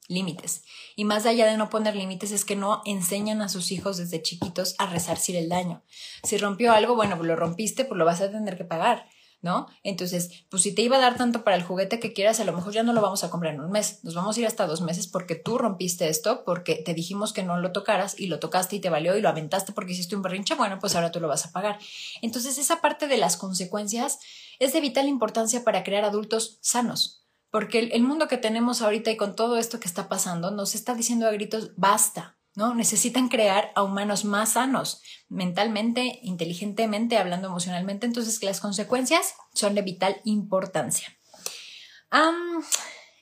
límites. 0.08 0.64
Y 0.96 1.04
más 1.04 1.26
allá 1.26 1.46
de 1.46 1.56
no 1.56 1.70
poner 1.70 1.96
límites 1.96 2.30
es 2.30 2.44
que 2.44 2.56
no 2.56 2.82
enseñan 2.84 3.42
a 3.42 3.48
sus 3.48 3.72
hijos 3.72 3.96
desde 3.96 4.22
chiquitos 4.22 4.74
a 4.78 4.86
resarcir 4.86 5.36
el 5.36 5.48
daño. 5.48 5.82
Si 6.22 6.36
rompió 6.36 6.72
algo, 6.72 6.94
bueno, 6.94 7.16
pues 7.16 7.28
lo 7.28 7.36
rompiste, 7.36 7.84
pues 7.84 7.98
lo 7.98 8.04
vas 8.04 8.20
a 8.20 8.30
tener 8.30 8.56
que 8.56 8.64
pagar, 8.64 9.06
¿no? 9.40 9.66
Entonces, 9.82 10.44
pues 10.50 10.62
si 10.62 10.74
te 10.74 10.82
iba 10.82 10.96
a 10.96 11.00
dar 11.00 11.16
tanto 11.16 11.42
para 11.42 11.56
el 11.56 11.62
juguete 11.62 12.00
que 12.00 12.12
quieras, 12.12 12.38
a 12.40 12.44
lo 12.44 12.52
mejor 12.52 12.72
ya 12.72 12.82
no 12.82 12.92
lo 12.92 13.00
vamos 13.00 13.24
a 13.24 13.30
comprar 13.30 13.54
en 13.54 13.60
un 13.60 13.70
mes, 13.70 14.00
nos 14.04 14.14
vamos 14.14 14.36
a 14.36 14.40
ir 14.40 14.46
hasta 14.46 14.66
dos 14.66 14.82
meses 14.82 15.06
porque 15.06 15.36
tú 15.36 15.56
rompiste 15.56 16.08
esto, 16.08 16.44
porque 16.44 16.76
te 16.76 16.92
dijimos 16.92 17.32
que 17.32 17.42
no 17.42 17.58
lo 17.58 17.72
tocaras 17.72 18.18
y 18.18 18.26
lo 18.26 18.40
tocaste 18.40 18.76
y 18.76 18.80
te 18.80 18.90
valió 18.90 19.16
y 19.16 19.22
lo 19.22 19.30
aventaste 19.30 19.72
porque 19.72 19.92
hiciste 19.92 20.16
un 20.16 20.22
berrinche, 20.22 20.54
bueno, 20.54 20.78
pues 20.80 20.94
ahora 20.96 21.12
tú 21.12 21.20
lo 21.20 21.28
vas 21.28 21.46
a 21.46 21.52
pagar. 21.52 21.78
Entonces, 22.20 22.58
esa 22.58 22.82
parte 22.82 23.08
de 23.08 23.16
las 23.16 23.38
consecuencias 23.38 24.18
es 24.58 24.72
de 24.74 24.80
vital 24.80 25.08
importancia 25.08 25.64
para 25.64 25.82
crear 25.82 26.04
adultos 26.04 26.58
sanos 26.60 27.23
porque 27.54 27.78
el, 27.78 28.02
mundo 28.02 28.26
que 28.26 28.36
tenemos 28.36 28.82
ahorita 28.82 29.12
y 29.12 29.16
con 29.16 29.36
todo 29.36 29.58
esto 29.58 29.78
que 29.78 29.86
está 29.86 30.08
pasando 30.08 30.50
nos 30.50 30.74
está 30.74 30.92
diciendo 30.96 31.28
a 31.28 31.30
gritos, 31.30 31.70
basta, 31.76 32.36
¿no? 32.56 32.74
Necesitan 32.74 33.28
crear 33.28 33.70
a 33.76 33.84
humanos 33.84 34.24
más 34.24 34.54
sanos, 34.54 35.02
mentalmente, 35.28 36.18
inteligentemente, 36.24 37.16
hablando 37.16 37.46
emocionalmente, 37.46 38.06
entonces 38.06 38.42
las 38.42 38.58
consecuencias 38.58 39.34
son 39.52 39.76
de 39.76 39.82
vital 39.82 40.20
importancia. 40.24 41.16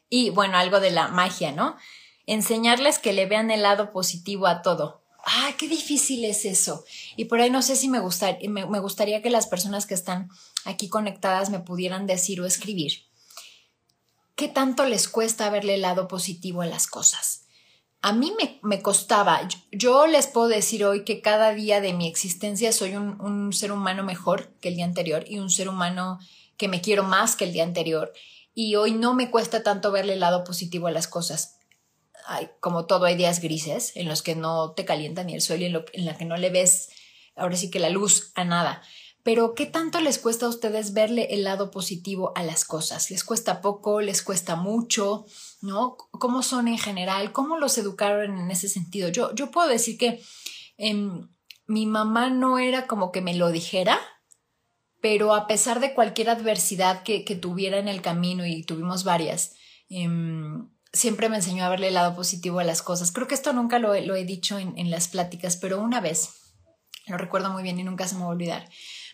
y 0.09 0.31
bueno, 0.31 0.57
algo 0.57 0.81
de 0.81 0.92
la 0.92 1.09
magia, 1.09 1.53
¿no? 1.53 1.77
Enseñarles 2.25 2.99
que 2.99 3.12
le 3.12 3.27
vean 3.27 3.51
el 3.51 3.61
lado 3.61 3.92
positivo 3.92 4.47
a 4.47 4.62
todo. 4.62 5.05
¡Ah, 5.27 5.51
qué 5.59 5.68
difícil 5.68 6.25
es 6.25 6.47
eso! 6.47 6.87
Y 7.16 7.27
por 7.27 7.42
ahí 7.42 7.51
no 7.51 7.61
sé 7.61 7.77
si 7.77 7.90
me, 7.90 8.01
me 8.01 8.81
gustaría 8.81 9.21
que 9.21 9.29
las 9.29 9.47
personas 9.47 9.85
que 9.85 9.92
están 9.92 10.31
aquí 10.64 10.88
conectadas 10.88 11.51
me 11.51 11.61
pudieran 11.61 12.07
decir 12.07 12.40
o 12.40 12.47
escribir 12.47 13.12
¿qué 14.37 14.49
tanto 14.49 14.85
les 14.87 15.09
cuesta 15.09 15.51
verle 15.51 15.75
el 15.75 15.83
lado 15.83 16.09
positivo 16.09 16.62
a 16.62 16.66
las 16.66 16.87
cosas? 16.87 17.47
A 18.05 18.12
mí 18.12 18.33
me, 18.62 18.83
costaba, 18.83 19.49
yo, 19.71 20.09
les 20.09 20.27
puedo 20.27 20.49
decir 20.49 20.85
hoy 20.85 21.05
que 21.05 21.21
cada 21.21 21.55
día 21.55 21.81
de 21.81 21.92
mi 21.92 22.09
existencia 22.09 22.73
soy 22.73 22.97
un, 22.97 23.53
ser 23.53 23.71
humano 23.71 24.03
mejor 24.03 24.49
que 24.61 24.71
el 24.71 24.75
día 24.75 24.85
anterior 24.85 25.25
y 25.29 25.38
un 25.38 25.51
ser 25.51 25.68
humano 25.68 26.18
que 26.57 26.66
me 26.66 26.81
quiero 26.81 27.05
más 27.05 27.37
que 27.37 27.45
el 27.45 27.53
día 27.53 27.62
anterior. 27.62 28.12
Y 28.55 28.75
hoy 28.75 28.92
no 28.92 29.14
me 29.14 29.31
cuesta 29.31 29.62
tanto 29.62 29.92
verle 29.92 30.14
el 30.14 30.21
lado 30.21 30.42
positivo 30.42 30.88
a 30.88 30.90
las 30.90 31.07
cosas. 31.07 31.59
como 32.59 32.87
todo, 32.87 33.05
hay 33.05 33.14
días 33.14 33.40
grises 33.40 33.92
en 33.95 34.09
los 34.09 34.23
que 34.23 34.35
no 34.35 34.73
te 34.73 34.85
calienta 34.85 35.23
ni 35.23 35.35
el 35.35 35.40
sol 35.40 35.62
y 35.62 35.66
en, 35.66 35.73
lo, 35.73 35.85
en 35.92 36.05
la 36.05 36.16
que 36.16 36.25
no 36.25 36.37
le 36.37 36.51
ves 36.51 36.90
ahora 37.37 37.57
sí 37.57 37.71
que 37.71 37.79
la 37.79 37.90
luz 37.90 38.33
a 38.35 38.45
nada. 38.45 38.83
Pero 39.23 39.55
¿qué 39.55 39.67
tanto 39.67 40.01
les 40.01 40.19
cuesta 40.19 40.47
a 40.47 40.49
ustedes 40.49 40.95
verle 40.95 41.29
el 41.31 41.45
lado 41.45 41.71
positivo 41.71 42.33
a 42.35 42.43
las 42.43 42.65
cosas? 42.65 43.11
¿Les 43.11 43.23
cuesta 43.23 43.61
poco? 43.61 44.01
¿Les 44.01 44.21
cuesta 44.23 44.57
mucho? 44.57 45.27
¿No? 45.61 45.97
¿Cómo 45.97 46.43
son 46.43 46.67
en 46.67 46.79
general? 46.79 47.33
¿Cómo 47.33 47.57
los 47.57 47.79
educaron 47.79 48.39
en 48.39 48.51
ese 48.51 48.69
sentido? 48.69 49.11
Yo, 49.11 49.33
yo 49.35 49.53
puedo 49.53 49.69
decir 49.69 49.97
que 49.97 50.21
em, 50.77 51.29
mi 51.67 51.87
mamá 51.87 52.31
no 52.31 52.59
era 52.59 52.89
como 52.89 53.13
que 53.13 53.21
me 53.21 53.35
lo 53.35 53.53
dijera, 53.53 54.01
pero 55.01 55.35
a 55.35 55.47
pesar 55.47 55.79
de 55.79 55.95
cualquier 55.95 56.29
adversidad 56.29 57.05
que, 57.05 57.21
tuviera 57.41 57.79
en 57.79 57.89
el 57.89 58.03
camino, 58.03 58.45
y 58.45 58.65
tuvimos 58.65 59.05
varias, 59.05 59.55
em, 59.89 60.69
siempre 60.93 61.29
me 61.29 61.37
enseñó 61.37 61.65
a 61.65 61.69
verle 61.69 61.89
el 61.89 61.95
lado 61.95 62.17
positivo 62.17 62.59
a 62.59 62.65
las 62.65 62.83
cosas. 62.83 63.13
Creo 63.13 63.29
que 63.29 63.35
esto 63.35 63.53
nunca 63.53 63.79
lo, 63.79 63.95
he 63.95 64.25
dicho 64.25 64.59
en, 64.59 64.77
en 64.77 64.91
las 64.91 65.07
pláticas, 65.07 65.57
pero 65.57 65.81
una 65.81 66.01
vez 66.01 66.39
Lo 67.09 67.19
recuerdo 67.19 67.51
muy 67.51 67.65
bien 67.65 67.81
y 67.81 67.83
nunca 67.83 68.07
se 68.07 68.15
me 68.15 68.21
va 68.21 68.29
a 68.29 68.31
olvidar. 68.31 68.69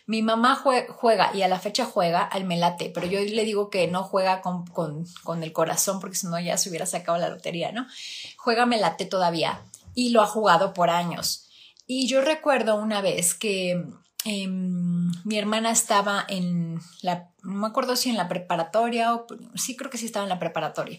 Mi 0.09 0.23
mamá 0.23 0.55
juega 0.55 1.35
y 1.35 1.43
a 1.43 1.47
la 1.47 1.59
fecha 1.59 1.85
juega 1.85 2.23
al 2.23 2.43
melate, 2.43 2.89
pero 2.91 3.05
yo 3.05 3.19
le 3.19 3.45
digo 3.45 3.69
que 3.69 3.87
no 3.87 4.01
juega 4.01 4.41
con, 4.41 4.65
con, 4.65 5.43
el 5.43 5.53
corazón 5.53 5.99
porque 5.99 6.15
si 6.15 6.25
no 6.25 6.39
ya 6.39 6.57
se 6.57 6.69
hubiera 6.69 6.87
sacado 6.87 7.19
la 7.19 7.29
lotería, 7.29 7.71
¿no? 7.71 7.85
Juega 8.35 8.65
melate 8.65 9.05
todavía 9.05 9.61
y 9.93 10.09
lo 10.09 10.23
ha 10.23 10.25
jugado 10.25 10.73
por 10.73 10.89
años. 10.89 11.47
Y 11.85 12.07
yo 12.07 12.21
recuerdo 12.21 12.77
una 12.77 13.01
vez 13.01 13.35
que 13.35 13.85
em, 14.25 15.11
mi 15.25 15.37
hermana 15.37 15.69
estaba 15.69 16.25
en 16.27 16.79
la, 17.03 17.29
no 17.43 17.59
me 17.59 17.67
acuerdo 17.67 17.95
si 17.95 18.09
en 18.09 18.17
la 18.17 18.27
preparatoria 18.27 19.13
o 19.13 19.27
sí 19.53 19.75
creo 19.75 19.91
que 19.91 19.99
sí 19.99 20.07
estaba 20.07 20.25
en 20.25 20.29
la 20.29 20.39
preparatoria. 20.39 20.97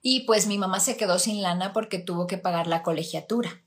Y 0.00 0.20
pues 0.20 0.46
mi 0.46 0.56
mamá 0.56 0.80
se 0.80 0.96
quedó 0.96 1.18
sin 1.18 1.42
lana 1.42 1.74
porque 1.74 1.98
tuvo 1.98 2.26
que 2.26 2.38
pagar 2.38 2.66
la 2.66 2.82
colegiatura. 2.82 3.62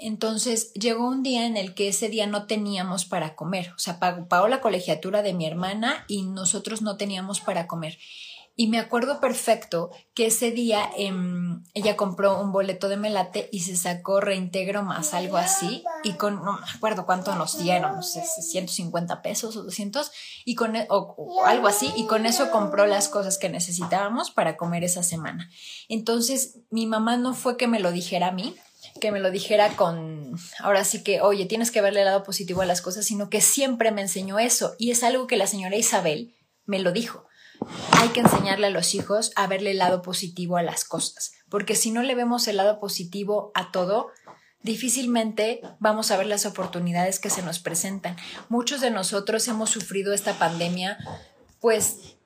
Entonces 0.00 0.72
llegó 0.72 1.06
un 1.06 1.22
día 1.22 1.46
en 1.46 1.56
el 1.56 1.74
que 1.74 1.88
ese 1.88 2.08
día 2.08 2.26
no 2.26 2.46
teníamos 2.46 3.04
para 3.04 3.34
comer, 3.36 3.72
o 3.76 3.78
sea, 3.78 3.98
pagó, 3.98 4.48
la 4.48 4.60
colegiatura 4.60 5.22
de 5.22 5.34
mi 5.34 5.46
hermana 5.46 6.04
y 6.08 6.22
nosotros 6.22 6.80
no 6.82 6.96
teníamos 6.96 7.40
para 7.40 7.66
comer. 7.66 7.98
Y 8.56 8.66
me 8.66 8.78
acuerdo 8.78 9.20
perfecto 9.20 9.90
que 10.12 10.26
ese 10.26 10.50
día 10.50 10.90
em, 10.96 11.64
ella 11.72 11.96
compró 11.96 12.40
un 12.42 12.52
boleto 12.52 12.88
de 12.88 12.96
melate 12.96 13.48
y 13.52 13.60
se 13.60 13.76
sacó 13.76 14.20
reintegro 14.20 14.82
más, 14.82 15.14
algo 15.14 15.36
así, 15.38 15.82
y 16.02 16.14
con, 16.14 16.44
no 16.44 16.58
me 16.58 16.70
acuerdo 16.74 17.06
cuánto 17.06 17.34
nos 17.36 17.58
dieron, 17.58 17.96
no 17.96 18.02
sé, 18.02 18.22
150 18.22 19.22
pesos 19.22 19.56
o 19.56 19.62
200, 19.62 20.10
y 20.44 20.56
con, 20.56 20.76
e, 20.76 20.86
o 20.90 21.42
algo 21.46 21.68
así, 21.68 21.90
y 21.96 22.06
con 22.06 22.26
eso 22.26 22.50
compró 22.50 22.86
las 22.86 23.08
cosas 23.08 23.38
que 23.38 23.48
necesitábamos 23.48 24.30
para 24.30 24.58
comer 24.58 24.84
esa 24.84 25.02
semana. 25.02 25.48
Entonces, 25.88 26.58
mi 26.70 26.86
mamá 26.86 27.16
no 27.16 27.32
fue 27.32 27.56
que 27.56 27.68
me 27.68 27.80
lo 27.80 27.92
dijera 27.92 28.28
a 28.28 28.32
mí, 28.32 28.56
que 29.00 29.12
me 29.12 29.20
lo 29.20 29.30
dijera 29.30 29.76
con, 29.76 30.36
ahora 30.58 30.84
sí 30.84 31.02
que, 31.02 31.20
oye, 31.20 31.46
tienes 31.46 31.70
que 31.70 31.80
verle 31.80 32.00
el 32.00 32.06
lado 32.06 32.22
positivo 32.22 32.62
a 32.62 32.66
las 32.66 32.82
cosas, 32.82 33.04
sino 33.04 33.30
que 33.30 33.40
siempre 33.40 33.90
me 33.92 34.02
enseñó 34.02 34.38
eso. 34.38 34.74
Y 34.78 34.90
es 34.90 35.02
algo 35.02 35.26
que 35.26 35.36
la 35.36 35.46
señora 35.46 35.76
Isabel 35.76 36.34
me 36.64 36.78
lo 36.78 36.92
dijo. 36.92 37.26
Hay 37.92 38.08
que 38.08 38.20
enseñarle 38.20 38.68
a 38.68 38.70
los 38.70 38.94
hijos 38.94 39.32
a 39.36 39.46
verle 39.46 39.72
el 39.72 39.78
lado 39.78 40.02
positivo 40.02 40.56
a 40.56 40.62
las 40.62 40.84
cosas, 40.84 41.32
porque 41.48 41.76
si 41.76 41.90
no 41.90 42.02
le 42.02 42.14
vemos 42.14 42.48
el 42.48 42.56
lado 42.56 42.80
positivo 42.80 43.50
a 43.54 43.70
todo, 43.70 44.10
difícilmente 44.62 45.60
vamos 45.78 46.10
a 46.10 46.16
ver 46.16 46.26
las 46.26 46.46
oportunidades 46.46 47.18
que 47.18 47.30
se 47.30 47.42
nos 47.42 47.58
presentan. 47.58 48.16
Muchos 48.48 48.80
de 48.80 48.90
nosotros 48.90 49.46
hemos 49.48 49.70
sufrido 49.70 50.12
esta 50.14 50.34
pandemia, 50.34 50.98
pues, 51.60 52.16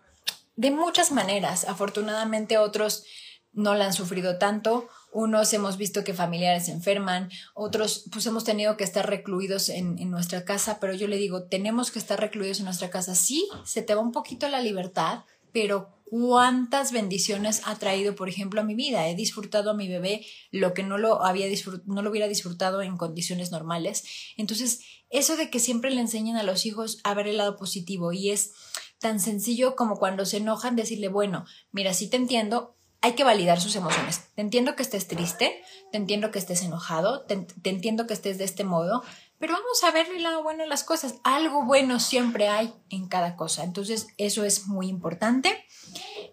de 0.57 0.71
muchas 0.71 1.11
maneras. 1.11 1.65
Afortunadamente 1.65 2.59
otros 2.59 3.05
no 3.53 3.75
la 3.75 3.87
han 3.87 3.93
sufrido 3.93 4.39
tanto, 4.39 4.89
unos 5.15 5.53
hemos 5.53 5.79
visto 5.79 6.05
que 6.05 6.13
familiares 6.13 6.67
se 6.67 6.73
enferman, 6.73 7.31
otros 7.55 8.05
pues 8.13 8.27
hemos 8.27 8.45
tenido 8.45 8.77
que 8.77 8.85
estar 8.85 9.09
recluidos 9.09 9.69
en, 9.69 10.11
nuestra 10.11 10.45
casa, 10.45 10.79
pero 10.81 10.93
yo 10.93 11.07
le 11.07 11.17
digo, 11.17 11.45
tenemos 11.45 11.91
que 11.91 12.01
estar 12.01 12.21
recluidos 12.21 12.59
en 12.59 12.67
nuestra 12.67 12.91
casa. 12.91 13.15
Sí, 13.15 13.49
se 13.65 13.83
te 13.83 13.95
va 13.95 14.03
un 14.03 14.13
poquito 14.13 14.49
la 14.49 14.61
libertad, 14.61 15.21
pero 15.53 15.95
cuántas 16.05 16.93
bendiciones 16.93 17.63
ha 17.65 17.77
traído, 17.77 18.17
por 18.17 18.29
ejemplo, 18.29 18.61
a 18.61 18.65
mi 18.65 18.75
vida. 18.75 19.09
He 19.09 19.15
disfrutado 19.15 19.71
a 19.71 19.75
mi 19.75 19.89
bebé 19.89 20.27
lo 20.51 20.75
que 20.75 20.83
no 20.83 20.99
lo, 20.99 21.25
había 21.25 21.47
no 21.87 22.03
lo 22.03 22.11
hubiera 22.11 22.29
disfrutado 22.29 22.83
en 22.83 22.97
condiciones 22.97 23.53
normales. 23.53 24.05
Entonces, 24.37 24.81
eso 25.11 25.37
de 25.37 25.49
que 25.49 25.61
siempre 25.61 25.93
le 25.93 26.01
enseñan 26.01 26.37
a 26.37 26.43
los 26.43 26.67
hijos 26.67 26.99
a 27.05 27.15
ver 27.15 27.29
el 27.29 27.37
lado 27.37 27.57
positivo 27.57 28.13
y 28.13 28.31
es 28.31 28.53
tan 28.99 29.21
sencillo 29.21 29.77
como 29.77 29.97
cuando 29.97 30.27
se 30.27 30.39
enojan 30.39 30.75
decirle, 30.75 31.09
bueno, 31.09 31.45
mira, 31.71 31.95
sí 31.95 32.09
te 32.09 32.17
entiendo, 32.17 32.77
hay 33.05 33.13
que 33.13 33.23
validar 33.23 33.61
sus 33.61 33.77
emociones. 33.77 34.23
Te 34.35 34.41
entiendo 34.41 34.77
que 34.77 34.83
estés 34.83 35.07
triste, 35.07 35.63
te 35.93 35.99
entiendo 35.99 36.31
que 36.31 36.39
estés 36.39 36.63
enojado, 36.63 37.27
te, 37.27 37.47
entiendo 37.65 38.07
que 38.07 38.15
estés 38.15 38.39
de 38.39 38.45
este 38.45 38.65
modo, 38.65 39.03
pero 39.39 39.53
vamos 39.53 39.85
a 39.85 39.91
ver 39.91 40.07
el 40.09 40.23
lado 40.23 40.43
bueno 40.43 40.63
de 40.63 40.71
las 40.71 40.85
cosas. 40.85 41.17
Algo 41.23 41.67
bueno 41.67 42.01
siempre 42.01 42.49
hay 42.49 42.73
en 42.89 43.07
cada 43.07 43.37
cosa. 43.37 43.63
Entonces, 43.63 44.07
eso 44.17 44.43
es 44.45 44.69
muy 44.69 44.89
importante. 44.89 45.67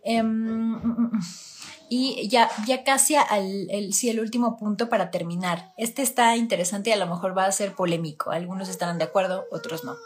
Em, 0.06 0.80
y 1.90 2.30
ya, 2.30 2.50
ya 2.66 2.86
casi 2.86 3.16
al 3.16 3.70
el, 3.70 3.92
el 4.02 4.20
último 4.22 4.56
punto 4.56 4.88
para 4.88 5.12
terminar. 5.12 5.74
Este 5.76 6.04
está 6.04 6.38
interesante 6.38 6.92
y 6.92 6.94
a 6.94 6.96
lo 6.96 7.08
mejor 7.08 7.38
va 7.38 7.48
a 7.48 7.52
ser 7.52 7.76
polémico. 7.76 8.32
Algunos 8.32 8.70
estarán 8.70 8.98
de 8.98 9.04
acuerdo, 9.04 9.44
otros 9.52 9.84
no. 9.84 9.98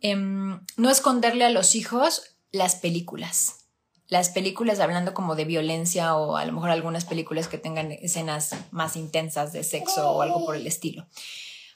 Em, 0.00 0.58
no 0.78 0.88
esconderle 0.88 1.44
a 1.44 1.50
los 1.50 1.74
hijos 1.74 2.38
las 2.50 2.76
películas 2.76 3.65
las 4.08 4.28
películas 4.28 4.80
hablando 4.80 5.14
como 5.14 5.34
de 5.34 5.44
violencia 5.44 6.16
o 6.16 6.36
a 6.36 6.44
lo 6.44 6.52
mejor 6.52 6.70
algunas 6.70 7.04
películas 7.04 7.48
que 7.48 7.58
tengan 7.58 7.92
escenas 7.92 8.54
más 8.70 8.96
intensas 8.96 9.52
de 9.52 9.64
sexo 9.64 10.10
o 10.10 10.22
algo 10.22 10.44
por 10.44 10.56
el 10.56 10.66
estilo. 10.66 11.06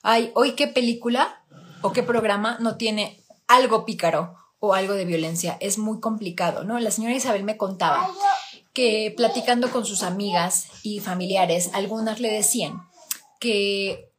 Ay, 0.03 0.31
hoy 0.35 0.53
qué 0.53 0.67
película 0.67 1.43
o 1.83 1.93
qué 1.93 2.03
programa 2.03 2.57
no 2.61 2.77
tiene 2.77 3.21
algo 3.49 3.85
pícaro 3.85 4.37
o 4.61 4.75
algo 4.75 4.95
de 4.95 5.05
violencia. 5.05 5.57
Es 5.61 5.79
muy 5.79 6.01
complicado, 6.01 6.65
¿no? 6.65 6.79
La 6.79 6.91
señora 6.91 7.15
Isabel 7.15 7.43
me 7.43 7.57
contaba 7.57 8.09
que 8.73 9.13
platicando 9.17 9.71
con 9.71 9.85
sus 9.85 10.03
amigas 10.03 10.69
y 10.83 11.01
familiares, 11.01 11.71
algunas 11.73 12.21
le 12.21 12.31
decían 12.31 12.83
que 13.41 14.10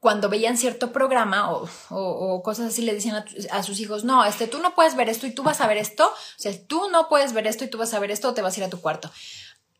cuando 0.00 0.30
veían 0.30 0.56
cierto 0.56 0.92
programa 0.92 1.52
o, 1.90 2.42
cosas 2.42 2.68
así, 2.68 2.82
le 2.82 2.94
decían 2.94 3.22
a, 3.50 3.62
sus 3.62 3.80
hijos, 3.80 4.02
no, 4.02 4.24
este, 4.24 4.48
tú 4.48 4.58
no 4.58 4.74
puedes 4.74 4.96
ver 4.96 5.10
esto 5.10 5.26
y 5.26 5.30
tú 5.30 5.42
vas 5.42 5.60
a 5.60 5.66
ver 5.66 5.76
esto, 5.76 6.06
o 6.06 6.38
sea, 6.38 6.52
tú 6.66 6.88
no 6.90 7.08
puedes 7.08 7.34
ver 7.34 7.46
esto 7.46 7.64
y 7.64 7.68
tú 7.68 7.76
vas 7.76 7.92
a 7.92 7.98
ver 7.98 8.10
esto 8.10 8.30
o 8.30 8.34
te 8.34 8.40
vas 8.40 8.56
a 8.56 8.60
ir 8.60 8.64
a 8.64 8.70
tu 8.70 8.80
cuarto. 8.80 9.10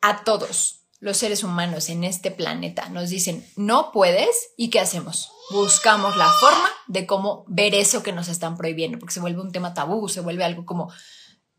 A 0.03 0.23
todos 0.23 0.83
los 1.01 1.17
seres 1.17 1.43
humanos 1.43 1.89
en 1.89 2.05
este 2.05 2.31
planeta 2.31 2.91
nos 2.91 3.09
dicen, 3.09 3.47
no 3.57 3.93
puedes 3.93 4.51
y 4.59 4.69
¿qué 4.69 4.81
hacemos? 4.81 5.33
Buscamos 5.53 6.15
la 6.19 6.29
forma 6.29 6.69
de 6.87 7.07
cómo 7.07 7.45
ver 7.49 7.75
eso 7.75 8.03
que 8.03 8.13
nos 8.13 8.29
están 8.29 8.59
prohibiendo, 8.59 8.99
porque 8.99 9.15
se 9.15 9.21
vuelve 9.21 9.41
un 9.41 9.53
tema 9.53 9.73
tabú, 9.73 10.07
se 10.11 10.21
vuelve 10.21 10.45
algo 10.45 10.67
como, 10.67 10.93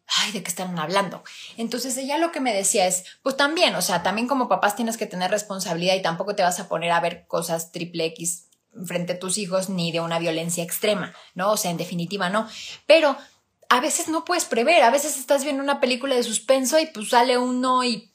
ay, 0.06 0.34
¿de 0.34 0.44
qué 0.44 0.50
están 0.50 0.78
hablando? 0.78 1.24
Entonces 1.58 1.98
ella 1.98 2.20
lo 2.20 2.32
que 2.32 2.40
me 2.40 2.54
decía 2.54 2.86
es, 2.86 3.06
pues 3.24 3.36
también, 3.36 3.74
o 3.74 3.82
sea, 3.82 4.04
también 4.04 4.28
como 4.28 4.48
papás 4.48 4.76
tienes 4.76 4.98
que 4.98 5.08
tener 5.08 5.32
responsabilidad 5.32 5.96
y 5.96 6.04
tampoco 6.04 6.36
te 6.36 6.44
vas 6.44 6.60
a 6.60 6.70
poner 6.70 6.92
a 6.92 7.00
ver 7.00 7.26
cosas 7.28 7.72
triple 7.72 8.06
X 8.06 8.51
frente 8.86 9.14
a 9.14 9.20
tus 9.20 9.38
hijos 9.38 9.70
ni 9.70 9.92
de 9.92 10.00
una 10.00 10.20
violencia 10.20 10.64
extrema, 10.64 11.14
¿no? 11.36 11.52
O 11.52 11.58
sea, 11.58 11.72
en 11.72 11.78
definitiva 11.78 12.30
no. 12.30 12.48
Pero 12.86 13.18
a 13.70 13.80
veces 13.80 14.08
no 14.08 14.26
puedes 14.26 14.46
prever, 14.46 14.84
a 14.84 14.90
veces 14.90 15.18
estás 15.18 15.44
viendo 15.44 15.64
una 15.64 15.80
película 15.80 16.16
de 16.16 16.24
suspenso 16.24 16.80
y 16.80 16.88
pues 16.88 17.10
sale 17.10 17.38
uno 17.38 17.84
y 17.84 18.12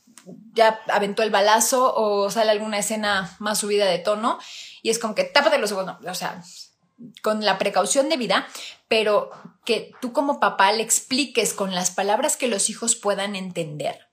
ya 0.53 0.81
aventó 0.89 1.23
el 1.23 1.31
balazo 1.31 1.95
o 1.95 2.31
sale 2.31 2.51
alguna 2.51 2.79
escena 2.79 3.37
más 3.39 3.59
subida 3.59 3.87
de 3.87 3.99
tono 3.99 4.39
y 4.83 4.91
es 4.91 4.99
como 4.99 5.15
que 5.15 5.25
tápate 5.25 5.59
los 5.59 5.73
ojos, 5.73 5.95
o 6.07 6.15
sea, 6.15 6.43
con 7.23 7.45
la 7.45 7.59
precaución 7.59 8.09
debida, 8.09 8.47
pero 8.89 9.31
que 9.65 9.93
tú 10.01 10.13
como 10.13 10.41
papá 10.41 10.73
le 10.73 10.83
expliques 10.83 11.53
con 11.53 11.75
las 11.75 11.91
palabras 11.91 12.37
que 12.37 12.49
los 12.49 12.71
hijos 12.71 12.97
puedan 12.97 13.37
entender 13.37 14.09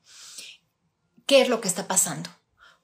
qué 1.25 1.41
es 1.41 1.49
lo 1.49 1.61
que 1.61 1.67
está 1.67 1.87
pasando. 1.87 2.29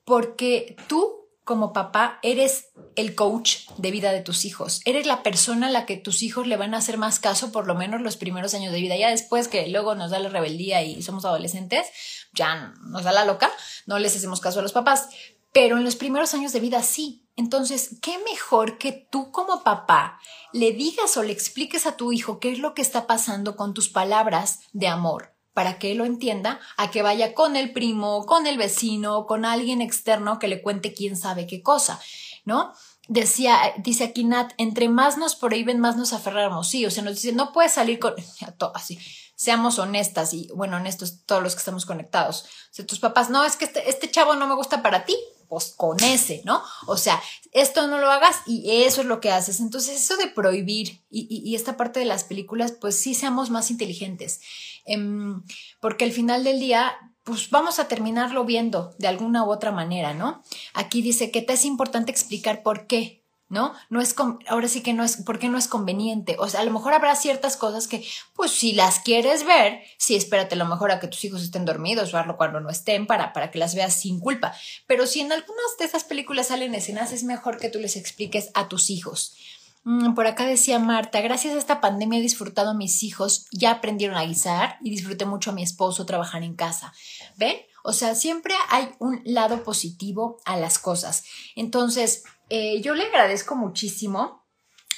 Porque 0.06 0.76
tú 0.88 1.29
como 1.50 1.74
papá 1.74 2.20
eres 2.22 2.68
el 2.96 3.16
coach 3.16 3.62
de 3.76 3.90
vida 3.90 4.12
de 4.12 4.22
tus 4.22 4.46
hijos. 4.46 4.82
Eres 4.86 5.08
la 5.08 5.24
persona 5.24 5.66
a 5.66 5.72
la 5.72 5.88
que 5.88 5.98
tus 5.98 6.22
hijos 6.22 6.46
le 6.46 6.58
van 6.58 6.76
a 6.76 6.78
hacer 6.78 7.00
más 7.00 7.20
caso 7.20 7.52
por 7.52 7.66
lo 7.66 7.74
menos 7.74 8.02
los 8.02 8.18
primeros 8.18 8.54
años 8.54 8.72
de 8.72 8.80
vida. 8.80 8.96
Ya 8.98 9.10
después 9.10 9.48
que 9.48 9.68
luego 9.68 9.96
nos 9.96 10.12
da 10.12 10.20
la 10.20 10.30
rebeldía 10.30 10.84
y 10.84 11.02
somos 11.02 11.26
adolescentes, 11.26 11.88
ya 12.34 12.76
nos 12.84 13.04
da 13.04 13.12
la 13.12 13.26
loca, 13.26 13.50
no 13.88 13.98
les 13.98 14.16
hacemos 14.16 14.42
caso 14.42 14.60
a 14.60 14.62
los 14.62 14.74
papás. 14.74 15.10
Pero 15.52 15.80
en 15.80 15.84
los 15.84 15.96
primeros 15.96 16.36
años 16.36 16.54
de 16.54 16.60
vida 16.60 16.84
sí. 16.84 17.26
Entonces, 17.36 17.98
¿qué 18.00 18.20
mejor 18.32 18.78
que 18.78 18.92
tú 18.92 19.32
como 19.32 19.64
papá 19.64 20.20
le 20.54 20.72
digas 20.72 21.18
o 21.18 21.24
le 21.24 21.34
expliques 21.34 21.88
a 21.88 21.98
tu 21.98 22.12
hijo 22.12 22.40
qué 22.40 22.52
es 22.52 22.60
lo 22.60 22.76
que 22.76 22.84
está 22.84 23.08
pasando 23.08 23.56
con 23.56 23.74
tus 23.74 23.90
palabras 23.90 24.60
de 24.72 24.88
amor? 24.88 25.34
Para 25.54 25.80
que 25.80 25.96
lo 25.96 26.06
entienda, 26.06 26.60
a 26.78 26.92
que 26.92 27.02
vaya 27.02 27.34
con 27.34 27.56
el 27.56 27.74
primo, 27.74 28.26
con 28.26 28.48
el 28.48 28.58
vecino, 28.58 29.26
con 29.26 29.46
alguien 29.46 29.82
externo 29.82 30.40
que 30.40 30.48
le 30.48 30.62
cuente 30.62 30.94
quién 30.94 31.18
sabe 31.18 31.48
qué 31.48 31.62
cosa, 31.62 32.00
¿no? 32.46 32.74
Decía, 33.08 33.60
dice 33.78 34.04
aquí 34.04 34.24
Nat, 34.24 34.54
entre 34.58 34.88
más 34.88 35.18
nos 35.18 35.36
prohíben, 35.36 35.80
más 35.80 35.98
nos 35.98 36.14
aferramos. 36.14 36.70
Sí, 36.70 36.86
o 36.86 36.92
sea, 36.92 37.04
nos 37.04 37.16
dicen, 37.16 37.36
no 37.36 37.52
puedes 37.52 37.74
salir 37.74 37.98
con, 37.98 38.14
así, 38.76 39.00
seamos 39.36 39.80
honestas 39.80 40.34
y, 40.34 40.48
bueno, 40.54 40.78
honestos 40.78 41.26
todos 41.26 41.42
los 41.42 41.56
que 41.56 41.60
estamos 41.60 41.86
conectados. 41.86 42.44
O 42.44 42.74
sea, 42.74 42.86
tus 42.86 43.00
papás, 43.00 43.30
no, 43.30 43.44
es 43.44 43.56
que 43.56 43.66
este, 43.66 43.90
este 43.90 44.12
chavo 44.12 44.36
no 44.36 44.48
me 44.48 44.56
gusta 44.56 44.84
para 44.84 45.06
ti, 45.06 45.18
pues 45.50 45.74
con 45.76 46.02
ese, 46.04 46.42
¿no? 46.46 46.62
O 46.88 46.96
sea, 46.96 47.22
esto 47.52 47.88
no 47.88 47.98
lo 47.98 48.10
hagas 48.12 48.38
y 48.46 48.84
eso 48.84 49.02
es 49.02 49.08
lo 49.08 49.20
que 49.20 49.32
haces. 49.32 49.60
Entonces, 49.60 49.98
eso 49.98 50.16
de 50.16 50.28
prohibir 50.28 51.04
y, 51.10 51.28
y 51.30 51.56
esta 51.56 51.76
parte 51.76 52.00
de 52.00 52.06
las 52.06 52.24
películas, 52.24 52.72
pues 52.72 52.96
sí 52.96 53.16
seamos 53.16 53.50
más 53.50 53.72
inteligentes. 53.72 54.40
Em, 54.86 55.44
porque 55.80 56.06
al 56.06 56.12
final 56.12 56.44
del 56.44 56.60
día, 56.60 56.96
pues 57.24 57.50
vamos 57.50 57.80
a 57.80 57.88
terminarlo 57.88 58.46
viendo 58.46 58.96
de 58.98 59.08
alguna 59.08 59.44
u 59.44 59.52
otra 59.52 59.72
manera, 59.72 60.14
¿no? 60.14 60.43
Aquí 60.74 61.02
dice 61.02 61.32
que 61.32 61.41
te 61.41 61.54
es 61.54 61.66
importante 61.66 62.12
explicar 62.12 62.64
por 62.64 62.88
qué 62.88 63.18
¿no? 63.50 63.74
No 63.89 64.00
es, 64.00 64.16
ahora 64.47 64.68
sí 64.68 64.82
que 64.82 64.93
no 64.93 65.04
es, 65.04 65.18
porque 65.26 65.50
no 65.50 65.58
es 65.58 65.68
conveniente. 65.68 66.36
O 66.39 66.47
sea, 66.47 66.62
a 66.62 66.64
lo 66.64 66.72
mejor 66.72 66.93
habrá 66.93 67.16
ciertas 67.16 67.58
cosas 67.58 67.88
que, 67.88 68.06
pues 68.36 68.52
si 68.52 68.74
las 68.74 69.00
quieres 69.00 69.45
ver, 69.45 69.82
sí, 69.97 70.16
espérate 70.16 70.56
a 70.56 70.58
lo 70.58 70.66
mejor 70.66 70.91
a 70.91 71.00
que 71.00 71.08
tus 71.08 71.24
hijos 71.26 71.41
estén 71.41 71.66
dormidos 71.66 72.14
o 72.14 72.18
hazlo 72.18 72.38
cuando 72.38 72.60
no 72.60 72.70
estén 72.70 73.08
para, 73.08 73.34
para 73.34 73.52
que 73.52 73.60
las 73.60 73.76
veas 73.76 74.00
sin 74.00 74.20
culpa. 74.20 74.54
Pero 74.88 75.08
si 75.08 75.22
en 75.22 75.32
algunas 75.32 75.78
de 75.80 75.86
esas 75.86 76.04
películas 76.04 76.47
salen 76.47 76.76
escenas, 76.76 77.12
es 77.12 77.24
mejor 77.24 77.58
que 77.58 77.70
tú 77.70 77.80
les 77.80 77.95
expliques 77.95 78.52
a 78.54 78.68
tus 78.68 78.89
hijos. 78.89 79.36
Mm, 79.84 80.14
por 80.14 80.28
acá 80.28 80.45
decía 80.45 80.78
Marta, 80.78 81.22
gracias 81.22 81.56
a 81.56 81.58
esta 81.58 81.82
pandemia 81.82 82.20
he 82.20 82.22
disfrutado 82.22 82.72
a 82.72 82.74
mis 82.76 83.02
hijos, 83.02 83.47
ya 83.52 83.72
aprendieron 83.72 84.18
a 84.18 84.26
guisar 84.26 84.78
y 84.82 84.89
disfruté 84.89 85.26
mucho 85.26 85.52
a 85.52 85.54
mi 85.54 85.64
esposo 85.64 86.06
trabajar 86.06 86.43
en 86.43 86.54
casa. 86.54 86.93
¿Ven? 87.38 87.56
O 87.84 87.93
sea, 87.93 88.14
siempre 88.14 88.54
hay 88.70 88.89
un 89.00 89.22
lado 89.24 89.64
positivo 89.64 90.38
a 90.45 90.58
las 90.58 90.80
cosas. 90.80 91.24
Entonces, 91.56 92.24
eh, 92.50 92.82
yo 92.82 92.95
le 92.95 93.06
agradezco 93.06 93.56
muchísimo 93.56 94.45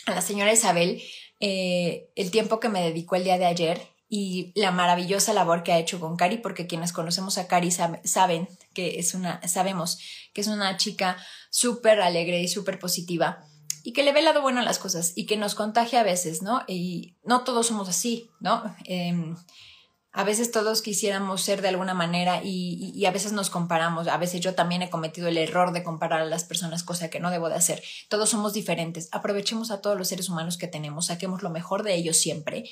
a 0.06 0.16
la 0.16 0.22
señora 0.22 0.54
Isabel 0.54 1.02
eh, 1.40 2.12
el 2.16 2.32
tiempo 2.32 2.60
que 2.60 2.70
me 2.70 2.84
dedicó 2.84 3.16
el 3.16 3.24
día 3.24 3.38
de 3.38 3.46
ayer 3.46 3.82
y 4.08 4.52
la 4.60 4.72
maravillosa 4.72 5.34
labor 5.34 5.64
que 5.64 5.72
ha 5.72 5.80
hecho 5.80 6.00
con 6.00 6.18
Cari, 6.18 6.38
porque 6.38 6.68
quienes 6.68 6.92
conocemos 6.92 7.38
a 7.38 7.48
Cari 7.48 7.72
saben 7.72 8.50
que 8.74 9.00
es 9.00 9.14
una, 9.14 9.46
sabemos 9.48 10.00
que 10.34 10.42
es 10.42 10.48
una 10.48 10.76
chica 10.78 11.18
súper 11.50 12.02
alegre 12.02 12.42
y 12.42 12.48
súper 12.48 12.78
positiva 12.78 13.46
y 13.84 13.94
que 13.94 14.04
le 14.04 14.12
ve 14.12 14.20
el 14.20 14.26
lado 14.26 14.42
bueno 14.42 14.60
a 14.60 14.64
las 14.64 14.80
cosas 14.80 15.14
y 15.16 15.26
que 15.26 15.38
nos 15.38 15.56
contagia 15.56 16.02
a 16.02 16.04
veces, 16.04 16.42
¿no? 16.42 16.62
Y 16.68 17.16
no 17.24 17.44
todos 17.44 17.68
somos 17.68 17.90
así, 17.90 18.30
¿no? 18.40 18.76
Em, 18.86 19.36
a 20.14 20.26
veces 20.26 20.52
todos 20.52 20.82
quisiéramos 20.82 21.42
ser 21.42 21.62
de 21.62 21.70
alguna 21.70 21.94
manera 21.94 22.42
y, 22.44 23.06
a 23.06 23.12
veces 23.12 23.32
nos 23.32 23.50
comparamos. 23.50 24.08
A 24.08 24.18
veces 24.18 24.42
yo 24.42 24.56
también 24.56 24.82
he 24.82 24.90
cometido 24.90 25.30
el 25.30 25.38
error 25.38 25.72
de 25.72 25.84
comparar 25.84 26.22
a 26.22 26.26
las 26.26 26.44
personas, 26.44 26.84
cosa 26.84 27.10
que 27.10 27.22
no 27.22 27.32
debo 27.32 27.48
de 27.48 27.56
hacer. 27.56 27.82
Todos 28.10 28.30
somos 28.30 28.54
diferentes. 28.54 29.08
Aprovechemos 29.14 29.72
a 29.72 29.80
todos 29.82 29.98
los 29.98 30.10
seres 30.10 30.28
humanos 30.28 30.58
que 30.58 30.68
tenemos, 30.68 31.06
saquemos 31.06 31.44
lo 31.44 31.50
mejor 31.50 31.84
de 31.84 31.96
ellos 31.96 32.18
siempre. 32.18 32.66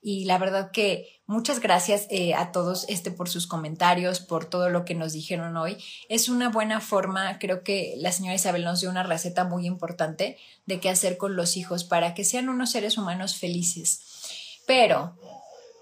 Y 0.00 0.24
la 0.24 0.38
verdad 0.38 0.70
que 0.70 1.20
muchas 1.26 1.60
gracias 1.60 2.06
eh, 2.10 2.34
a 2.34 2.50
todos 2.50 2.86
este, 2.88 3.10
por 3.10 3.28
sus 3.28 3.46
comentarios, 3.46 4.20
por 4.20 4.46
todo 4.46 4.70
lo 4.70 4.84
que 4.86 4.94
nos 4.94 5.12
dijeron 5.12 5.56
hoy. 5.56 5.76
Es 6.08 6.30
una 6.30 6.48
buena 6.48 6.80
forma, 6.80 7.38
creo 7.38 7.62
que 7.62 7.94
la 7.98 8.12
señora 8.12 8.36
Isabel 8.36 8.64
nos 8.64 8.80
dio 8.80 8.88
una 8.88 9.02
receta 9.02 9.44
muy 9.44 9.66
importante 9.66 10.38
de 10.64 10.80
qué 10.80 10.88
hacer 10.88 11.18
con 11.18 11.36
los 11.36 11.58
hijos 11.58 11.84
para 11.84 12.14
que 12.14 12.24
sean 12.24 12.48
unos 12.48 12.70
seres 12.70 12.96
humanos 12.96 13.36
felices. 13.36 14.00
Pero 14.66 15.14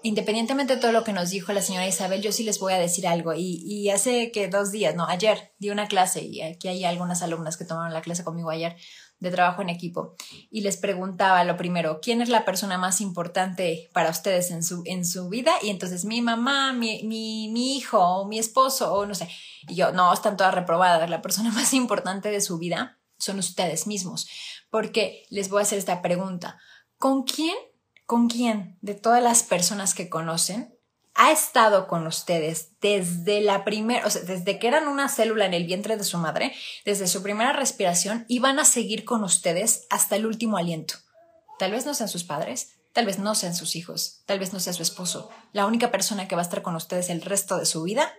independientemente 0.05 0.75
de 0.75 0.81
todo 0.81 0.91
lo 0.91 1.03
que 1.03 1.13
nos 1.13 1.31
dijo 1.31 1.51
la 1.51 1.63
señora 1.63 1.87
Isabel, 1.87 2.21
yo 2.21 2.31
sí 2.31 2.43
les 2.43 2.59
voy 2.59 2.73
a 2.73 2.77
decir 2.77 3.07
algo. 3.07 3.33
Y, 3.35 3.89
hace 3.89 4.31
que 4.31 4.47
dos 4.47 4.71
días, 4.71 4.95
no, 4.95 5.07
ayer 5.07 5.53
di 5.57 5.71
una 5.71 5.87
clase 5.87 6.23
y 6.23 6.41
aquí 6.41 6.67
hay 6.67 6.85
algunas 6.85 7.23
alumnas 7.23 7.57
que 7.57 7.65
tomaron 7.65 7.91
la 7.91 8.01
clase 8.01 8.23
conmigo 8.23 8.51
ayer 8.51 8.75
de 9.19 9.31
trabajo 9.31 9.63
en 9.63 9.69
equipo 9.69 10.15
y 10.51 10.61
les 10.61 10.77
preguntaba 10.77 11.43
lo 11.43 11.57
primero, 11.57 12.01
¿quién 12.01 12.21
es 12.21 12.29
la 12.29 12.45
persona 12.45 12.77
más 12.77 13.01
importante 13.01 13.89
para 13.93 14.11
ustedes 14.11 14.51
en 14.51 14.61
su, 14.61 14.83
en 14.85 15.05
su 15.05 15.27
vida? 15.29 15.53
Y 15.63 15.71
entonces 15.71 16.05
mi 16.05 16.21
mamá, 16.21 16.73
mi, 16.73 17.01
mi, 17.03 17.49
mi 17.49 17.77
hijo, 17.77 17.99
o 17.99 18.27
mi 18.27 18.37
esposo, 18.37 18.93
o 18.93 19.07
no 19.07 19.15
sé. 19.15 19.27
Y 19.67 19.75
yo, 19.75 19.91
no, 19.91 20.13
están 20.13 20.37
todas 20.37 20.53
reprobadas. 20.53 21.09
La 21.09 21.23
persona 21.23 21.51
más 21.53 21.73
importante 21.73 22.29
de 22.29 22.41
su 22.41 22.59
vida 22.59 22.99
son 23.17 23.39
ustedes 23.39 23.87
mismos. 23.87 24.27
Porque 24.69 25.23
les 25.31 25.49
voy 25.49 25.61
a 25.61 25.63
hacer 25.63 25.79
esta 25.79 26.03
pregunta. 26.03 26.59
¿Con 26.97 27.23
quién 27.23 27.55
¿Con 28.05 28.29
quién 28.29 28.77
de 28.81 28.93
todas 28.93 29.23
las 29.23 29.41
personas 29.41 29.95
que 29.95 30.09
conocen 30.09 30.77
ha 31.15 31.31
estado 31.31 31.87
con 31.87 32.05
ustedes 32.05 32.71
desde 32.81 33.41
la 33.41 33.63
primera, 33.63 34.05
o 34.05 34.09
sea, 34.09 34.21
desde 34.21 34.59
que 34.59 34.67
eran 34.67 34.87
una 34.87 35.09
célula 35.09 35.45
en 35.45 35.53
el 35.53 35.65
vientre 35.65 35.97
de 35.97 36.03
su 36.03 36.17
madre, 36.17 36.53
desde 36.83 37.07
su 37.07 37.23
primera 37.23 37.53
respiración 37.53 38.25
y 38.27 38.39
van 38.39 38.59
a 38.59 38.65
seguir 38.65 39.05
con 39.05 39.23
ustedes 39.23 39.87
hasta 39.89 40.17
el 40.17 40.25
último 40.25 40.57
aliento? 40.57 40.95
Tal 41.57 41.71
vez 41.71 41.85
no 41.85 41.93
sean 41.93 42.09
sus 42.09 42.25
padres, 42.25 42.73
tal 42.91 43.05
vez 43.05 43.17
no 43.17 43.33
sean 43.33 43.55
sus 43.55 43.75
hijos, 43.75 44.21
tal 44.25 44.39
vez 44.39 44.53
no 44.53 44.59
sea 44.59 44.73
su 44.73 44.83
esposo. 44.83 45.29
La 45.51 45.65
única 45.65 45.89
persona 45.89 46.27
que 46.27 46.35
va 46.35 46.41
a 46.41 46.45
estar 46.45 46.61
con 46.61 46.75
ustedes 46.75 47.09
el 47.09 47.21
resto 47.21 47.57
de 47.57 47.65
su 47.65 47.81
vida 47.83 48.13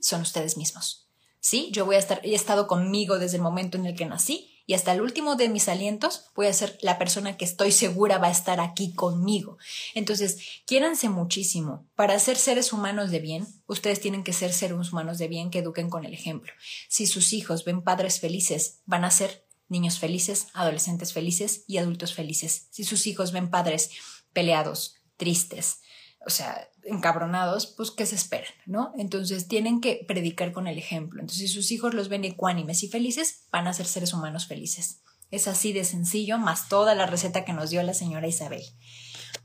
son 0.00 0.22
ustedes 0.22 0.56
mismos. 0.56 1.08
Sí, 1.40 1.70
yo 1.72 1.86
voy 1.86 1.96
a 1.96 2.00
estar, 2.00 2.20
he 2.22 2.34
estado 2.34 2.66
conmigo 2.66 3.18
desde 3.18 3.36
el 3.36 3.42
momento 3.42 3.78
en 3.78 3.86
el 3.86 3.96
que 3.96 4.04
nací 4.04 4.51
y 4.66 4.74
hasta 4.74 4.92
el 4.92 5.00
último 5.00 5.36
de 5.36 5.48
mis 5.48 5.68
alientos 5.68 6.26
voy 6.34 6.46
a 6.46 6.52
ser 6.52 6.78
la 6.82 6.98
persona 6.98 7.36
que 7.36 7.44
estoy 7.44 7.72
segura 7.72 8.18
va 8.18 8.28
a 8.28 8.32
estar 8.32 8.60
aquí 8.60 8.94
conmigo. 8.94 9.58
Entonces, 9.94 10.38
quiéranse 10.66 11.08
muchísimo. 11.08 11.88
Para 11.94 12.18
ser 12.18 12.36
seres 12.36 12.72
humanos 12.72 13.10
de 13.10 13.20
bien, 13.20 13.46
ustedes 13.66 14.00
tienen 14.00 14.24
que 14.24 14.32
ser 14.32 14.52
seres 14.52 14.92
humanos 14.92 15.18
de 15.18 15.28
bien 15.28 15.50
que 15.50 15.60
eduquen 15.60 15.90
con 15.90 16.04
el 16.04 16.14
ejemplo. 16.14 16.52
Si 16.88 17.06
sus 17.06 17.32
hijos 17.32 17.64
ven 17.64 17.82
padres 17.82 18.20
felices, 18.20 18.80
van 18.86 19.04
a 19.04 19.10
ser 19.10 19.46
niños 19.68 19.98
felices, 19.98 20.48
adolescentes 20.52 21.12
felices 21.12 21.64
y 21.66 21.78
adultos 21.78 22.14
felices. 22.14 22.68
Si 22.70 22.84
sus 22.84 23.06
hijos 23.06 23.32
ven 23.32 23.50
padres 23.50 23.90
peleados, 24.32 24.96
tristes, 25.16 25.80
o 26.26 26.30
sea, 26.30 26.68
encabronados, 26.84 27.66
pues 27.66 27.90
¿qué 27.90 28.06
se 28.06 28.16
esperan? 28.16 28.52
¿No? 28.66 28.92
Entonces 28.96 29.48
tienen 29.48 29.80
que 29.80 30.04
predicar 30.06 30.52
con 30.52 30.66
el 30.66 30.78
ejemplo. 30.78 31.20
Entonces, 31.20 31.48
si 31.48 31.54
sus 31.54 31.70
hijos 31.70 31.94
los 31.94 32.08
ven 32.08 32.24
ecuánimes 32.24 32.82
y 32.82 32.88
felices, 32.88 33.46
van 33.50 33.66
a 33.66 33.72
ser 33.72 33.86
seres 33.86 34.12
humanos 34.12 34.46
felices. 34.46 35.02
Es 35.30 35.48
así 35.48 35.72
de 35.72 35.84
sencillo, 35.84 36.38
más 36.38 36.68
toda 36.68 36.94
la 36.94 37.06
receta 37.06 37.44
que 37.44 37.52
nos 37.52 37.70
dio 37.70 37.82
la 37.82 37.94
señora 37.94 38.28
Isabel. 38.28 38.62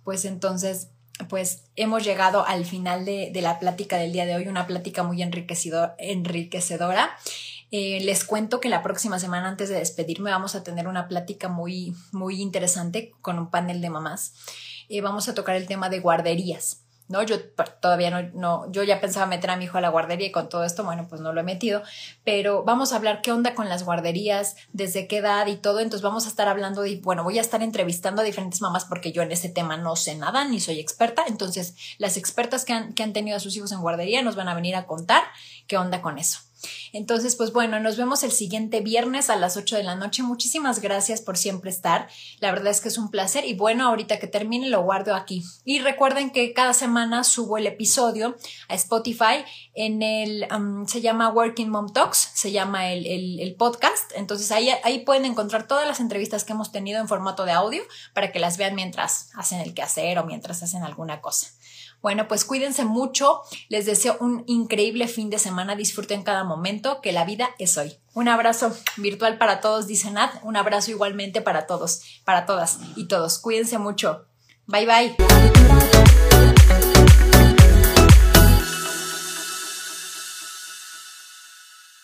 Pues 0.03 0.25
entonces, 0.25 0.89
pues 1.29 1.63
hemos 1.75 2.03
llegado 2.03 2.45
al 2.45 2.65
final 2.65 3.05
de, 3.05 3.31
la 3.41 3.59
plática 3.59 3.97
del 3.97 4.13
día 4.13 4.25
de 4.25 4.35
hoy, 4.35 4.47
una 4.47 4.67
plática 4.67 5.03
muy 5.03 5.21
enriquecedora. 5.21 7.17
Eh, 7.71 7.99
les 8.01 8.23
cuento 8.23 8.59
que 8.59 8.69
la 8.69 8.81
próxima 8.81 9.19
semana, 9.19 9.47
antes 9.47 9.69
de 9.69 9.75
despedirme, 9.75 10.31
vamos 10.31 10.55
a 10.55 10.63
tener 10.63 10.87
una 10.87 11.07
plática 11.07 11.49
muy, 11.49 11.95
muy 12.11 12.41
interesante 12.41 13.13
con 13.21 13.37
un 13.39 13.49
panel 13.49 13.81
de 13.81 13.89
mamás. 13.89 14.33
Eh, 14.89 15.01
vamos 15.01 15.27
a 15.27 15.33
tocar 15.33 15.55
el 15.55 15.67
tema 15.67 15.89
de 15.89 15.99
guarderías. 15.99 16.83
¿no? 17.07 17.23
Yo 17.23 17.39
todavía 17.81 18.09
no, 18.09 18.21
no, 18.33 18.71
yo 18.71 18.83
ya 18.83 18.99
pensaba 18.99 19.25
meter 19.25 19.49
a 19.49 19.55
mi 19.55 19.65
hijo 19.65 19.77
a 19.77 19.81
la 19.81 19.89
guardería 19.89 20.27
y 20.27 20.31
con 20.31 20.49
todo 20.49 20.63
esto, 20.63 20.83
bueno, 20.83 21.07
pues 21.07 21.21
no 21.21 21.33
lo 21.33 21.39
he 21.39 21.43
metido, 21.43 21.81
pero 22.23 22.63
vamos 22.63 22.91
a 22.91 22.97
hablar 22.97 23.21
qué 23.21 23.31
onda 23.31 23.55
con 23.55 23.69
las 23.69 23.83
guarderías, 23.83 24.55
desde 24.73 25.07
qué 25.07 25.17
edad 25.17 25.47
y 25.47 25.55
todo, 25.55 25.79
entonces 25.79 26.01
vamos 26.01 26.25
a 26.25 26.29
estar 26.29 26.47
hablando 26.47 26.81
de, 26.81 26.99
bueno, 27.01 27.23
voy 27.23 27.37
a 27.37 27.41
estar 27.41 27.63
entrevistando 27.63 28.21
a 28.21 28.25
diferentes 28.25 28.61
mamás 28.61 28.85
porque 28.85 29.11
yo 29.11 29.21
en 29.21 29.31
ese 29.31 29.49
tema 29.49 29.77
no 29.77 29.95
sé 29.95 30.15
nada, 30.15 30.45
ni 30.45 30.59
soy 30.59 30.79
experta, 30.79 31.23
entonces 31.27 31.75
las 31.97 32.17
expertas 32.17 32.65
que 32.65 32.73
han, 32.73 32.93
que 32.93 33.03
han 33.03 33.13
tenido 33.13 33.37
a 33.37 33.39
sus 33.39 33.55
hijos 33.55 33.71
en 33.71 33.81
guardería 33.81 34.21
nos 34.21 34.35
van 34.35 34.49
a 34.49 34.55
venir 34.55 34.75
a 34.75 34.85
contar 34.85 35.23
qué 35.67 35.77
onda 35.77 36.01
con 36.01 36.17
eso. 36.17 36.39
Entonces, 36.93 37.35
pues 37.35 37.53
bueno, 37.53 37.79
nos 37.79 37.97
vemos 37.97 38.23
el 38.23 38.31
siguiente 38.31 38.81
viernes 38.81 39.29
a 39.29 39.35
las 39.35 39.57
8 39.57 39.77
de 39.77 39.83
la 39.83 39.95
noche. 39.95 40.23
Muchísimas 40.23 40.79
gracias 40.79 41.21
por 41.21 41.37
siempre 41.37 41.69
estar. 41.69 42.07
La 42.39 42.51
verdad 42.51 42.71
es 42.71 42.81
que 42.81 42.87
es 42.87 42.97
un 42.97 43.09
placer 43.09 43.45
y 43.45 43.53
bueno, 43.53 43.87
ahorita 43.87 44.19
que 44.19 44.27
termine 44.27 44.69
lo 44.69 44.83
guardo 44.83 45.15
aquí. 45.15 45.43
Y 45.63 45.79
recuerden 45.79 46.31
que 46.31 46.53
cada 46.53 46.73
semana 46.73 47.23
subo 47.23 47.57
el 47.57 47.67
episodio 47.67 48.35
a 48.67 48.75
Spotify 48.75 49.45
en 49.73 50.01
el, 50.01 50.47
se 50.87 51.01
llama 51.01 51.29
Working 51.29 51.69
Mom 51.69 51.91
Talks, 51.93 52.31
se 52.33 52.51
llama 52.51 52.91
el, 52.91 53.05
el, 53.39 53.55
podcast. 53.55 54.11
Entonces 54.15 54.51
ahí, 54.51 54.69
ahí 54.83 54.99
pueden 54.99 55.25
encontrar 55.25 55.67
todas 55.67 55.87
las 55.87 55.99
entrevistas 55.99 56.43
que 56.43 56.53
hemos 56.53 56.71
tenido 56.71 56.99
en 56.99 57.07
formato 57.07 57.45
de 57.45 57.51
audio 57.51 57.83
para 58.13 58.31
que 58.31 58.39
las 58.39 58.57
vean 58.57 58.75
mientras 58.75 59.29
hacen 59.35 59.59
el 59.59 59.73
quehacer 59.73 60.19
o 60.19 60.25
mientras 60.25 60.63
hacen 60.63 60.83
alguna 60.83 61.21
cosa. 61.21 61.47
Bueno, 62.07 62.29
pues 62.29 62.45
cuídense 62.45 62.85
mucho. 62.85 63.41
Les 63.67 63.85
deseo 63.85 64.15
un 64.21 64.45
increíble 64.47 65.09
fin 65.09 65.29
de 65.29 65.39
semana. 65.39 65.75
Disfruten 65.75 66.23
cada 66.23 66.45
momento, 66.45 67.01
que 67.01 67.11
la 67.11 67.25
vida 67.25 67.49
es 67.59 67.77
hoy. 67.77 67.97
Un 68.13 68.29
abrazo 68.29 68.73
virtual 68.95 69.37
para 69.37 69.59
todos, 69.59 69.87
dice 69.87 70.09
Nat. 70.09 70.35
Un 70.43 70.55
abrazo 70.55 70.89
igualmente 70.89 71.41
para 71.41 71.67
todos, 71.67 72.21
para 72.23 72.45
todas 72.45 72.79
y 72.95 73.09
todos. 73.09 73.39
Cuídense 73.39 73.77
mucho. 73.77 74.25
Bye 74.67 74.85
bye. 74.85 76.53